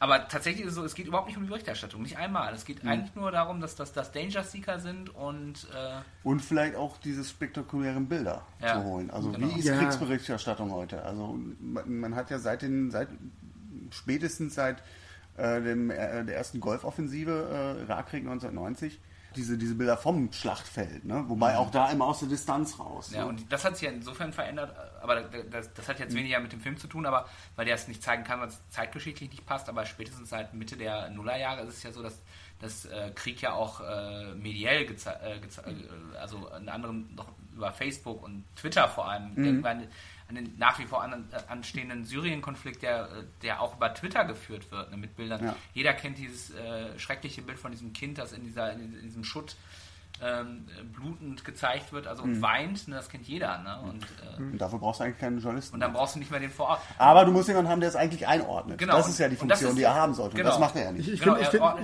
Aber 0.03 0.27
tatsächlich 0.27 0.65
ist 0.65 0.71
es 0.71 0.75
so, 0.75 0.85
es 0.85 0.97
geht 0.97 1.07
überhaupt 1.07 1.29
nicht 1.29 1.37
um 1.37 1.45
die 1.45 1.49
Berichterstattung, 1.49 2.03
nicht 2.03 2.19
einmal. 2.19 2.53
Es 2.53 2.65
geht 2.65 2.85
eigentlich 2.85 3.15
nur 3.15 3.31
darum, 3.31 3.61
dass 3.61 3.77
das 3.77 3.93
dass 3.93 4.11
Danger 4.11 4.43
Seeker 4.43 4.81
sind 4.81 5.15
und 5.15 5.69
äh, 5.73 6.01
Und 6.25 6.41
vielleicht 6.41 6.75
auch 6.75 6.97
diese 6.99 7.23
spektakulären 7.25 8.09
Bilder 8.09 8.45
Ja, 8.61 8.73
zu 8.81 8.83
holen. 8.83 9.13
Also 9.13 9.31
genau. 9.31 9.55
wie 9.55 9.61
ist 9.61 9.65
Ja. 9.67 9.79
Kriegsberichterstattung 9.79 10.73
heute? 10.73 11.05
Also 11.05 11.39
man, 11.61 12.01
man 12.01 12.17
hat 12.17 12.31
ja 12.31 12.41
seit 12.41 12.63
den, 12.63 12.91
seit 12.91 13.11
spätestens 13.93 14.57
seit 14.57 14.83
äh, 15.37 15.61
dem, 15.61 15.91
äh, 15.91 16.25
der 16.25 16.37
ersten 16.37 16.61
Golfoffensive, 16.61 17.79
äh, 17.79 17.83
Irakkrieg 17.83 18.23
1990, 18.23 19.01
diese, 19.37 19.57
diese 19.57 19.75
Bilder 19.75 19.97
vom 19.97 20.31
Schlachtfeld, 20.33 21.05
ne? 21.05 21.25
Wobei 21.29 21.57
auch 21.57 21.71
da 21.71 21.91
immer 21.91 22.07
aus 22.07 22.21
der 22.21 22.29
Distanz 22.29 22.79
raus. 22.79 23.11
Ja, 23.13 23.23
ne? 23.23 23.27
und 23.29 23.51
das 23.51 23.65
hat 23.65 23.77
sich 23.77 23.89
ja 23.89 23.91
insofern 23.91 24.33
verändert, 24.33 24.77
aber 25.01 25.23
das, 25.23 25.73
das 25.73 25.89
hat 25.89 25.99
jetzt 25.99 26.15
weniger 26.15 26.39
mit 26.41 26.53
dem 26.53 26.61
Film 26.61 26.77
zu 26.77 26.87
tun, 26.87 27.07
aber 27.07 27.27
weil 27.57 27.65
der 27.65 27.75
es 27.75 27.89
nicht 27.89 28.03
zeigen 28.03 28.25
kann, 28.25 28.41
weil 28.41 28.49
es 28.49 28.61
zeitgeschichtlich 28.69 29.31
nicht 29.31 29.47
passt, 29.47 29.69
aber 29.69 29.87
spätestens 29.87 30.29
seit 30.29 30.53
Mitte 30.55 30.77
der 30.77 31.09
Nullerjahre 31.11 31.63
ist 31.63 31.77
es 31.77 31.83
ja 31.83 31.93
so, 31.93 32.03
dass 32.03 32.21
dass 32.63 32.87
äh, 32.87 33.11
Krieg 33.15 33.43
ja 33.43 33.53
auch 33.53 33.81
äh, 33.81 34.35
mediell 34.35 34.83
äh, 34.83 34.87
geze 34.87 35.11
äh, 35.11 36.19
also 36.19 36.49
in 36.59 36.69
anderen 36.69 37.15
noch 37.15 37.29
über 37.55 37.73
Facebook 37.73 38.23
und 38.23 38.45
Twitter 38.57 38.89
vor 38.89 39.11
allem 39.11 39.37
irgendwann 39.37 39.89
an 40.29 40.37
den 40.37 40.57
nach 40.57 40.79
wie 40.79 40.87
vor 40.87 41.03
an, 41.03 41.29
anstehenden 41.49 42.05
Syrien-Konflikt, 42.05 42.83
der, 42.83 43.09
der 43.43 43.61
auch 43.61 43.77
über 43.77 43.93
Twitter 43.93 44.25
geführt 44.25 44.71
wird, 44.71 44.91
ne, 44.91 44.97
mit 44.97 45.17
Bildern. 45.17 45.45
Ja. 45.45 45.57
Jeder 45.75 45.93
kennt 45.93 46.17
dieses 46.17 46.55
äh, 46.55 46.99
schreckliche 46.99 47.43
Bild 47.43 47.59
von 47.59 47.73
diesem 47.73 47.93
Kind, 47.93 48.17
das 48.17 48.33
in, 48.33 48.45
dieser, 48.45 48.73
in 48.73 49.03
diesem 49.03 49.25
Schutt 49.25 49.57
ähm, 50.21 50.67
blutend 50.93 51.45
gezeigt 51.45 51.93
wird, 51.93 52.07
also 52.07 52.23
und 52.23 52.41
weint, 52.43 52.87
ne, 52.87 52.95
das 52.97 53.09
kennt 53.09 53.27
jeder. 53.27 53.59
Ne? 53.59 53.81
Und, 53.83 54.05
äh, 54.05 54.41
Und 54.41 54.59
dafür 54.59 54.79
brauchst 54.79 55.01
du 55.01 55.05
eigentlich 55.05 55.19
keinen 55.19 55.39
Journalisten. 55.41 55.75
und 55.75 55.81
dann 55.81 55.93
brauchst 55.93 56.15
du 56.15 56.19
nicht 56.21 56.31
mehr 56.31 56.39
den 56.41 56.51
vor 56.51 56.69
Ort. 56.69 56.81
Aber 56.99 57.25
du 57.25 57.33
musst 57.33 57.49
jemanden 57.49 57.71
haben, 57.71 57.81
der 57.81 57.89
es 57.89 57.97
eigentlich 57.97 58.27
einordnet. 58.29 58.79
Genau. 58.79 58.97
Das 58.97 59.09
ist 59.09 59.19
ja 59.19 59.27
die 59.29 59.35
Und 59.35 59.41
Funktion, 59.49 59.71
ist- 59.71 59.79
die 59.79 59.83
er 59.83 59.95
haben 59.95 60.15
sollte. 60.15 60.33
Und 60.33 60.37
genau. 60.39 60.51
das 60.51 60.61
macht 60.61 60.77
er 60.77 60.85
ja 60.85 60.93
nicht. 60.93 61.09
Ich, 61.09 61.15
ich 61.15 61.21
Genau, 61.21 61.35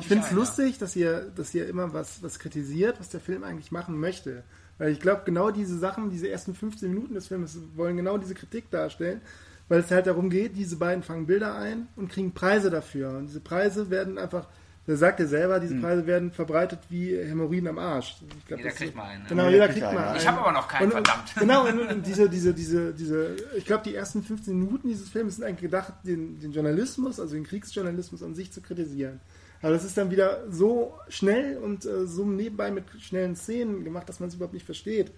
finde 0.00 0.24
es 0.24 0.30
ja. 0.30 0.36
lustig, 0.36 0.78
dass 0.78 0.94
ihr, 0.94 1.30
dass 1.34 1.52
ihr 1.54 1.68
immer 1.68 1.92
was, 1.92 2.22
was 2.22 2.38
kritisiert, 2.38 3.00
was 3.00 3.08
der 3.08 3.20
Film 3.20 3.42
eigentlich 3.42 3.72
machen 3.72 3.98
möchte. 3.98 4.44
Weil 4.78 4.90
ich 4.92 5.00
glaube, 5.00 5.22
genau 5.24 5.50
diese 5.50 5.76
Sachen, 5.76 6.10
diese 6.10 6.28
ersten 6.30 6.54
15 6.54 6.88
Minuten 6.94 7.14
des 7.14 7.26
Films 7.26 7.58
wollen 7.74 7.96
genau 7.96 8.18
diese 8.18 8.34
Kritik 8.34 8.70
darstellen, 8.70 9.20
weil 9.68 9.80
es 9.80 9.90
halt 9.90 10.06
darum 10.06 10.30
geht, 10.30 10.56
diese 10.56 10.76
beiden 10.76 11.02
fangen 11.02 11.26
Bilder 11.26 11.56
ein 11.56 11.88
und 11.96 12.08
kriegen 12.12 12.32
Preise 12.32 12.70
dafür. 12.70 13.10
Und 13.10 13.26
diese 13.26 13.40
Preise 13.40 13.90
werden 13.90 14.16
einfach, 14.16 14.46
der 14.88 14.96
sagt 14.96 15.20
er 15.20 15.28
selber, 15.28 15.60
diese 15.60 15.76
Preise 15.76 16.06
werden 16.06 16.32
verbreitet 16.32 16.80
wie 16.88 17.14
Hämorrhoiden 17.16 17.68
am 17.68 17.78
Arsch. 17.78 18.16
Ich 18.38 18.46
glaub, 18.46 18.58
Jeder 18.58 18.70
das- 18.70 18.78
kriegt 18.78 18.96
mal 18.96 19.04
einen, 19.04 19.22
ne? 19.22 19.28
Genau, 19.28 19.44
Ja, 19.44 19.50
jeder 19.50 19.68
kriegt 19.68 19.82
einen, 19.84 19.94
mal 19.94 20.00
ja. 20.00 20.08
einen. 20.08 20.16
Ich 20.18 20.26
habe 20.26 20.40
aber 20.40 20.52
noch 20.52 20.66
keinen, 20.66 20.84
Und- 20.86 20.92
verdammt. 20.92 21.34
Genau, 21.38 21.68
und, 21.68 21.78
und 21.80 22.06
diese, 22.06 22.28
diese, 22.28 22.54
diese, 22.54 22.92
diese, 22.94 23.36
ich 23.56 23.64
glaube, 23.66 23.84
die 23.84 23.94
ersten 23.94 24.22
15 24.24 24.58
Minuten 24.58 24.88
dieses 24.88 25.08
Films 25.10 25.36
sind 25.36 25.44
eigentlich 25.44 25.60
gedacht, 25.60 25.92
den, 26.04 26.40
den 26.40 26.50
Journalismus, 26.52 27.20
also 27.20 27.34
den 27.34 27.44
Kriegsjournalismus 27.44 28.22
an 28.22 28.34
sich 28.34 28.50
zu 28.50 28.60
kritisieren. 28.62 29.20
Aber 29.60 29.72
das 29.72 29.84
ist 29.84 29.96
dann 29.98 30.10
wieder 30.10 30.44
so 30.50 30.94
schnell 31.08 31.58
und 31.58 31.84
äh, 31.84 32.06
so 32.06 32.24
nebenbei 32.24 32.70
mit 32.70 32.84
schnellen 33.00 33.36
Szenen 33.36 33.84
gemacht, 33.84 34.08
dass 34.08 34.20
man 34.20 34.30
es 34.30 34.36
überhaupt 34.36 34.54
nicht 34.54 34.66
versteht. 34.66 35.12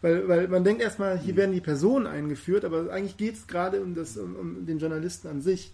Weil, 0.00 0.26
weil 0.28 0.48
man 0.48 0.64
denkt 0.64 0.82
erstmal, 0.82 1.18
hier 1.18 1.36
werden 1.36 1.52
die 1.52 1.60
Personen 1.60 2.06
eingeführt, 2.06 2.64
aber 2.64 2.90
eigentlich 2.90 3.16
geht 3.18 3.34
es 3.34 3.46
gerade 3.46 3.80
um, 3.82 3.94
das, 3.94 4.16
um, 4.16 4.34
um 4.36 4.66
den 4.66 4.78
Journalisten 4.78 5.28
an 5.28 5.42
sich. 5.42 5.72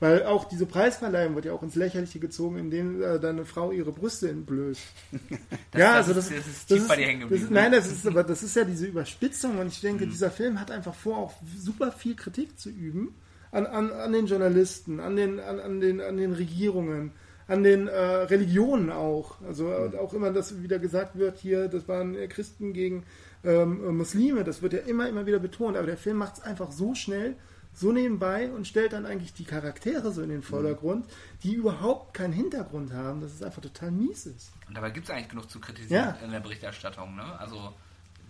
Weil 0.00 0.24
auch 0.24 0.46
diese 0.46 0.64
Preisverleihung 0.64 1.34
wird 1.34 1.44
ja 1.44 1.52
auch 1.52 1.62
ins 1.62 1.74
Lächerliche 1.74 2.18
gezogen, 2.20 2.56
indem 2.56 3.02
äh, 3.02 3.20
deine 3.20 3.44
Frau 3.44 3.70
ihre 3.70 3.92
Brüste 3.92 4.30
entblößt. 4.30 4.80
ja, 5.74 5.98
das 5.98 6.08
also 6.08 6.12
ist- 6.12 6.30
das, 6.30 6.38
das 6.38 6.46
ist 6.46 6.66
tief 6.68 6.88
bei 6.88 6.96
dir 6.96 7.06
hängen 7.06 7.20
das 7.20 7.28
geblieben, 7.28 7.44
ist, 7.44 7.50
ne? 7.50 7.60
Nein, 7.60 7.72
das 7.72 7.86
ist 7.92 8.06
aber 8.06 8.24
das 8.24 8.42
ist 8.42 8.56
ja 8.56 8.64
diese 8.64 8.86
Überspitzung 8.86 9.58
und 9.58 9.68
ich 9.68 9.82
Mhm. 9.82 9.86
denke, 9.88 10.06
dieser 10.06 10.30
Film 10.30 10.58
hat 10.58 10.70
einfach 10.70 10.94
vor, 10.94 11.18
auch 11.18 11.34
super 11.56 11.92
viel 11.92 12.16
Kritik 12.16 12.58
zu 12.58 12.70
üben 12.70 13.14
an, 13.52 13.66
an, 13.66 13.92
an 13.92 14.12
den 14.12 14.26
Journalisten, 14.26 15.00
an 15.00 15.16
den, 15.16 15.38
an, 15.38 15.60
an, 15.60 15.80
den, 15.80 16.00
an 16.00 16.16
den 16.16 16.32
Regierungen, 16.32 17.12
an 17.46 17.62
den 17.62 17.86
äh, 17.88 17.98
Religionen 18.00 18.90
auch. 18.90 19.40
Also 19.42 19.70
äh, 19.70 19.98
auch 19.98 20.14
immer, 20.14 20.30
dass 20.30 20.62
wieder 20.62 20.78
gesagt 20.78 21.18
wird, 21.18 21.36
hier, 21.38 21.68
das 21.68 21.88
waren 21.88 22.16
Christen 22.30 22.72
gegen 22.72 23.02
ähm, 23.44 23.96
Muslime, 23.98 24.44
das 24.44 24.62
wird 24.62 24.72
ja 24.72 24.78
immer, 24.80 25.08
immer 25.10 25.26
wieder 25.26 25.40
betont, 25.40 25.76
aber 25.76 25.86
der 25.86 25.96
Film 25.98 26.16
macht 26.16 26.38
es 26.38 26.42
einfach 26.42 26.72
so 26.72 26.94
schnell, 26.94 27.34
so 27.74 27.92
nebenbei 27.92 28.50
und 28.50 28.66
stellt 28.66 28.92
dann 28.92 29.06
eigentlich 29.06 29.32
die 29.32 29.44
Charaktere 29.44 30.12
so 30.12 30.22
in 30.22 30.28
den 30.28 30.42
Vordergrund, 30.42 31.06
die 31.42 31.54
überhaupt 31.54 32.14
keinen 32.14 32.32
Hintergrund 32.32 32.92
haben, 32.92 33.20
dass 33.20 33.32
es 33.32 33.42
einfach 33.42 33.62
total 33.62 33.90
mies 33.90 34.26
ist. 34.26 34.50
Und 34.68 34.76
dabei 34.76 34.90
gibt 34.90 35.08
es 35.08 35.10
eigentlich 35.14 35.28
genug 35.28 35.50
zu 35.50 35.60
kritisieren 35.60 36.14
Ja. 36.20 36.24
in 36.24 36.30
der 36.30 36.40
Berichterstattung. 36.40 37.16
Ne? 37.16 37.38
Also 37.40 37.72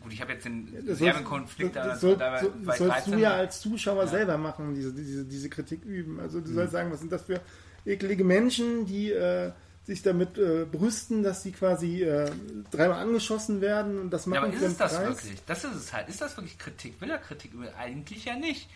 gut, 0.00 0.12
ich 0.12 0.20
habe 0.20 0.33
jetzt 0.35 0.44
den 0.44 0.68
Serbenkonflikt 0.94 1.74
da, 1.76 1.87
das, 1.88 2.00
soll, 2.00 2.16
da 2.16 2.38
so, 2.40 2.53
sollst 2.64 2.81
13. 2.81 3.12
du 3.12 3.18
ja 3.18 3.33
als 3.33 3.61
Zuschauer 3.61 4.05
Ja. 4.05 4.09
selber 4.11 4.38
machen, 4.38 4.74
diese, 4.74 4.92
diese, 4.92 5.24
diese 5.24 5.48
Kritik 5.50 5.85
üben. 5.85 6.20
Also 6.20 6.40
du 6.40 6.50
Mhm. 6.50 6.55
sollst 6.55 6.72
sagen, 6.72 6.92
was 6.92 7.00
sind 7.00 7.11
das 7.12 7.22
für 7.22 7.40
eklige 7.85 8.24
Menschen, 8.24 8.87
die 8.87 9.11
äh, 9.11 9.53
sich 9.85 10.03
damit 10.03 10.38
äh, 10.38 10.66
brüsten, 10.70 11.22
dass 11.22 11.42
sie 11.42 11.53
quasi 11.53 12.03
äh, 12.05 12.31
dreimal 12.70 13.00
angeschossen 13.00 13.61
werden 13.61 13.98
und 13.98 14.11
das 14.11 14.26
Ja, 14.26 14.31
machen 14.33 14.44
aber 14.44 14.55
ist 14.55 14.62
es 14.62 14.76
das 14.76 14.94
Preis. 14.94 15.07
wirklich? 15.09 15.42
Das 15.46 15.64
ist 15.64 15.74
es 15.74 15.92
halt. 15.92 16.09
Ist 16.09 16.20
das 16.20 16.37
wirklich 16.37 16.59
Kritik? 16.59 17.00
Will 17.00 17.11
er 17.11 17.18
Kritik 17.18 17.55
üben? 17.55 17.66
Eigentlich 17.79 18.26
ja 18.26 18.37
nicht. 18.37 18.68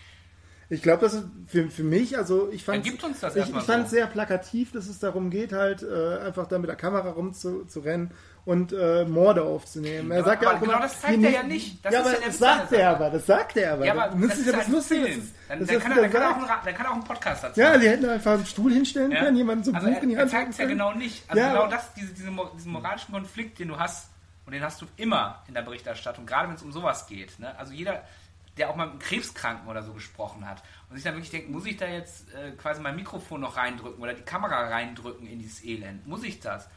Ich 0.70 0.83
glaube, 0.83 1.03
das 1.03 1.14
ist 1.14 1.24
für, 1.46 1.68
für 1.70 1.83
mich, 1.85 2.16
also 2.16 2.48
ich 2.50 2.64
fand 2.64 2.87
das 3.22 3.37
ich, 3.37 3.55
ich 3.55 3.62
fand 3.64 3.88
so. 3.88 3.94
sehr 3.96 4.07
plakativ, 4.07 4.72
dass 4.72 4.87
es 4.88 4.98
darum 4.98 5.31
geht, 5.31 5.53
halt 5.53 5.83
äh, 5.83 6.18
einfach 6.18 6.46
da 6.46 6.59
mit 6.59 6.68
der 6.68 6.77
Kamera 6.77 7.11
rumzurennen 7.11 8.11
und 8.46 8.72
äh, 8.72 9.05
Morde 9.05 9.42
aufzunehmen. 9.42 10.11
Er 10.11 10.18
Aber- 10.20 10.31
sagt 10.31 10.42
ja 10.42 10.48
aber 10.50 10.57
auch 10.59 10.62
genau 10.62 10.72
immer, 10.74 10.83
das 10.83 11.00
zeigt 11.00 11.22
er 11.22 11.31
ja 11.31 11.42
nicht. 11.42 11.85
Das 11.85 11.92
ja, 11.94 12.00
aber 12.00 12.12
ja 12.12 12.18
das 12.27 12.38
sagt 12.38 12.72
er 12.72 12.90
aber, 12.90 13.11
das 13.11 13.27
sagt 13.27 13.57
er 13.57 13.72
aber. 13.74 13.85
Ja, 13.87 13.92
aber 13.92 14.16
das 14.16 14.29
das 14.31 14.38
ist 14.38 14.46
ja 14.46 14.53
das 14.53 14.66
ein 14.66 14.72
Lustige. 14.72 15.05
Das 15.07 15.16
ist, 15.16 15.35
Dann, 15.48 15.79
kann 15.81 15.98
er, 15.98 16.09
kann 16.09 16.22
er 16.22 16.31
auch 16.31 16.48
Ra- 16.48 16.62
dann 16.64 16.74
kann 16.74 16.87
er 16.87 16.90
auch 16.90 16.94
einen 16.94 17.05
Podcast 17.05 17.44
dazu 17.44 17.61
Ja, 17.61 17.79
die 17.79 17.88
hätten 17.88 18.09
einfach 18.09 18.33
einen 18.33 18.46
Stuhl 18.46 18.72
hinstellen 18.72 19.12
Ja. 19.12 19.20
können, 19.24 19.37
jemanden 19.37 19.64
so 19.64 19.70
ein 19.70 19.77
also 19.77 19.88
Buch 19.90 20.03
in 20.03 20.09
die 20.09 20.14
er, 20.14 20.18
er 20.18 20.22
Hand 20.22 20.31
zeigt 20.31 20.50
es 20.50 20.59
ja 20.59 20.66
genau 20.66 20.92
nicht. 20.92 21.24
Also 21.29 21.40
Ja, 21.42 21.48
genau 21.53 21.66
das, 21.68 21.92
diese, 21.94 22.12
diese, 22.14 22.31
diesen 22.57 22.72
moralischen 22.72 23.12
Konflikt, 23.14 23.59
den 23.59 23.68
du 23.68 23.79
hast, 23.79 24.09
und 24.46 24.53
den 24.53 24.62
hast 24.62 24.81
du 24.83 24.87
immer 24.98 25.42
in 25.48 25.55
der 25.55 25.62
Berichterstattung, 25.62 26.27
gerade 26.27 26.48
wenn 26.48 26.57
es 26.57 26.62
um 26.62 26.70
sowas 26.72 27.07
geht. 27.07 27.38
Ne? 27.38 27.59
Also 27.59 27.72
jeder, 27.72 28.03
der 28.56 28.70
auch 28.70 28.76
mal 28.76 28.86
mit 28.86 28.92
einem 28.92 29.02
Krebskranken 29.02 29.68
oder 29.68 29.82
so 29.82 29.92
gesprochen 29.92 30.48
hat 30.48 30.62
und 30.88 30.96
sich 30.96 31.04
dann 31.04 31.14
wirklich 31.14 31.30
denkt, 31.30 31.50
muss 31.50 31.66
ich 31.66 31.76
da 31.76 31.86
jetzt 31.86 32.32
äh, 32.34 32.52
quasi 32.52 32.80
mein 32.80 32.96
Mikrofon 32.96 33.40
noch 33.40 33.56
reindrücken 33.56 34.02
oder 34.02 34.14
die 34.14 34.22
Kamera 34.22 34.68
reindrücken 34.68 35.26
in 35.26 35.38
dieses 35.38 35.64
Elend? 35.64 36.06
Muss 36.06 36.22
ich 36.22 36.40
das? 36.40 36.68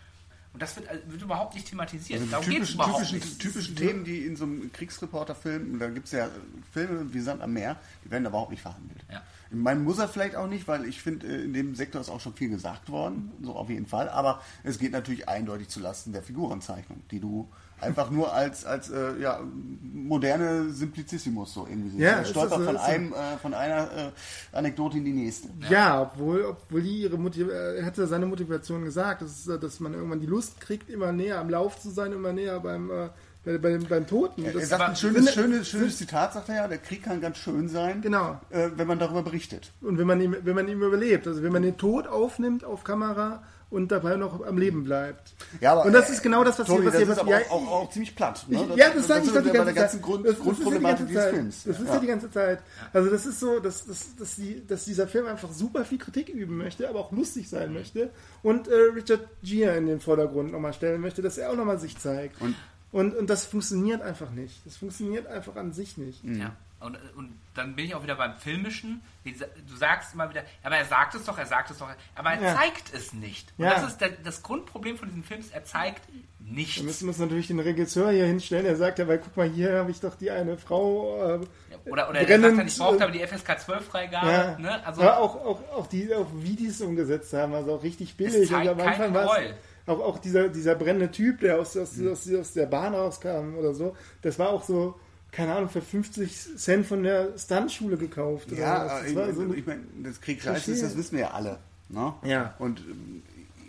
Und 0.53 0.61
das 0.61 0.75
wird, 0.75 0.89
äh, 0.89 0.99
wird 1.05 1.21
überhaupt 1.21 1.53
nicht 1.53 1.69
thematisiert. 1.69 2.19
Also 2.19 2.31
Darum 2.31 2.49
geht 2.49 2.63
es 2.63 2.69
typischen, 2.69 2.75
überhaupt 2.75 3.05
typischen, 3.05 3.29
nicht. 3.29 3.39
typischen 3.39 3.75
Themen, 3.75 4.03
die 4.03 4.25
in 4.25 4.35
so 4.35 4.45
einem 4.45 4.71
Kriegsreporterfilm, 4.71 5.77
da 5.77 5.87
gibt 5.89 6.07
es 6.07 6.13
ja 6.13 6.29
Filme 6.71 7.13
wie 7.13 7.19
Sand 7.19 7.43
am 7.43 7.53
Meer, 7.53 7.77
die 8.03 8.09
werden 8.09 8.25
überhaupt 8.25 8.49
nicht 8.49 8.61
verhandelt. 8.61 9.05
Ja. 9.11 9.21
Ich 9.49 9.55
meine, 9.55 9.79
muss 9.79 9.99
er 9.99 10.07
vielleicht 10.07 10.35
auch 10.35 10.47
nicht, 10.47 10.67
weil 10.67 10.85
ich 10.85 11.01
finde, 11.01 11.27
äh, 11.27 11.43
in 11.43 11.53
dem 11.53 11.75
Sektor 11.75 12.01
ist 12.01 12.09
auch 12.09 12.19
schon 12.19 12.33
viel 12.33 12.49
gesagt 12.49 12.89
worden, 12.89 13.31
so 13.43 13.55
auf 13.55 13.69
jeden 13.69 13.85
Fall. 13.85 14.09
Aber 14.09 14.41
es 14.63 14.79
geht 14.79 14.93
natürlich 14.93 15.29
eindeutig 15.29 15.69
zu 15.69 15.79
Lasten 15.79 16.11
der 16.11 16.23
Figurenzeichnung, 16.23 17.03
die 17.11 17.19
du 17.19 17.47
einfach 17.79 18.09
nur 18.09 18.33
als, 18.33 18.65
als 18.65 18.89
äh, 18.89 19.19
ja, 19.19 19.39
moderne 19.81 20.69
Simplicissimus 20.71 21.53
so 21.53 21.67
irgendwie 21.69 21.89
siehst. 21.89 22.01
Ja, 22.01 22.09
Er 22.17 22.25
stolpert 22.25 22.59
so, 22.59 22.65
von, 22.65 22.75
so. 22.75 22.81
einem, 22.81 23.13
äh, 23.13 23.37
von 23.41 23.53
einer 23.53 23.83
äh, 23.91 24.57
Anekdote 24.57 24.97
in 24.97 25.05
die 25.05 25.13
nächste. 25.13 25.49
Ja, 25.69 26.01
obwohl, 26.01 26.43
obwohl 26.45 26.81
die 26.81 27.01
ihre 27.03 27.17
Motiv 27.17 27.47
er 27.49 27.85
hatte 27.85 28.07
seine 28.07 28.25
Motivation 28.25 28.83
gesagt, 28.83 29.21
dass, 29.21 29.47
äh, 29.47 29.59
dass 29.59 29.79
man 29.79 29.93
irgendwann 29.93 30.19
die 30.19 30.25
Lust 30.27 30.59
kriegt, 30.59 30.89
immer 30.89 31.11
näher 31.11 31.39
am 31.39 31.49
Lauf 31.49 31.79
zu 31.79 31.89
sein, 31.89 32.11
immer 32.13 32.33
näher 32.33 32.59
beim, 32.59 32.89
äh, 32.89 33.09
bei, 33.45 33.57
bei, 33.59 33.77
beim 33.77 34.07
Toten. 34.07 34.43
Er 34.45 34.53
Das- 34.53 34.69
sagt 34.69 34.81
ein 34.83 34.95
schönes, 34.95 35.25
sind- 35.25 35.33
schönes, 35.33 35.67
schönes 35.69 35.97
Zitat, 35.97 36.33
sagt 36.33 36.49
er 36.49 36.55
ja, 36.55 36.67
der 36.67 36.79
Krieg 36.79 37.03
kann 37.03 37.21
ganz 37.21 37.37
schön 37.37 37.69
sein, 37.69 38.01
Genau. 38.01 38.39
äh, 38.49 38.69
wenn 38.75 38.87
man 38.87 38.99
darüber 38.99 39.21
berichtet. 39.23 39.71
Und 39.81 39.97
wenn 39.97 40.07
man, 40.07 40.19
ihm, 40.19 40.35
wenn 40.43 40.55
man 40.55 40.67
ihm 40.67 40.81
überlebt, 40.81 41.27
also 41.27 41.43
wenn 41.43 41.51
man 41.53 41.61
den 41.61 41.77
Tod 41.77 42.07
aufnimmt 42.07 42.63
auf 42.63 42.83
Kamera 42.83 43.43
und 43.69 43.91
dabei 43.91 44.15
noch 44.15 44.45
am 44.45 44.58
Leben 44.58 44.84
bleibt. 44.86 45.34
Ja, 45.60 45.73
aber, 45.73 45.86
und 45.86 45.93
das 45.93 46.10
ist 46.10 46.23
genau 46.23 46.43
das, 46.43 46.58
was 46.58 46.67
Tobi, 46.67 46.84
hier, 46.84 46.86
was 46.88 46.93
das 46.93 47.01
ist 47.03 47.10
was 47.10 47.17
aber 47.19 47.32
ja, 47.32 47.39
auch, 47.49 47.51
auch, 47.51 47.71
auch 47.84 47.89
ziemlich 47.89 48.15
platt. 48.15 48.45
Ne? 48.47 48.65
Ich, 48.71 48.75
ja, 48.77 48.89
das 48.91 49.08
sage 49.08 49.25
ich 49.25 49.32
doch 49.34 49.43
die 49.43 49.49
ganze 49.51 49.75
Zeit. 49.75 50.01
Grund, 50.01 50.25
Das- 50.25 50.38
das 50.38 50.39
ist 50.39 50.45
ja 50.45 50.53
die 50.53 50.62
Grundproblematik 50.63 50.97
ganze 50.99 51.06
dieses 51.08 51.23
Zeit. 51.23 51.34
Films. 51.34 51.63
Das 51.65 51.80
ist 51.80 51.88
ja. 51.88 51.93
Ja. 51.93 51.99
die 51.99 52.08
ganze 52.08 52.32
Zeit. 52.32 52.60
Also 52.93 53.10
das 53.10 53.25
ist 53.25 53.39
so, 53.39 53.60
dass, 53.60 53.86
dass, 53.86 54.15
dass, 54.15 54.36
die, 54.36 54.65
dass 54.65 54.86
dieser 54.86 55.08
Film 55.08 55.25
einfach 55.25 55.51
super 55.51 55.84
viel 55.86 55.97
Kritik 55.97 56.30
üben 56.30 56.58
möchte, 56.58 56.88
aber 56.88 56.99
auch 56.99 57.12
lustig 57.12 57.49
sein 57.49 57.73
möchte 57.73 58.10
und 58.43 58.67
äh, 58.67 58.73
Richard 58.95 59.27
Gere 59.43 59.75
in 59.77 59.88
den 59.88 59.99
Vordergrund 59.99 60.51
nochmal 60.51 60.73
stellen 60.73 61.01
möchte, 61.01 61.21
dass 61.21 61.38
er 61.38 61.51
auch 61.51 61.56
nochmal 61.56 61.80
sich 61.80 61.97
zeigt. 61.97 62.41
Und- 62.41 62.56
und, 62.93 63.17
und 63.17 63.30
das 63.30 63.43
funktioniert 63.45 64.01
einfach 64.01 64.32
nicht. 64.32 64.65
Das 64.65 64.77
funktioniert 64.77 65.27
einfach 65.27 65.58
an 65.58 65.73
sich 65.73 65.97
nicht. 65.97 66.23
Ja. 66.23 66.56
Und, 66.79 66.95
und 67.15 67.33
dann 67.55 67.75
bin 67.75 67.85
ich 67.85 67.95
auch 67.95 68.03
wieder 68.03 68.15
beim 68.15 68.35
Filmischen. 68.37 69.01
Du 69.25 69.75
sagst 69.75 70.13
immer 70.13 70.29
wieder, 70.29 70.43
aber 70.61 70.77
er 70.77 70.85
sagt 70.85 71.15
es 71.15 71.25
doch, 71.25 71.37
er 71.37 71.47
sagt 71.47 71.71
es 71.71 71.79
doch, 71.79 71.87
aber 72.15 72.29
er 72.33 72.41
Ja. 72.41 72.55
zeigt 72.55 72.93
es 72.93 73.13
nicht. 73.13 73.51
Und 73.57 73.65
Ja. 73.65 73.71
das 73.73 73.87
ist 73.87 73.97
der, 74.01 74.09
das 74.09 74.43
Grundproblem 74.43 74.95
von 74.95 75.07
diesem 75.07 75.23
Film, 75.23 75.41
er 75.51 75.65
zeigt 75.65 76.03
Da 76.07 76.53
nichts. 76.53 76.83
müssen 76.83 77.05
wir 77.05 77.09
uns 77.09 77.17
natürlich 77.17 77.47
den 77.47 77.59
Regisseur 77.59 78.11
hier 78.11 78.25
hinstellen. 78.25 78.67
Er 78.67 78.75
sagt 78.75 78.99
ja, 78.99 79.07
weil 79.07 79.17
guck 79.17 79.35
mal, 79.35 79.49
hier 79.49 79.73
habe 79.79 79.89
ich 79.89 79.99
doch 79.99 80.13
die 80.15 80.29
eine 80.29 80.57
Frau. 80.57 81.17
Äh, 81.41 81.89
Oder, 81.89 82.09
oder 82.09 82.19
er 82.19 82.25
brennend, 82.25 82.45
sagt 82.45 82.57
dann, 82.59 82.67
ich 82.67 82.77
brauchte 82.77 82.99
äh, 82.99 83.03
aber 83.03 83.11
die 83.11 83.25
FSK 83.25 83.59
12 83.59 83.85
Freigabe. 83.85 84.27
Ja, 84.31 84.57
Ne? 84.59 84.85
Also, 84.85 85.01
aber 85.01 85.17
auch, 85.19 85.35
auch, 85.35 85.61
auch, 85.75 85.87
die, 85.87 86.13
auch 86.13 86.27
wie 86.35 86.55
die 86.55 86.67
es 86.67 86.79
umgesetzt 86.81 87.33
haben, 87.33 87.53
also 87.55 87.73
auch 87.75 87.83
richtig 87.83 88.15
billig. 88.17 88.51
Und 88.53 88.67
am 88.67 88.77
keinen 88.77 88.87
Anfang 88.89 89.13
war 89.15 89.39
es 89.39 89.53
auch, 89.87 89.99
auch 89.99 90.19
dieser, 90.19 90.49
dieser 90.49 90.75
brennende 90.75 91.09
Typ, 91.11 91.39
der 91.39 91.59
aus, 91.59 91.75
aus, 91.75 91.93
Mhm. 91.95 92.11
aus, 92.11 92.31
aus 92.33 92.53
der 92.53 92.65
Bahn 92.67 92.93
rauskam 92.93 93.55
oder 93.57 93.73
so, 93.73 93.95
das 94.21 94.37
war 94.37 94.49
auch 94.49 94.63
so, 94.63 94.99
keine 95.38 95.54
Ahnung, 95.56 95.69
für 95.69 95.82
50 95.82 96.58
Cent 96.58 96.86
von 96.86 97.04
der 97.04 97.38
Stuntschule 97.38 97.95
gekauft. 97.95 98.52
oder 98.52 98.60
Ja, 98.60 98.86
was. 98.88 99.04
äh, 99.04 99.13
das 99.13 99.30
ich, 99.30 99.36
so 99.36 99.54
ich 99.54 99.65
meine, 99.67 99.82
das 100.04 100.19
Krieg 100.19 100.43
ist, 100.43 100.67
das 100.67 100.97
wissen 100.97 101.12
wir 101.13 101.19
ja 101.26 101.32
alle. 101.32 101.60
Ne? 101.89 102.13
Ja. 102.23 102.56
Und 102.58 102.80
ähm, 102.80 103.21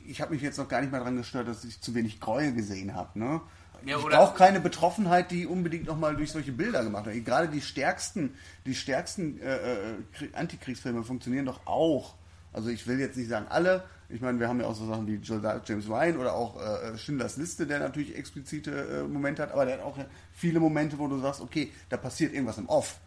ich 0.07 0.21
habe 0.23 0.33
mich 0.33 0.43
jetzt 0.43 0.57
noch 0.59 0.69
gar 0.69 0.81
nicht 0.81 0.91
mal 0.91 0.99
daran 0.99 1.17
gestört, 1.17 1.47
dass 1.47 1.65
ich 1.65 1.81
zu 1.83 1.95
wenig 1.95 2.21
Gräuel 2.21 2.53
gesehen 2.53 2.95
habe. 2.95 3.19
Ne? 3.19 3.41
Ja, 3.85 3.99
ich 3.99 4.05
brauche 4.07 4.37
keine 4.37 4.61
Betroffenheit, 4.61 5.31
die 5.31 5.47
unbedingt 5.47 5.87
nochmal 5.87 6.17
durch 6.17 6.33
solche 6.33 6.53
Bilder 6.53 6.83
gemacht 6.83 7.05
wird. 7.07 7.25
Gerade 7.25 7.49
die 7.49 7.61
stärksten, 7.61 8.35
die 8.67 8.75
stärksten 8.75 9.39
äh, 9.41 9.57
äh, 9.57 9.95
Krie- 10.19 10.35
Antikriegsfilme 10.35 11.05
funktionieren 11.05 11.45
doch 11.47 11.67
auch. 11.67 12.15
Also 12.53 12.71
ich 12.71 12.87
will 12.87 12.99
jetzt 12.99 13.17
nicht 13.19 13.29
sagen 13.29 13.47
alle. 13.51 13.85
Ich 14.11 14.21
meine, 14.23 14.41
wir 14.41 14.49
haben 14.49 14.59
ja 14.61 14.67
auch 14.67 14.75
so 14.75 14.87
Sachen 14.87 15.07
wie 15.07 15.21
James 15.23 15.89
Ryan 15.89 16.17
oder 16.17 16.33
auch 16.33 16.59
äh, 16.61 16.97
Schindlers 16.97 17.37
Liste, 17.37 17.67
der 17.67 17.79
natürlich 17.79 18.17
explizite 18.17 18.71
äh, 18.71 19.03
Momente 19.03 19.43
hat, 19.43 19.53
aber 19.53 19.67
der 19.67 19.75
hat 19.79 19.85
auch 19.85 19.99
viele 20.33 20.61
Momente, 20.61 20.99
wo 20.99 21.09
du 21.09 21.19
sagst, 21.19 21.41
okay, 21.43 21.71
da 21.91 21.97
passiert 21.99 22.33
irgendwas 22.33 22.57
im 22.59 22.69
Off. 22.69 22.99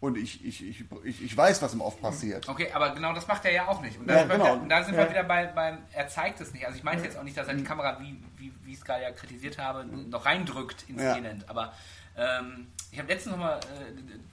Und 0.00 0.18
ich, 0.18 0.44
ich, 0.44 0.66
ich, 0.68 0.84
ich, 1.04 1.22
ich 1.22 1.36
weiß, 1.36 1.62
was 1.62 1.74
im 1.74 1.80
Off 1.80 2.00
passiert. 2.00 2.48
Okay, 2.48 2.70
aber 2.72 2.90
genau 2.92 3.14
das 3.14 3.26
macht 3.28 3.44
er 3.44 3.52
ja 3.52 3.68
auch 3.68 3.80
nicht. 3.80 3.98
Und 4.00 4.08
da 4.08 4.14
Ja, 4.14 4.20
sind, 4.20 4.28
wir, 4.30 4.36
genau. 4.38 4.66
da 4.68 4.82
sind 4.82 4.94
Ja. 4.94 5.00
wir 5.04 5.10
wieder 5.10 5.22
bei, 5.22 5.46
beim, 5.46 5.78
er 5.92 6.08
zeigt 6.08 6.40
es 6.40 6.52
nicht. 6.52 6.66
Also 6.66 6.76
ich 6.76 6.82
meinte 6.82 7.04
jetzt 7.04 7.16
auch 7.16 7.22
nicht, 7.22 7.36
dass 7.36 7.46
er 7.46 7.54
die 7.54 7.62
Kamera, 7.62 7.98
wie, 8.00 8.20
wie, 8.36 8.52
wie 8.64 8.72
ich 8.72 8.78
es 8.78 8.84
gerade 8.84 9.04
ja 9.04 9.12
kritisiert 9.12 9.58
habe, 9.58 9.84
noch 9.86 10.26
reindrückt 10.26 10.84
ins 10.88 11.00
Ja. 11.02 11.16
Elend. 11.16 11.48
Aber 11.48 11.72
ähm, 12.16 12.66
ich 12.90 12.98
habe 12.98 13.08
letztens 13.08 13.36
nochmal, 13.36 13.60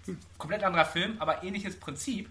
äh, 0.08 0.12
komplett 0.40 0.64
anderer 0.64 0.86
Film, 0.86 1.16
aber 1.20 1.44
ähnliches 1.44 1.80
Prinzip, 1.80 2.30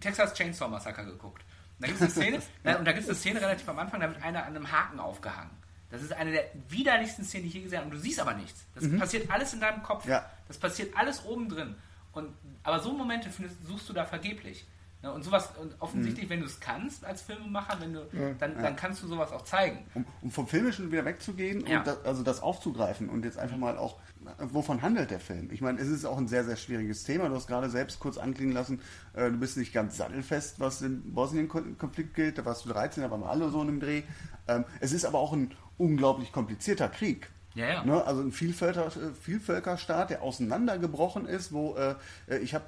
Texas 0.00 0.32
Chainsaw 0.32 0.66
Massacre 0.70 1.04
geguckt. 1.04 1.44
Und 1.86 1.86
da 1.86 1.86
gibt 1.88 2.00
es 2.00 2.02
eine 2.02 2.10
Szene, 2.10 2.42
na, 2.64 2.76
und 2.78 2.84
da 2.84 2.92
gibt 2.92 3.02
es 3.04 3.08
eine 3.08 3.16
Szene 3.18 3.40
relativ 3.40 3.68
am 3.68 3.78
Anfang, 3.78 4.00
da 4.00 4.08
wird 4.08 4.22
einer 4.22 4.40
an 4.44 4.54
einem 4.54 4.70
Haken 4.70 5.00
aufgehangen. 5.00 5.50
Das 5.90 6.02
ist 6.02 6.12
eine 6.12 6.30
der 6.30 6.44
widerlichsten 6.68 7.24
Szenen, 7.24 7.44
die 7.44 7.48
ich 7.48 7.54
je 7.54 7.62
gesehen 7.62 7.78
habe. 7.78 7.88
Und 7.88 7.94
du 7.96 7.98
siehst 8.00 8.20
aber 8.20 8.34
nichts. 8.34 8.64
Das 8.74 8.84
passiert 8.98 9.30
alles 9.30 9.54
in 9.54 9.60
deinem 9.60 9.82
Kopf. 9.82 10.04
Mhm. 10.04 10.10
Ja. 10.12 10.30
Das 10.46 10.58
passiert 10.58 10.96
alles 10.96 11.24
oben 11.24 11.48
drin. 11.48 11.74
Und, 12.12 12.28
aber 12.62 12.80
so 12.80 12.92
Momente 12.92 13.30
findest, 13.30 13.56
suchst 13.66 13.88
du 13.88 13.92
da 13.92 14.04
vergeblich. 14.04 14.66
Ne, 15.02 15.10
Und 15.12 15.22
sowas, 15.24 15.48
und 15.58 15.74
offensichtlich, 15.80 16.26
Mhm. 16.26 16.30
wenn 16.30 16.40
du 16.40 16.46
es 16.46 16.60
kannst 16.60 17.04
als 17.04 17.22
Filmemacher, 17.22 17.80
wenn 17.80 17.94
du, 17.94 18.06
dann, 18.38 18.60
dann 18.62 18.76
kannst 18.76 19.02
du 19.02 19.08
sowas 19.08 19.32
auch 19.32 19.42
zeigen. 19.42 19.84
um, 19.94 20.04
um 20.20 20.30
vom 20.30 20.46
Filmischen 20.46 20.92
wieder 20.92 21.04
wegzugehen 21.06 21.66
Ja. 21.66 21.78
und 21.78 21.86
das, 21.86 22.04
also 22.04 22.22
das 22.22 22.40
aufzugreifen 22.42 23.08
und 23.08 23.24
jetzt 23.24 23.38
einfach 23.38 23.56
mal 23.56 23.78
auch, 23.78 23.96
wovon 24.38 24.82
handelt 24.82 25.10
der 25.10 25.20
Film? 25.20 25.50
Ich 25.50 25.60
meine, 25.60 25.80
es 25.80 25.88
ist 25.88 26.04
auch 26.04 26.18
ein 26.18 26.28
sehr, 26.28 26.44
sehr 26.44 26.56
schwieriges 26.56 27.04
Thema. 27.04 27.28
Du 27.28 27.34
hast 27.34 27.46
gerade 27.46 27.70
selbst 27.70 28.00
kurz 28.00 28.18
anklingen 28.18 28.54
lassen, 28.54 28.80
äh, 29.14 29.30
du 29.30 29.38
bist 29.38 29.56
nicht 29.56 29.72
ganz 29.72 29.96
sattelfest, 29.96 30.60
was 30.60 30.80
den 30.80 31.14
Bosnien-Konflikt 31.14 32.14
gilt. 32.14 32.38
Da 32.38 32.44
warst 32.44 32.64
du 32.64 32.68
13, 32.70 33.02
da 33.02 33.10
waren 33.10 33.22
alle 33.22 33.50
so 33.50 33.62
in 33.62 33.68
einem 33.68 33.80
Dreh. 33.80 34.02
Ähm, 34.48 34.64
es 34.80 34.92
ist 34.92 35.04
aber 35.04 35.18
auch 35.18 35.32
ein 35.32 35.52
unglaublich 35.78 36.32
komplizierter 36.32 36.88
Krieg. 36.88 37.30
Ja, 37.54 37.66
ja. 37.66 37.84
Ne? 37.84 38.04
Also 38.04 38.22
ein 38.22 38.30
Vielvölker, 38.30 38.86
äh, 38.86 39.12
Vielvölkerstaat, 39.20 40.10
der 40.10 40.22
auseinandergebrochen 40.22 41.26
ist, 41.26 41.52
wo 41.52 41.74
äh, 41.74 41.96
äh, 42.28 42.38
ich 42.38 42.54
habe 42.54 42.64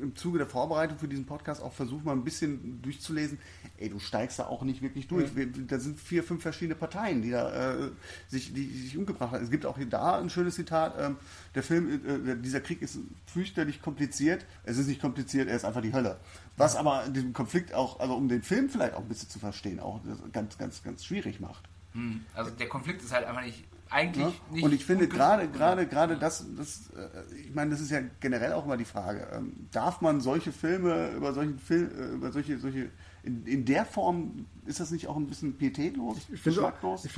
im 0.00 0.16
Zuge 0.16 0.38
der 0.38 0.48
Vorbereitung 0.48 0.98
für 0.98 1.06
diesen 1.06 1.26
Podcast 1.26 1.62
auch 1.62 1.72
versucht, 1.72 2.04
mal 2.04 2.12
ein 2.12 2.24
bisschen 2.24 2.82
durchzulesen. 2.82 3.38
Ey, 3.78 3.88
du 3.88 4.00
steigst 4.00 4.40
da 4.40 4.46
auch 4.46 4.62
nicht 4.62 4.82
wirklich 4.82 5.06
durch. 5.06 5.36
Wir, 5.36 5.46
da 5.46 5.78
sind 5.78 6.00
vier, 6.00 6.24
fünf 6.24 6.42
verschiedene 6.42 6.74
Parteien, 6.74 7.22
die 7.22 7.30
da 7.30 7.74
äh, 7.74 7.90
sich, 8.28 8.52
die, 8.52 8.66
die 8.66 8.82
sich 8.82 8.98
umgebracht 8.98 9.32
haben. 9.32 9.44
Es 9.44 9.50
gibt 9.50 9.64
auch 9.64 9.76
hier 9.76 9.86
da 9.86 10.18
ein 10.18 10.28
schönes 10.28 10.56
Zitat. 10.56 10.94
Ähm, 10.98 11.16
der 11.54 11.62
Film, 11.62 12.00
äh, 12.04 12.36
dieser 12.36 12.60
Krieg 12.60 12.82
ist 12.82 12.98
fürchterlich 13.26 13.80
kompliziert. 13.80 14.44
Es 14.64 14.76
ist 14.76 14.88
nicht 14.88 15.00
kompliziert, 15.00 15.48
er 15.48 15.54
ist 15.54 15.64
einfach 15.64 15.82
die 15.82 15.92
Hölle. 15.92 16.18
Was 16.56 16.74
aber 16.74 17.04
den 17.08 17.32
Konflikt 17.32 17.72
auch, 17.74 18.00
also 18.00 18.16
um 18.16 18.28
den 18.28 18.42
Film 18.42 18.68
vielleicht 18.68 18.94
auch 18.94 19.00
ein 19.00 19.08
bisschen 19.08 19.30
zu 19.30 19.38
verstehen, 19.38 19.78
auch 19.78 20.00
ganz, 20.32 20.58
ganz, 20.58 20.82
ganz 20.82 21.04
schwierig 21.04 21.38
macht. 21.38 21.62
Hm. 21.92 22.24
Also 22.34 22.50
der 22.50 22.68
Konflikt 22.68 23.02
ist 23.02 23.12
halt 23.12 23.24
einfach 23.24 23.42
nicht, 23.42 23.64
eigentlich 23.90 24.26
Ne? 24.26 24.32
nicht. 24.52 24.64
Und 24.64 24.72
ich 24.72 24.84
finde 24.84 25.08
gerade 25.08 25.48
gerade 25.48 25.86
gerade 25.86 26.16
das, 26.16 26.46
das 26.56 26.90
äh, 26.96 27.34
ich 27.48 27.54
meine, 27.54 27.70
das 27.70 27.80
ist 27.80 27.90
ja 27.90 28.00
generell 28.20 28.52
auch 28.52 28.64
immer 28.64 28.76
die 28.76 28.84
Frage, 28.84 29.26
ähm, 29.32 29.52
darf 29.72 30.00
man 30.00 30.20
solche 30.20 30.52
Filme 30.52 31.10
über 31.16 31.32
solchen 31.32 31.58
Film, 31.58 31.90
äh, 31.98 32.14
über 32.14 32.32
solche 32.32 32.58
solche 32.58 32.90
in, 33.22 33.44
in 33.44 33.64
der 33.66 33.84
Form 33.84 34.46
ist 34.64 34.80
das 34.80 34.90
nicht 34.92 35.06
auch 35.06 35.16
ein 35.16 35.26
bisschen 35.26 35.58
pietätlos? 35.58 36.16
Ich 36.32 36.40
finde 36.40 36.64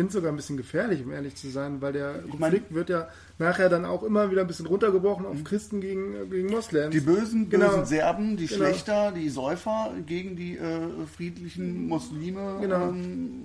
es 0.08 0.12
sogar 0.12 0.32
ein 0.32 0.36
bisschen 0.36 0.56
gefährlich, 0.56 1.04
um 1.04 1.12
ehrlich 1.12 1.36
zu 1.36 1.48
sein, 1.48 1.80
weil 1.80 1.92
der 1.92 2.22
Konflikt 2.22 2.74
wird 2.74 2.88
ja 2.88 3.08
nachher 3.38 3.68
dann 3.68 3.84
auch 3.84 4.02
immer 4.02 4.30
wieder 4.30 4.40
ein 4.40 4.46
bisschen 4.48 4.66
runtergebrochen 4.66 5.26
auf 5.26 5.44
Christen 5.44 5.80
gegen, 5.80 6.28
gegen 6.28 6.48
Moslems. 6.50 6.92
Die 6.92 7.00
bösen, 7.00 7.50
Genau. 7.50 7.68
bösen 7.68 7.84
Serben, 7.86 8.36
die 8.36 8.46
Genau. 8.46 8.64
Schlechter, 8.64 9.12
die 9.12 9.28
Säufer 9.28 9.92
gegen 10.04 10.34
die 10.34 10.56
äh, 10.56 11.06
friedlichen 11.14 11.86
Muslime. 11.86 12.58
Genau. 12.60 12.88
Ähm, 12.88 13.42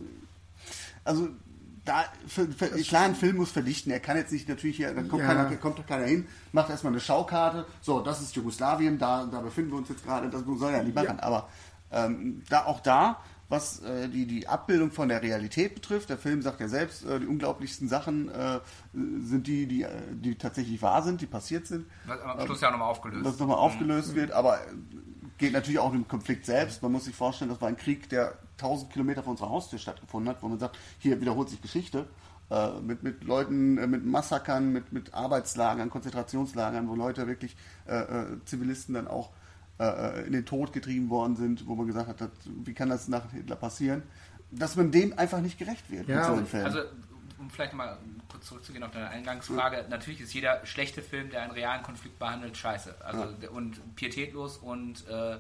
also 1.04 1.28
da, 1.88 2.06
für, 2.28 2.48
für, 2.48 2.68
klar, 2.84 3.04
ein 3.04 3.16
Film 3.16 3.38
muss 3.38 3.52
verdichten. 3.52 3.92
Er 3.92 4.00
kann 4.00 4.18
jetzt 4.18 4.32
nicht 4.32 4.48
natürlich 4.50 4.78
hier, 4.78 4.94
da 4.94 5.02
kommt, 5.04 5.22
Ja. 5.22 5.28
keiner, 5.34 5.56
kommt 5.56 5.80
doch 5.80 5.86
keiner 5.88 6.06
hin, 6.06 6.28
macht 6.52 6.70
erstmal 6.70 6.94
eine 6.94 7.00
Schaukarte. 7.00 7.66
So, 7.82 8.02
das 8.02 8.22
ist 8.22 8.36
Jugoslawien, 8.36 9.00
da, 9.00 9.26
da 9.26 9.40
befinden 9.42 9.72
wir 9.72 9.78
uns 9.78 9.90
jetzt 9.90 10.04
gerade. 10.06 10.30
Das 10.30 10.44
soll 10.46 10.74
er 10.74 10.84
nicht 10.84 10.96
machen. 10.96 11.20
Aber 11.20 11.48
ähm, 11.92 12.44
da 12.50 12.66
auch 12.66 12.82
da, 12.82 13.20
was 13.50 13.80
äh, 13.82 14.10
die, 14.10 14.26
die 14.26 14.48
Abbildung 14.48 14.92
von 14.92 15.08
der 15.08 15.22
Realität 15.22 15.74
betrifft, 15.76 16.10
der 16.10 16.18
Film 16.18 16.42
sagt 16.42 16.60
ja 16.60 16.68
selbst, 16.68 17.06
äh, 17.06 17.20
die 17.20 17.26
unglaublichsten 17.28 17.88
Sachen 17.88 18.30
äh, 18.30 18.60
sind 18.94 19.48
die, 19.48 19.66
die, 19.68 19.84
äh, 19.84 19.90
die 20.12 20.36
tatsächlich 20.36 20.82
wahr 20.82 21.02
sind, 21.02 21.22
die 21.22 21.28
passiert 21.28 21.66
sind 21.66 21.86
Was 22.06 22.20
am 22.22 22.46
Schluss 22.46 22.62
ja 22.62 22.72
nochmal 22.72 22.90
aufgelöst. 22.90 23.26
dass 23.26 23.40
nochmal 23.40 23.58
aufgelöst 23.58 24.16
wird, 24.16 24.32
aber 24.32 24.58
äh, 24.60 24.66
geht 25.38 25.54
natürlich 25.54 25.80
auch 25.80 25.88
um 25.92 25.94
den 25.94 26.08
Konflikt 26.08 26.46
selbst. 26.46 26.84
Man 26.84 26.92
muss 26.92 27.06
sich 27.06 27.16
vorstellen, 27.16 27.50
das 27.50 27.62
war 27.62 27.70
ein 27.70 27.78
Krieg, 27.78 28.10
der 28.10 28.38
1000 28.62 28.92
Kilometer 28.92 29.24
von 29.24 29.32
unserer 29.32 29.50
Haustür 29.50 29.80
stattgefunden 29.80 30.30
hat, 30.30 30.42
wo 30.42 30.48
man 30.48 30.60
sagt, 30.60 30.78
hier 31.00 31.20
wiederholt 31.22 31.50
sich 31.50 31.62
Geschichte. 31.62 32.08
Äh, 32.50 32.80
mit, 32.80 33.04
mit 33.04 33.26
Leuten, 33.26 33.78
äh, 33.78 33.88
mit 33.88 34.06
Massakern, 34.06 34.72
mit, 34.72 34.94
mit 34.94 35.14
Arbeitslagern, 35.14 35.90
Konzentrationslagern, 35.90 36.88
wo 36.88 36.96
Leute 36.96 37.28
wirklich, 37.28 37.58
äh, 37.88 37.98
äh, 37.98 38.26
Zivilisten 38.46 38.96
dann 38.96 39.08
auch 39.08 39.32
äh, 39.80 40.26
in 40.26 40.32
den 40.32 40.46
Tod 40.46 40.72
getrieben 40.72 41.10
worden 41.10 41.36
sind, 41.36 41.68
wo 41.68 41.76
man 41.76 41.88
gesagt 41.88 42.08
hat, 42.08 42.22
das, 42.22 42.30
wie 42.64 42.74
kann 42.74 42.90
das 42.90 43.10
nach 43.10 43.32
Hitler 43.32 43.58
passieren? 43.58 44.04
Dass 44.50 44.78
man 44.78 44.92
dem 44.92 45.18
einfach 45.20 45.42
nicht 45.42 45.58
gerecht 45.58 45.92
wird 45.92 46.08
Ja, 46.08 46.30
mit 46.32 46.50
so. 46.50 46.58
Also, 46.58 46.80
um 47.38 47.50
vielleicht 47.50 47.74
mal 47.74 47.98
kurz 48.32 48.46
zurückzugehen 48.46 48.84
auf 48.84 48.92
deine 48.92 49.10
Eingangsfrage, 49.10 49.86
natürlich 49.90 50.22
ist 50.22 50.34
jeder 50.34 50.66
schlechte 50.66 51.02
Film, 51.02 51.30
der 51.30 51.42
einen 51.42 51.52
realen 51.52 51.84
Konflikt 51.84 52.18
behandelt, 52.18 52.56
scheiße. 52.56 52.96
Also, 53.04 53.26
der- 53.34 53.52
und 53.52 53.96
pietätlos 53.98 54.56
und 54.58 55.06
äh, 55.10 55.38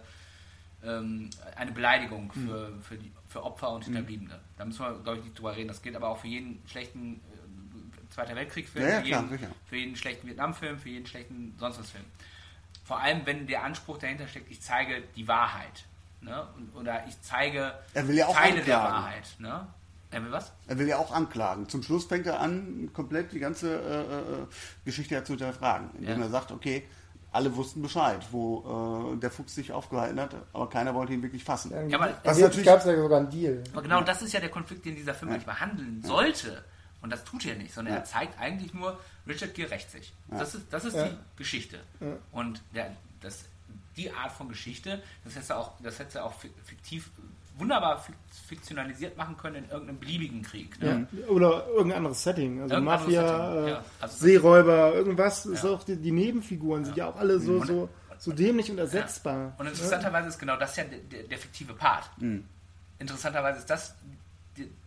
ähm, 0.84 1.30
eine 1.56 1.72
Beleidigung 1.72 2.32
Hm. 2.34 2.48
für, 2.48 2.72
für, 2.82 2.98
die, 2.98 3.12
für 3.28 3.44
Opfer 3.44 3.72
und 3.72 3.84
Hinterbliebene. 3.86 4.40
Da 4.58 4.66
müssen 4.66 4.80
wir, 4.86 4.94
glaube 5.00 5.18
ich, 5.20 5.24
nicht 5.26 5.38
drüber 5.38 5.56
reden. 5.56 5.68
Das 5.68 5.82
gilt 5.82 5.96
aber 5.96 6.10
auch 6.10 6.20
für 6.20 6.28
jeden 6.28 6.62
schlechten 6.68 7.16
äh, 7.16 8.14
Zweiter 8.14 8.36
Weltkriegsfilm, 8.36 8.86
Ja, 8.88 8.92
ja, 8.94 9.02
für, 9.02 9.08
klar, 9.08 9.22
jeden, 9.24 9.38
sicher. 9.38 9.52
für 9.66 9.76
jeden 9.76 9.96
schlechten 9.96 10.28
Vietnamfilm, 10.28 10.80
für 10.80 10.90
jeden 10.90 11.06
schlechten 11.06 11.54
sonst 11.60 11.80
was 11.80 11.90
Film. 11.92 12.06
Vor 12.86 13.00
allem, 13.00 13.26
wenn 13.26 13.48
der 13.48 13.64
Anspruch 13.64 13.98
dahinter 13.98 14.28
steckt, 14.28 14.50
ich 14.50 14.62
zeige 14.62 15.04
die 15.16 15.28
Wahrheit. 15.28 15.86
Ne? 16.22 16.48
Und, 16.56 16.74
oder 16.76 17.06
ich 17.08 17.20
zeige 17.22 17.74
Er 17.94 18.08
will 18.08 18.16
ja 18.16 18.28
auch 18.28 18.36
Teile 18.36 18.62
der 18.64 18.78
anklagen. 18.82 19.04
Wahrheit. 19.04 19.36
Ne? 19.40 19.68
Er 20.10 20.24
will 20.24 20.32
was? 20.32 20.54
Er 20.68 20.80
will 20.80 20.88
ja 20.88 20.98
auch 20.98 21.12
anklagen. 21.12 21.68
Zum 21.68 21.84
Schluss 21.84 22.06
fängt 22.06 22.26
er 22.28 22.40
an, 22.40 22.90
komplett 22.94 23.34
die 23.34 23.40
ganze 23.40 23.76
äh, 23.76 24.42
äh, 24.42 24.46
Geschichte 24.86 25.16
ja 25.16 25.24
zu 25.26 25.34
hinterfragen. 25.34 25.90
Indem 26.00 26.20
Ja. 26.20 26.26
er 26.26 26.32
sagt, 26.32 26.52
okay, 26.52 26.88
alle 27.38 27.56
wussten 27.56 27.82
Bescheid, 27.82 28.20
wo 28.32 29.14
äh, 29.14 29.18
der 29.20 29.30
Fuchs 29.32 29.54
sich 29.56 29.72
aufgehalten 29.72 30.20
hat, 30.20 30.36
aber 30.54 30.70
keiner 30.70 30.94
wollte 30.96 31.14
ihn 31.14 31.22
wirklich 31.22 31.44
fassen. 31.44 31.72
Ja, 31.90 31.98
aber- 32.00 32.10
Jetzt 32.26 32.40
natürlich- 32.42 32.66
gab 32.66 32.80
es 32.80 32.86
ja 32.86 32.96
sogar 32.96 33.20
einen 33.20 33.30
Deal. 33.30 33.64
Aber 33.74 33.82
genau 33.84 34.02
das 34.02 34.22
ist 34.24 34.34
ja 34.34 34.40
der 34.40 34.50
Konflikt, 34.50 34.84
den 34.86 34.96
dieser 34.96 35.14
Film 35.14 35.32
eigentlich 35.32 35.46
behandeln 35.46 36.02
sollte. 36.04 36.64
Und 37.02 37.12
das 37.12 37.24
tut 37.24 37.46
er 37.46 37.56
nicht, 37.56 37.74
sondern 37.74 37.94
Ja. 37.94 38.00
er 38.00 38.06
zeigt 38.06 38.40
eigentlich 38.40 38.74
nur, 38.74 39.00
Richard 39.28 39.54
Gere 39.54 39.70
rächt 39.70 39.92
sich. 39.92 40.12
Das 40.30 40.56
ist, 40.56 40.66
das 40.72 40.84
ist 40.84 40.96
Ja. 40.96 41.06
die 41.10 41.16
Geschichte. 41.38 41.80
Und 42.32 42.62
der, 42.74 42.92
das, 43.22 43.46
die 43.98 44.12
Art 44.12 44.32
von 44.32 44.48
Geschichte, 44.48 45.02
das 45.24 45.36
hätte 45.36 45.54
er 45.54 45.60
auch, 45.60 45.72
das 45.82 46.00
hätte 46.00 46.20
er 46.20 46.26
auch 46.26 46.34
fi- 46.34 46.52
fiktiv, 46.64 47.10
wunderbar 47.58 48.00
fik- 48.00 48.16
fiktionalisiert 48.48 49.18
machen 49.18 49.36
können 49.36 49.56
in 49.64 49.70
irgendeinem 49.70 50.00
beliebigen 50.00 50.44
Krieg. 50.44 50.80
Ne? 50.82 51.08
Ja. 51.12 51.28
Oder 51.28 51.68
irgendein 51.68 51.98
anderes 51.98 52.22
Setting. 52.24 52.62
Also 52.62 52.76
Irgendein 52.76 53.00
Mafia, 53.00 53.28
Setting, 53.28 53.66
äh, 53.66 53.70
ja. 53.72 53.84
Also- 54.00 54.18
Seeräuber, 54.26 54.94
irgendwas. 54.94 55.46
Ist 55.48 55.64
Ja. 55.64 55.72
auch 55.72 55.84
die, 55.84 55.96
die 55.96 56.12
Nebenfiguren 56.12 56.86
sind 56.86 56.96
ja 56.96 57.08
auch 57.10 57.16
alle 57.18 57.40
so, 57.40 57.54
Und- 57.54 57.68
so, 57.68 57.90
so 58.20 58.32
dämlich 58.32 58.70
und 58.72 58.78
ersetzbar. 58.78 59.54
Und 59.58 59.66
interessanterweise 59.68 60.28
ist 60.30 60.38
genau 60.40 60.56
das 60.58 60.76
ja 60.76 60.84
der, 60.84 61.00
der, 61.00 61.24
der 61.24 61.38
fiktive 61.38 61.74
Part. 61.74 62.10
Interessanterweise 63.00 63.60
ist 63.60 63.70
das 63.70 63.96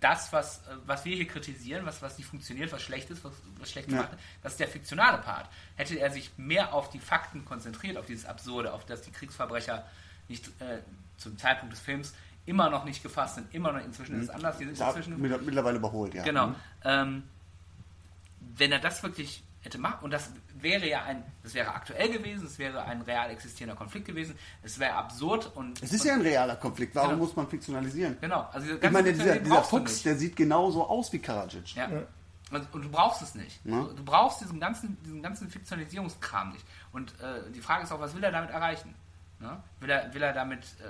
das, 0.01 0.33
was, 0.33 0.59
äh, 0.59 0.77
was 0.87 1.05
wir 1.05 1.15
hier 1.17 1.27
kritisieren, 1.27 1.87
was, 1.87 2.03
was 2.03 2.17
nicht 2.19 2.27
funktioniert, 2.27 2.73
was 2.73 2.83
schlecht 2.83 3.11
ist, 3.11 3.25
was, 3.25 3.33
was 3.59 3.71
schlecht 3.71 3.89
gemacht 3.89 4.11
ist, 4.13 4.21
das 4.43 4.53
ist 4.53 4.61
der 4.61 4.69
fiktionale 4.69 5.19
Part. 5.19 5.49
Hätte 5.77 5.99
er 5.99 6.11
sich 6.11 6.31
mehr 6.37 6.73
auf 6.75 6.91
die 6.91 6.99
Fakten 6.99 7.45
konzentriert, 7.45 7.97
auf 7.97 8.07
dieses 8.07 8.25
Absurde, 8.27 8.73
auf 8.73 8.85
das 8.87 9.03
die 9.03 9.11
Kriegsverbrecher 9.11 9.85
nicht 10.29 10.47
äh, 10.61 10.79
zum 11.17 11.37
Zeitpunkt 11.39 11.73
des 11.75 11.81
Films 11.81 12.15
immer 12.47 12.71
noch 12.71 12.85
nicht 12.85 13.03
gefasst 13.03 13.35
sind, 13.37 13.55
immer 13.55 13.73
noch 13.73 13.85
inzwischen 13.85 14.17
ist 14.17 14.25
es 14.25 14.31
anders, 14.31 14.57
die 14.59 14.65
sind 14.65 14.79
inzwischen 14.81 15.21
mit- 15.21 15.43
mittlerweile 15.45 15.77
überholt, 15.77 16.15
ja. 16.15 16.25
Genau. 16.25 16.55
Ähm, 16.85 17.23
wenn 18.57 18.73
er 18.73 18.79
das 18.79 19.03
wirklich 19.03 19.43
hätte 19.63 19.79
machen, 19.79 20.05
und 20.05 20.11
das 20.11 20.31
wäre 20.55 20.89
ja 20.89 21.03
ein, 21.05 21.23
das 21.43 21.53
wäre 21.55 21.75
aktuell 21.75 22.11
gewesen, 22.11 22.47
es 22.47 22.59
wäre 22.59 22.83
ein 22.85 23.03
real 23.03 23.31
existierender 23.31 23.77
Konflikt 23.77 24.07
gewesen, 24.07 24.35
es 24.63 24.79
wäre 24.79 24.95
absurd 24.95 25.51
und. 25.55 25.83
Es 25.83 25.93
ist 25.93 26.01
und, 26.03 26.07
ja 26.07 26.15
ein 26.15 26.23
realer 26.23 26.57
Konflikt. 26.57 26.95
Warum 26.95 27.11
Genau. 27.11 27.25
muss 27.25 27.37
man 27.37 27.47
fiktionalisieren? 27.49 28.17
Genau, 28.21 28.49
also 28.53 28.75
Ich 28.81 28.91
meine, 28.91 29.13
dieser, 29.13 29.37
dieser 29.39 29.63
Fuchs, 29.63 30.03
der 30.03 30.17
sieht 30.17 30.35
genauso 30.37 30.87
aus 30.87 31.13
wie 31.13 31.19
Karadzic. 31.19 31.75
Ja. 31.75 31.89
Und, 32.53 32.75
und 32.75 32.83
du 32.83 32.89
brauchst 32.91 33.23
es 33.23 33.35
nicht. 33.37 33.61
Ja. 33.65 33.83
Du, 33.85 34.03
brauchst 34.05 34.41
diesen 34.41 34.59
ganzen, 34.59 35.01
diesen 35.05 35.23
ganzen 35.23 35.49
Fiktionalisierungskram 35.49 36.51
nicht. 36.53 36.65
Und 36.93 37.13
äh, 37.21 37.49
die 37.55 37.61
Frage 37.61 37.85
ist 37.85 37.93
auch, 37.93 38.01
was 38.01 38.15
will 38.17 38.25
er 38.25 38.33
damit 38.33 38.51
erreichen? 38.51 38.95
Ne? 39.39 39.63
Will, 39.79 39.89
er, 39.91 40.13
will 40.13 40.23
er 40.23 40.33
damit 40.33 40.65
äh, 40.81 40.89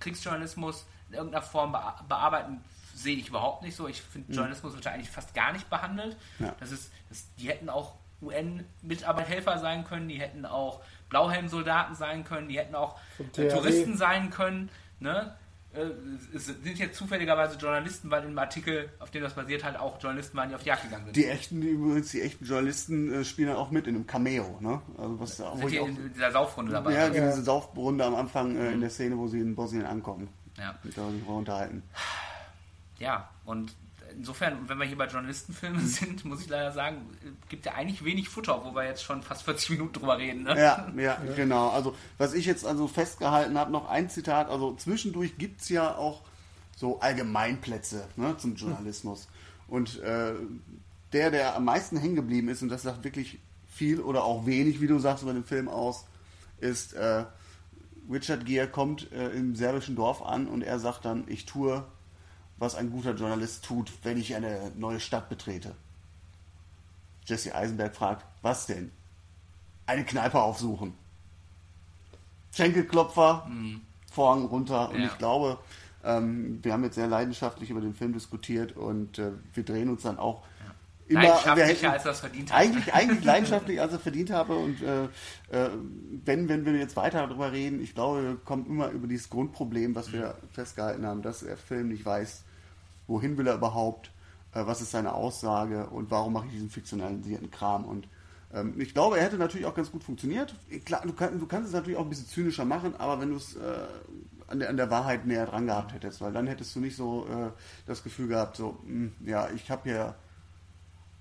Kriegsjournalismus 0.00 0.84
in 1.08 1.14
irgendeiner 1.14 1.42
Form 1.42 1.72
bea- 1.72 2.02
bearbeiten? 2.08 2.60
Sehe 2.94 3.16
ich 3.16 3.28
überhaupt 3.28 3.62
nicht 3.62 3.74
so. 3.74 3.88
Ich 3.88 4.02
finde, 4.02 4.32
Journalismus 4.32 4.74
wird 4.74 4.84
da 4.84 4.90
eigentlich 4.90 5.10
fast 5.10 5.34
gar 5.34 5.52
nicht 5.52 5.68
behandelt. 5.70 6.16
Ja. 6.38 6.54
Das 6.60 6.70
ist, 6.70 6.92
das, 7.12 7.34
die 7.36 7.48
hätten 7.48 7.68
auch 7.68 7.94
UN-Mitarbeiterhelfer 8.22 9.58
sein 9.58 9.84
können, 9.84 10.08
die 10.08 10.20
hätten 10.20 10.44
auch 10.46 10.80
Blauhelmsoldaten 11.08 11.94
sein 11.94 12.24
können, 12.24 12.48
die 12.48 12.58
hätten 12.58 12.74
auch 12.74 12.98
äh. 13.36 13.48
Touristen 13.48 13.96
sein 13.96 14.30
können. 14.30 14.70
Ne? 15.00 15.34
Äh, 15.74 15.86
Es 16.34 16.46
sind 16.46 16.78
jetzt 16.78 16.96
zufälligerweise 16.96 17.56
Journalisten, 17.58 18.10
weil 18.10 18.24
im 18.24 18.38
Artikel, 18.38 18.88
auf 18.98 19.10
dem 19.10 19.22
das 19.22 19.34
basiert, 19.34 19.64
halt 19.64 19.76
auch 19.78 20.00
Journalisten 20.00 20.36
waren, 20.36 20.48
die 20.50 20.54
auf 20.54 20.62
die 20.62 20.68
Jagd 20.68 20.84
gegangen 20.84 21.04
sind. 21.06 21.16
Die 21.16 21.26
echten, 21.26 21.62
übrigens, 21.62 22.10
die 22.10 22.20
echten 22.22 22.44
Journalisten 22.44 23.12
äh, 23.12 23.24
spielen 23.24 23.48
dann 23.48 23.56
auch 23.56 23.70
mit 23.70 23.86
in 23.86 23.96
einem 23.96 24.06
Cameo, 24.06 24.58
ne? 24.60 24.80
Also 24.98 25.20
was 25.20 25.40
wo 25.40 25.56
sind 25.56 25.66
ich 25.66 25.72
die 25.72 25.80
auch, 25.80 25.88
in 25.88 26.12
dieser 26.12 26.30
Saufrunde 26.32 26.72
dabei. 26.72 26.92
ja, 26.94 27.08
Ja. 27.08 27.26
diese 27.30 27.42
Saufrunde 27.42 28.04
am 28.04 28.14
Anfang 28.14 28.56
äh, 28.56 28.72
in 28.72 28.80
der 28.80 28.90
Szene, 28.90 29.18
wo 29.18 29.26
sie 29.28 29.40
in 29.40 29.54
Bosnien 29.54 29.84
ankommen. 29.84 30.28
Ja. 30.58 30.74
Mit 30.82 30.96
der 30.96 31.10
sich 31.10 31.26
unterhalten. 31.26 31.82
ja, 32.98 33.28
und 33.44 33.74
insofern, 34.16 34.68
wenn 34.68 34.78
wir 34.78 34.86
hier 34.86 34.96
bei 34.96 35.06
Journalistenfilmen 35.06 35.86
sind, 35.86 36.24
muss 36.24 36.40
ich 36.42 36.48
leider 36.48 36.72
sagen, 36.72 37.06
gibt 37.48 37.66
ja 37.66 37.72
eigentlich 37.74 38.04
wenig 38.04 38.28
Futter, 38.28 38.64
wo 38.64 38.74
wir 38.74 38.84
jetzt 38.84 39.02
schon 39.02 39.22
fast 39.22 39.42
40 39.42 39.70
Minuten 39.70 39.92
drüber 39.94 40.18
reden. 40.18 40.44
Ne? 40.44 40.52
Ja, 40.62 40.86
ja, 40.96 41.18
genau. 41.34 41.70
Also 41.70 41.94
was 42.18 42.34
ich 42.34 42.46
jetzt 42.46 42.64
also 42.64 42.86
festgehalten 42.86 43.58
habe, 43.58 43.72
noch 43.72 43.88
ein 43.88 44.08
Zitat, 44.08 44.48
also 44.48 44.74
zwischendurch 44.76 45.38
gibt 45.38 45.60
es 45.60 45.68
ja 45.68 45.94
auch 45.96 46.22
so 46.76 47.00
Allgemeinplätze 47.00 48.06
ne, 48.16 48.36
zum 48.36 48.54
Journalismus. 48.56 49.28
Und 49.68 50.00
äh, 50.00 50.34
der, 51.12 51.30
der 51.30 51.56
am 51.56 51.64
meisten 51.64 51.96
hängen 51.96 52.16
geblieben 52.16 52.48
ist, 52.48 52.62
und 52.62 52.68
das 52.68 52.82
sagt 52.82 53.04
wirklich 53.04 53.38
viel 53.68 54.00
oder 54.00 54.24
auch 54.24 54.46
wenig, 54.46 54.80
wie 54.80 54.86
du 54.86 54.98
sagst, 54.98 55.22
über 55.22 55.32
den 55.32 55.44
Film 55.44 55.68
aus, 55.68 56.04
ist 56.60 56.94
äh, 56.94 57.24
Richard 58.10 58.44
Gere 58.44 58.68
kommt 58.68 59.10
äh, 59.12 59.30
im 59.30 59.54
serbischen 59.54 59.96
Dorf 59.96 60.22
an 60.22 60.46
und 60.46 60.62
er 60.62 60.78
sagt 60.78 61.04
dann, 61.04 61.24
ich 61.26 61.46
tue, 61.46 61.84
was 62.62 62.76
ein 62.76 62.90
guter 62.90 63.12
Journalist 63.14 63.64
tut, 63.64 63.90
wenn 64.04 64.16
ich 64.18 64.34
eine 64.36 64.70
neue 64.76 65.00
Stadt 65.00 65.28
betrete. 65.28 65.74
Jesse 67.26 67.54
Eisenberg 67.54 67.94
fragt, 67.96 68.24
was 68.40 68.66
denn? 68.66 68.92
Eine 69.86 70.04
Kneipe 70.04 70.40
aufsuchen. 70.40 70.94
Schenkelklopfer, 72.54 73.48
Vorhang 74.12 74.44
runter. 74.46 74.90
Und 74.90 75.00
Ja. 75.00 75.06
ich 75.06 75.18
glaube, 75.18 75.58
ähm, 76.04 76.58
wir 76.62 76.72
haben 76.72 76.84
jetzt 76.84 76.94
sehr 76.96 77.06
leidenschaftlich 77.08 77.70
über 77.70 77.80
den 77.80 77.94
Film 77.94 78.12
diskutiert 78.12 78.76
und 78.76 79.18
äh, 79.18 79.32
wir 79.54 79.64
drehen 79.64 79.88
uns 79.88 80.02
dann 80.02 80.18
auch 80.18 80.42
immer. 81.08 81.22
wir 81.22 81.28
Leidenschaftlicher, 81.28 81.68
hätten- 81.68 81.86
als 81.86 82.04
er 82.04 82.10
es 82.12 82.20
verdient 82.20 82.52
hat. 82.52 82.58
eigentlich, 82.60 82.94
eigentlich 82.94 83.24
leidenschaftlich, 83.24 83.80
als 83.80 83.92
er 83.92 83.98
verdient 83.98 84.30
habe. 84.30 84.54
Und 84.56 84.82
äh, 84.82 85.04
äh, 85.50 85.70
wenn, 86.24 86.48
wenn 86.48 86.64
wir 86.64 86.74
jetzt 86.74 86.94
weiter 86.96 87.26
darüber 87.26 87.50
reden, 87.52 87.82
ich 87.82 87.94
glaube, 87.94 88.22
wir 88.22 88.36
kommen 88.36 88.66
immer 88.66 88.88
über 88.90 89.06
dieses 89.08 89.30
Grundproblem, 89.30 89.94
was 89.94 90.12
wir 90.12 90.36
festgehalten 90.52 91.04
haben, 91.06 91.22
dass 91.22 91.40
der 91.40 91.56
Film 91.56 91.88
nicht 91.88 92.04
weiß, 92.04 92.44
wohin 93.12 93.36
will 93.36 93.46
er 93.46 93.54
überhaupt, 93.54 94.10
äh, 94.54 94.66
was 94.66 94.80
ist 94.80 94.90
seine 94.90 95.14
Aussage 95.14 95.86
und 95.86 96.10
warum 96.10 96.32
mache 96.32 96.46
ich 96.46 96.52
diesen 96.52 96.70
fiktionalisierten 96.70 97.50
Kram. 97.50 97.84
Und 97.84 98.08
ähm, 98.52 98.74
ich 98.80 98.94
glaube, 98.94 99.18
er 99.18 99.24
hätte 99.24 99.36
natürlich 99.36 99.66
auch 99.66 99.74
ganz 99.74 99.92
gut 99.92 100.02
funktioniert. 100.02 100.54
Klar, 100.84 101.02
du, 101.04 101.12
kann, 101.12 101.38
du 101.38 101.46
kannst 101.46 101.68
es 101.68 101.74
natürlich 101.74 101.98
auch 101.98 102.04
ein 102.04 102.08
bisschen 102.10 102.26
zynischer 102.26 102.64
machen, 102.64 102.96
aber 102.96 103.20
wenn 103.20 103.30
du 103.30 103.36
es 103.36 103.56
äh, 103.56 103.60
an, 104.46 104.58
der, 104.58 104.70
an 104.70 104.76
der 104.76 104.90
Wahrheit 104.90 105.26
näher 105.26 105.46
dran 105.46 105.66
gehabt 105.66 105.92
hättest, 105.92 106.20
weil 106.20 106.32
dann 106.32 106.46
hättest 106.46 106.74
du 106.74 106.80
nicht 106.80 106.96
so 106.96 107.26
äh, 107.26 107.50
das 107.86 108.02
Gefühl 108.02 108.28
gehabt, 108.28 108.56
so, 108.56 108.78
mh, 108.84 109.10
ja, 109.24 109.48
ich 109.50 109.70
habe 109.70 109.82
hier 109.84 110.14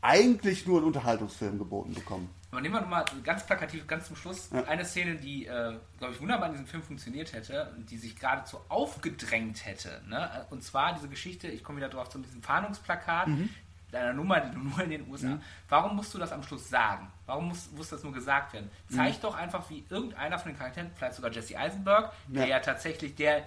eigentlich 0.02 0.66
nur 0.66 0.78
einen 0.78 0.88
Unterhaltungsfilm 0.88 1.60
geboten 1.60 1.94
bekommen. 1.94 2.30
Aber 2.52 2.60
nehmen 2.62 2.74
wir 2.76 2.82
nochmal 2.82 3.06
ganz 3.24 3.46
plakativ, 3.46 3.88
ganz 3.88 4.08
zum 4.08 4.16
Schluss, 4.18 4.50
Ja. 4.52 4.64
eine 4.66 4.84
Szene, 4.84 5.16
die, 5.16 5.46
äh, 5.48 5.78
glaube 5.98 6.14
ich, 6.14 6.20
wunderbar 6.22 6.48
in 6.48 6.54
diesem 6.54 6.68
Film 6.68 6.84
funktioniert 6.84 7.32
hätte 7.34 7.72
und 7.78 7.90
die 7.90 7.98
sich 7.98 8.16
geradezu 8.18 8.60
aufgedrängt 8.68 9.66
hätte. 9.66 10.02
Ne? 10.08 10.46
Und 10.50 10.64
zwar 10.64 10.94
diese 10.94 11.08
Geschichte, 11.08 11.48
ich 11.48 11.64
komme 11.64 11.78
wieder 11.78 11.90
drauf, 11.90 12.10
zu 12.10 12.20
diesem 12.20 12.44
Fahndungsplakat, 12.44 13.28
Mhm. 13.28 13.50
deiner 13.92 14.14
Nummer, 14.14 14.40
die 14.42 14.52
du 14.54 14.60
nur 14.60 14.82
in 14.84 14.90
den 14.90 15.10
USA. 15.10 15.38
Warum 15.70 15.96
musst 15.96 16.14
du 16.14 16.18
das 16.18 16.32
am 16.32 16.44
Schluss 16.44 16.70
sagen? 16.70 17.10
Warum 17.26 17.48
muss, 17.50 17.72
muss 17.72 17.90
das 17.90 18.04
nur 18.04 18.14
gesagt 18.14 18.54
werden? 18.54 18.70
Zeig 18.90 19.16
Mhm. 19.18 19.22
doch 19.22 19.36
einfach, 19.36 19.70
wie 19.70 19.86
irgendeiner 19.90 20.38
von 20.40 20.52
den 20.52 20.58
Charakteren, 20.58 20.92
vielleicht 20.96 21.16
sogar 21.16 21.32
Jesse 21.32 21.58
Eisenberg, 21.58 22.12
der 22.28 22.44
Ja. 22.48 22.50
ja 22.58 22.60
tatsächlich 22.60 23.16
der 23.16 23.44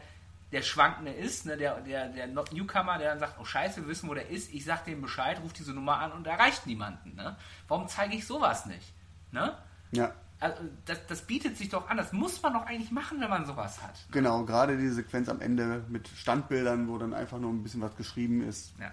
der 0.52 0.62
Schwankende 0.62 1.12
ist, 1.12 1.46
ne, 1.46 1.56
der, 1.56 1.80
der, 1.80 2.08
der 2.08 2.26
Newcomer, 2.28 2.98
der 2.98 3.10
dann 3.10 3.18
sagt, 3.18 3.38
oh 3.40 3.44
scheiße, 3.44 3.80
wir 3.82 3.88
wissen, 3.88 4.08
wo 4.08 4.14
der 4.14 4.28
ist, 4.28 4.52
ich 4.54 4.64
sag 4.64 4.84
dem 4.84 5.00
Bescheid, 5.02 5.40
ruft 5.42 5.58
diese 5.58 5.72
Nummer 5.72 5.98
an 5.98 6.12
und 6.12 6.26
erreicht 6.26 6.66
niemanden. 6.66 7.14
Ne? 7.16 7.36
Warum 7.66 7.88
zeige 7.88 8.14
ich 8.14 8.26
sowas 8.26 8.66
nicht? 8.66 8.92
Ne? 9.32 9.56
Ja, 9.90 10.12
Also, 10.40 10.62
das, 10.84 11.06
das 11.06 11.22
bietet 11.22 11.56
sich 11.56 11.70
doch 11.70 11.88
an, 11.88 11.96
das 11.96 12.12
muss 12.12 12.40
man 12.42 12.52
doch 12.52 12.66
eigentlich 12.66 12.92
machen, 12.92 13.20
wenn 13.20 13.30
man 13.30 13.46
sowas 13.46 13.82
hat. 13.82 13.94
genau. 14.12 14.44
Gerade 14.44 14.76
die 14.76 14.88
Sequenz 14.88 15.28
am 15.28 15.40
Ende 15.40 15.84
mit 15.88 16.06
Standbildern, 16.08 16.86
wo 16.88 16.98
dann 16.98 17.14
einfach 17.14 17.38
nur 17.38 17.50
ein 17.52 17.62
bisschen 17.62 17.80
was 17.80 17.96
geschrieben 17.96 18.42
ist, 18.48 18.74
Ja. 18.78 18.92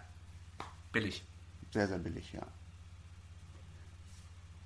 Billig. 0.91 1.23
sehr, 1.71 1.87
sehr 1.87 1.99
billig, 1.99 2.33
ja. 2.33 2.41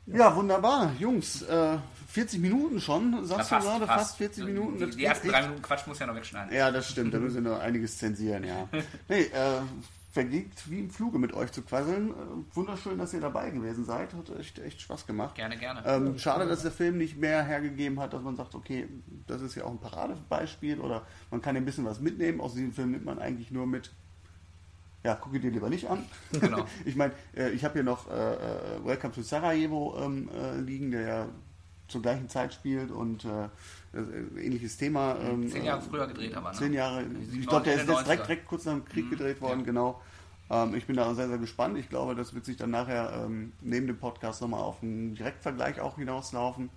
Ja, 0.07 0.35
wunderbar. 0.35 0.91
Jungs, 0.99 1.41
äh, 1.43 1.77
40 2.09 2.39
Minuten 2.39 2.79
schon, 2.79 3.25
sagst 3.25 3.51
du 3.51 3.59
gerade? 3.59 3.85
Fast 3.85 4.17
40 4.17 4.45
Minuten. 4.45 4.77
Die, 4.77 4.97
die 4.97 5.05
ersten 5.05 5.27
drei 5.27 5.41
Minuten 5.41 5.61
Quatsch 5.61 5.85
muss 5.87 5.99
ja 5.99 6.05
noch 6.05 6.15
wegschneiden. 6.15 6.55
Ja, 6.55 6.71
das 6.71 6.89
stimmt. 6.89 7.13
Da 7.13 7.19
müssen 7.19 7.43
wir 7.43 7.51
noch 7.51 7.59
einiges 7.59 7.97
zensieren, 7.97 8.43
ja. 8.43 8.69
Nee, 9.09 9.23
äh, 9.23 9.61
vergeht 10.15 10.69
wie 10.69 10.79
im 10.79 10.89
Fluge 10.89 11.19
mit 11.19 11.33
euch 11.33 11.51
zu 11.51 11.61
quasseln. 11.61 12.11
Äh, 12.11 12.13
wunderschön, 12.55 12.97
dass 12.97 13.13
ihr 13.13 13.19
dabei 13.19 13.49
gewesen 13.49 13.83
seid. 13.83 14.13
Hat 14.13 14.29
echt, 14.39 14.59
echt 14.59 14.79
Spaß 14.79 15.07
gemacht. 15.07 15.35
Gerne, 15.35 15.57
gerne. 15.57 15.83
Ähm, 15.85 16.17
schade, 16.17 16.47
dass 16.47 16.61
der 16.61 16.71
Film 16.71 16.97
nicht 16.97 17.17
mehr 17.17 17.43
hergegeben 17.43 17.99
hat, 17.99 18.13
dass 18.13 18.21
man 18.21 18.37
sagt, 18.37 18.55
okay, 18.55 18.87
das 19.27 19.41
ist 19.41 19.55
ja 19.55 19.65
auch 19.65 19.71
ein 19.71 19.79
Paradebeispiel 19.79 20.79
oder 20.79 21.05
man 21.31 21.41
kann 21.41 21.57
ein 21.57 21.65
bisschen 21.65 21.83
was 21.83 21.99
mitnehmen. 21.99 22.39
Aus 22.39 22.53
diesem 22.53 22.71
Film 22.71 22.91
nimmt 22.91 23.03
man 23.03 23.19
eigentlich 23.19 23.51
nur 23.51 23.67
mit, 23.67 23.91
ja, 25.05 25.15
gucke 25.15 25.39
dir 25.39 25.51
lieber 25.51 25.69
nicht 25.69 25.87
an. 25.87 26.03
Genau. 26.31 26.65
ich 26.85 26.95
meine, 26.95 27.13
äh, 27.37 27.51
ich 27.51 27.63
habe 27.63 27.75
hier 27.75 27.83
noch 27.83 28.09
äh, 28.09 28.33
äh, 28.33 28.83
Welcome 28.83 29.13
to 29.13 29.21
Sarajevo 29.21 29.95
ähm, 30.01 30.29
äh, 30.35 30.59
liegen, 30.59 30.91
der 30.91 31.01
ja 31.01 31.29
zur 31.87 32.01
gleichen 32.01 32.27
Zeit 32.27 32.51
spielt 32.51 32.89
und 32.89 33.23
äh, 33.25 33.45
äh, 33.93 34.43
ähnliches 34.43 34.77
Thema. 34.77 35.17
Ähm, 35.21 35.47
Zehn 35.47 35.63
Jahre 35.63 35.81
früher 35.83 36.07
gedreht 36.07 36.33
aber, 36.33 36.51
ne? 36.51 36.57
Zehn 36.57 36.73
Jahre. 36.73 37.05
Ich 37.31 37.47
glaube, 37.47 37.65
der 37.65 37.75
ist 37.75 37.87
jetzt 37.87 38.05
direkt, 38.05 38.23
90er. 38.23 38.25
direkt 38.25 38.47
kurz 38.47 38.65
nach 38.65 38.73
dem 38.73 38.85
Krieg 38.85 39.05
Mhm, 39.05 39.09
gedreht 39.11 39.41
worden, 39.41 39.59
ja. 39.59 39.65
genau. 39.65 40.01
Ähm, 40.49 40.73
ich 40.73 40.87
bin 40.87 40.95
da 40.95 41.13
sehr, 41.13 41.27
sehr 41.27 41.37
gespannt. 41.37 41.77
Ich 41.77 41.89
glaube, 41.89 42.15
das 42.15 42.33
wird 42.33 42.45
sich 42.45 42.57
dann 42.57 42.71
nachher 42.71 43.25
ähm, 43.25 43.53
neben 43.61 43.85
dem 43.85 43.97
Podcast 43.99 44.41
nochmal 44.41 44.61
auf 44.61 44.81
einen 44.81 45.13
Direktvergleich 45.13 45.79
auch 45.79 45.97
hinauslaufen. 45.97 46.69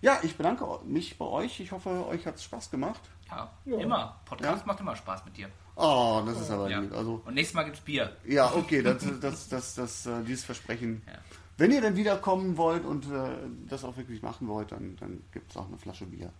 Ja, 0.00 0.18
ich 0.22 0.36
bedanke 0.36 0.64
mich 0.86 1.18
bei 1.18 1.24
euch. 1.26 1.60
Ich 1.60 1.72
hoffe, 1.72 2.06
euch 2.06 2.26
hat 2.26 2.36
es 2.36 2.44
Spaß 2.44 2.70
gemacht. 2.70 3.00
Ja, 3.30 3.50
Ja. 3.64 3.78
immer. 3.78 4.16
Podcast 4.24 4.60
Ja? 4.60 4.66
macht 4.66 4.80
immer 4.80 4.96
Spaß 4.96 5.24
mit 5.24 5.36
dir. 5.36 5.48
Oh, 5.76 6.22
das 6.26 6.40
ist 6.40 6.50
aber 6.50 6.68
Ja. 6.70 6.80
lieb. 6.80 6.92
Also, 6.92 7.22
Und 7.24 7.34
nächstes 7.34 7.54
Mal 7.54 7.64
gibt's 7.64 7.80
Bier. 7.80 8.16
ja, 8.26 8.52
okay, 8.54 8.82
das, 8.82 9.04
das, 9.20 9.48
das, 9.48 9.74
das, 9.74 10.06
äh, 10.06 10.22
dieses 10.24 10.44
Versprechen. 10.44 11.02
Ja. 11.06 11.12
Wenn 11.56 11.72
ihr 11.72 11.80
dann 11.80 11.96
wiederkommen 11.96 12.56
wollt 12.56 12.84
und 12.84 13.04
äh, 13.10 13.30
das 13.68 13.84
auch 13.84 13.96
wirklich 13.96 14.22
machen 14.22 14.48
wollt, 14.48 14.70
dann, 14.72 14.96
dann 15.00 15.22
gibt 15.32 15.50
es 15.50 15.56
auch 15.56 15.66
eine 15.68 15.76
Flasche 15.78 16.06
Bier. 16.06 16.30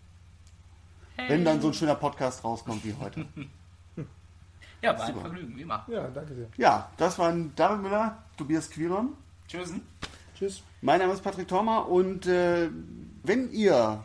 Wenn 1.27 1.43
dann 1.43 1.59
so 1.61 1.67
ein 1.67 1.73
schöner 1.73 1.95
Podcast 1.95 2.43
rauskommt 2.43 2.83
wie 2.85 2.95
heute. 2.99 3.25
Ja, 4.81 4.93
war 4.97 5.01
ein 5.01 5.07
Super. 5.13 5.21
Vergnügen, 5.27 5.57
wie 5.57 5.61
immer. 5.63 5.85
Ja, 5.89 6.07
danke 6.07 6.33
sehr. 6.33 6.47
Ja, 6.55 6.89
das 6.95 7.19
waren 7.19 7.53
David 7.57 7.81
Müller, 7.81 8.17
Tobias 8.37 8.69
Quiron. 8.69 9.09
Tschüss. 9.45 9.73
Tschüss. 10.37 10.63
Mein 10.81 11.01
Name 11.01 11.11
ist 11.11 11.21
Patrick 11.21 11.49
Thormer 11.49 11.85
und 11.89 12.25
äh, 12.27 12.69
wenn 13.23 13.51
ihr 13.51 14.01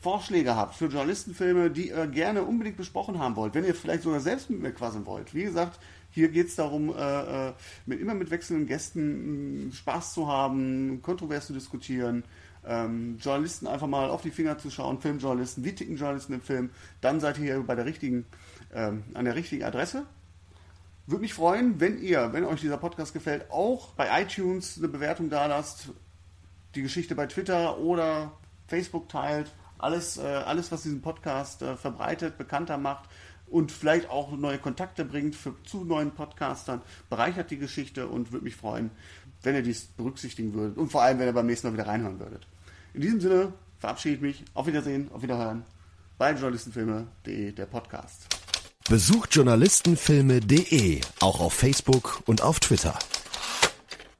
Vorschläge 0.00 0.54
habt 0.54 0.74
für 0.74 0.86
Journalistenfilme, 0.86 1.70
die 1.70 1.88
ihr 1.88 2.06
gerne 2.06 2.42
unbedingt 2.42 2.76
besprochen 2.76 3.18
haben 3.18 3.36
wollt, 3.36 3.54
wenn 3.54 3.64
ihr 3.64 3.74
vielleicht 3.74 4.04
sogar 4.04 4.20
selbst 4.20 4.48
mit 4.48 4.60
mir 4.60 4.72
quasseln 4.72 5.06
wollt, 5.06 5.34
wie 5.34 5.42
gesagt, 5.42 5.80
hier 6.10 6.28
geht 6.28 6.48
es 6.48 6.56
darum, 6.56 6.94
äh, 6.96 7.48
äh, 7.48 7.52
mit, 7.86 8.00
immer 8.00 8.14
mit 8.14 8.30
wechselnden 8.30 8.66
Gästen 8.66 9.70
Spaß 9.74 10.14
zu 10.14 10.28
haben, 10.28 11.02
kontrovers 11.02 11.46
zu 11.46 11.52
diskutieren, 11.52 12.24
ähm, 12.66 13.18
Journalisten 13.20 13.66
einfach 13.66 13.86
mal 13.86 14.10
auf 14.10 14.22
die 14.22 14.30
Finger 14.30 14.58
zu 14.58 14.70
schauen, 14.70 15.00
Filmjournalisten, 15.00 15.64
wie 15.64 15.74
ticken 15.74 15.96
Journalisten 15.96 16.34
im 16.34 16.42
Film, 16.42 16.70
dann 17.00 17.20
seid 17.20 17.38
ihr 17.38 17.44
hier 17.44 17.62
bei 17.62 17.74
der 17.74 17.84
richtigen, 17.84 18.24
ähm, 18.72 19.04
an 19.14 19.24
der 19.24 19.34
richtigen 19.34 19.64
Adresse. 19.64 20.06
Würde 21.06 21.22
mich 21.22 21.34
freuen, 21.34 21.80
wenn 21.80 22.02
ihr, 22.02 22.32
wenn 22.32 22.44
euch 22.44 22.60
dieser 22.60 22.76
Podcast 22.76 23.14
gefällt, 23.14 23.50
auch 23.50 23.92
bei 23.94 24.22
iTunes 24.22 24.76
eine 24.76 24.88
Bewertung 24.88 25.30
da 25.30 25.46
lasst, 25.46 25.88
die 26.74 26.82
Geschichte 26.82 27.14
bei 27.14 27.26
Twitter 27.26 27.78
oder 27.78 28.32
Facebook 28.66 29.08
teilt. 29.08 29.50
Alles, 29.78 30.18
äh, 30.18 30.22
alles 30.22 30.70
was 30.72 30.82
diesen 30.82 31.02
Podcast 31.02 31.62
äh, 31.62 31.76
verbreitet, 31.76 32.36
bekannter 32.36 32.78
macht 32.78 33.08
und 33.46 33.72
vielleicht 33.72 34.10
auch 34.10 34.32
neue 34.32 34.58
Kontakte 34.58 35.04
bringt 35.04 35.34
für, 35.34 35.54
zu 35.64 35.84
neuen 35.84 36.10
Podcastern, 36.10 36.82
bereichert 37.08 37.50
die 37.50 37.58
Geschichte 37.58 38.08
und 38.08 38.32
würde 38.32 38.44
mich 38.44 38.56
freuen, 38.56 38.90
wenn 39.42 39.54
ihr 39.54 39.62
dies 39.62 39.86
berücksichtigen 39.96 40.52
würdet 40.54 40.76
und 40.76 40.90
vor 40.90 41.02
allem, 41.02 41.18
wenn 41.18 41.26
ihr 41.26 41.32
beim 41.32 41.46
nächsten 41.46 41.68
Mal 41.68 41.74
wieder 41.74 41.86
reinhören 41.86 42.18
würdet. 42.18 42.46
In 42.94 43.00
diesem 43.00 43.20
Sinne 43.20 43.52
verabschiede 43.78 44.16
ich 44.16 44.20
mich. 44.20 44.44
Auf 44.54 44.66
Wiedersehen, 44.66 45.10
auf 45.12 45.22
Wiederhören 45.22 45.64
bei 46.18 46.32
journalistenfilme.de, 46.32 47.52
der 47.52 47.66
Podcast. 47.66 48.26
Besucht 48.88 49.34
journalistenfilme.de 49.34 51.00
auch 51.20 51.40
auf 51.40 51.52
Facebook 51.52 52.22
und 52.26 52.42
auf 52.42 52.58
Twitter. 52.58 52.98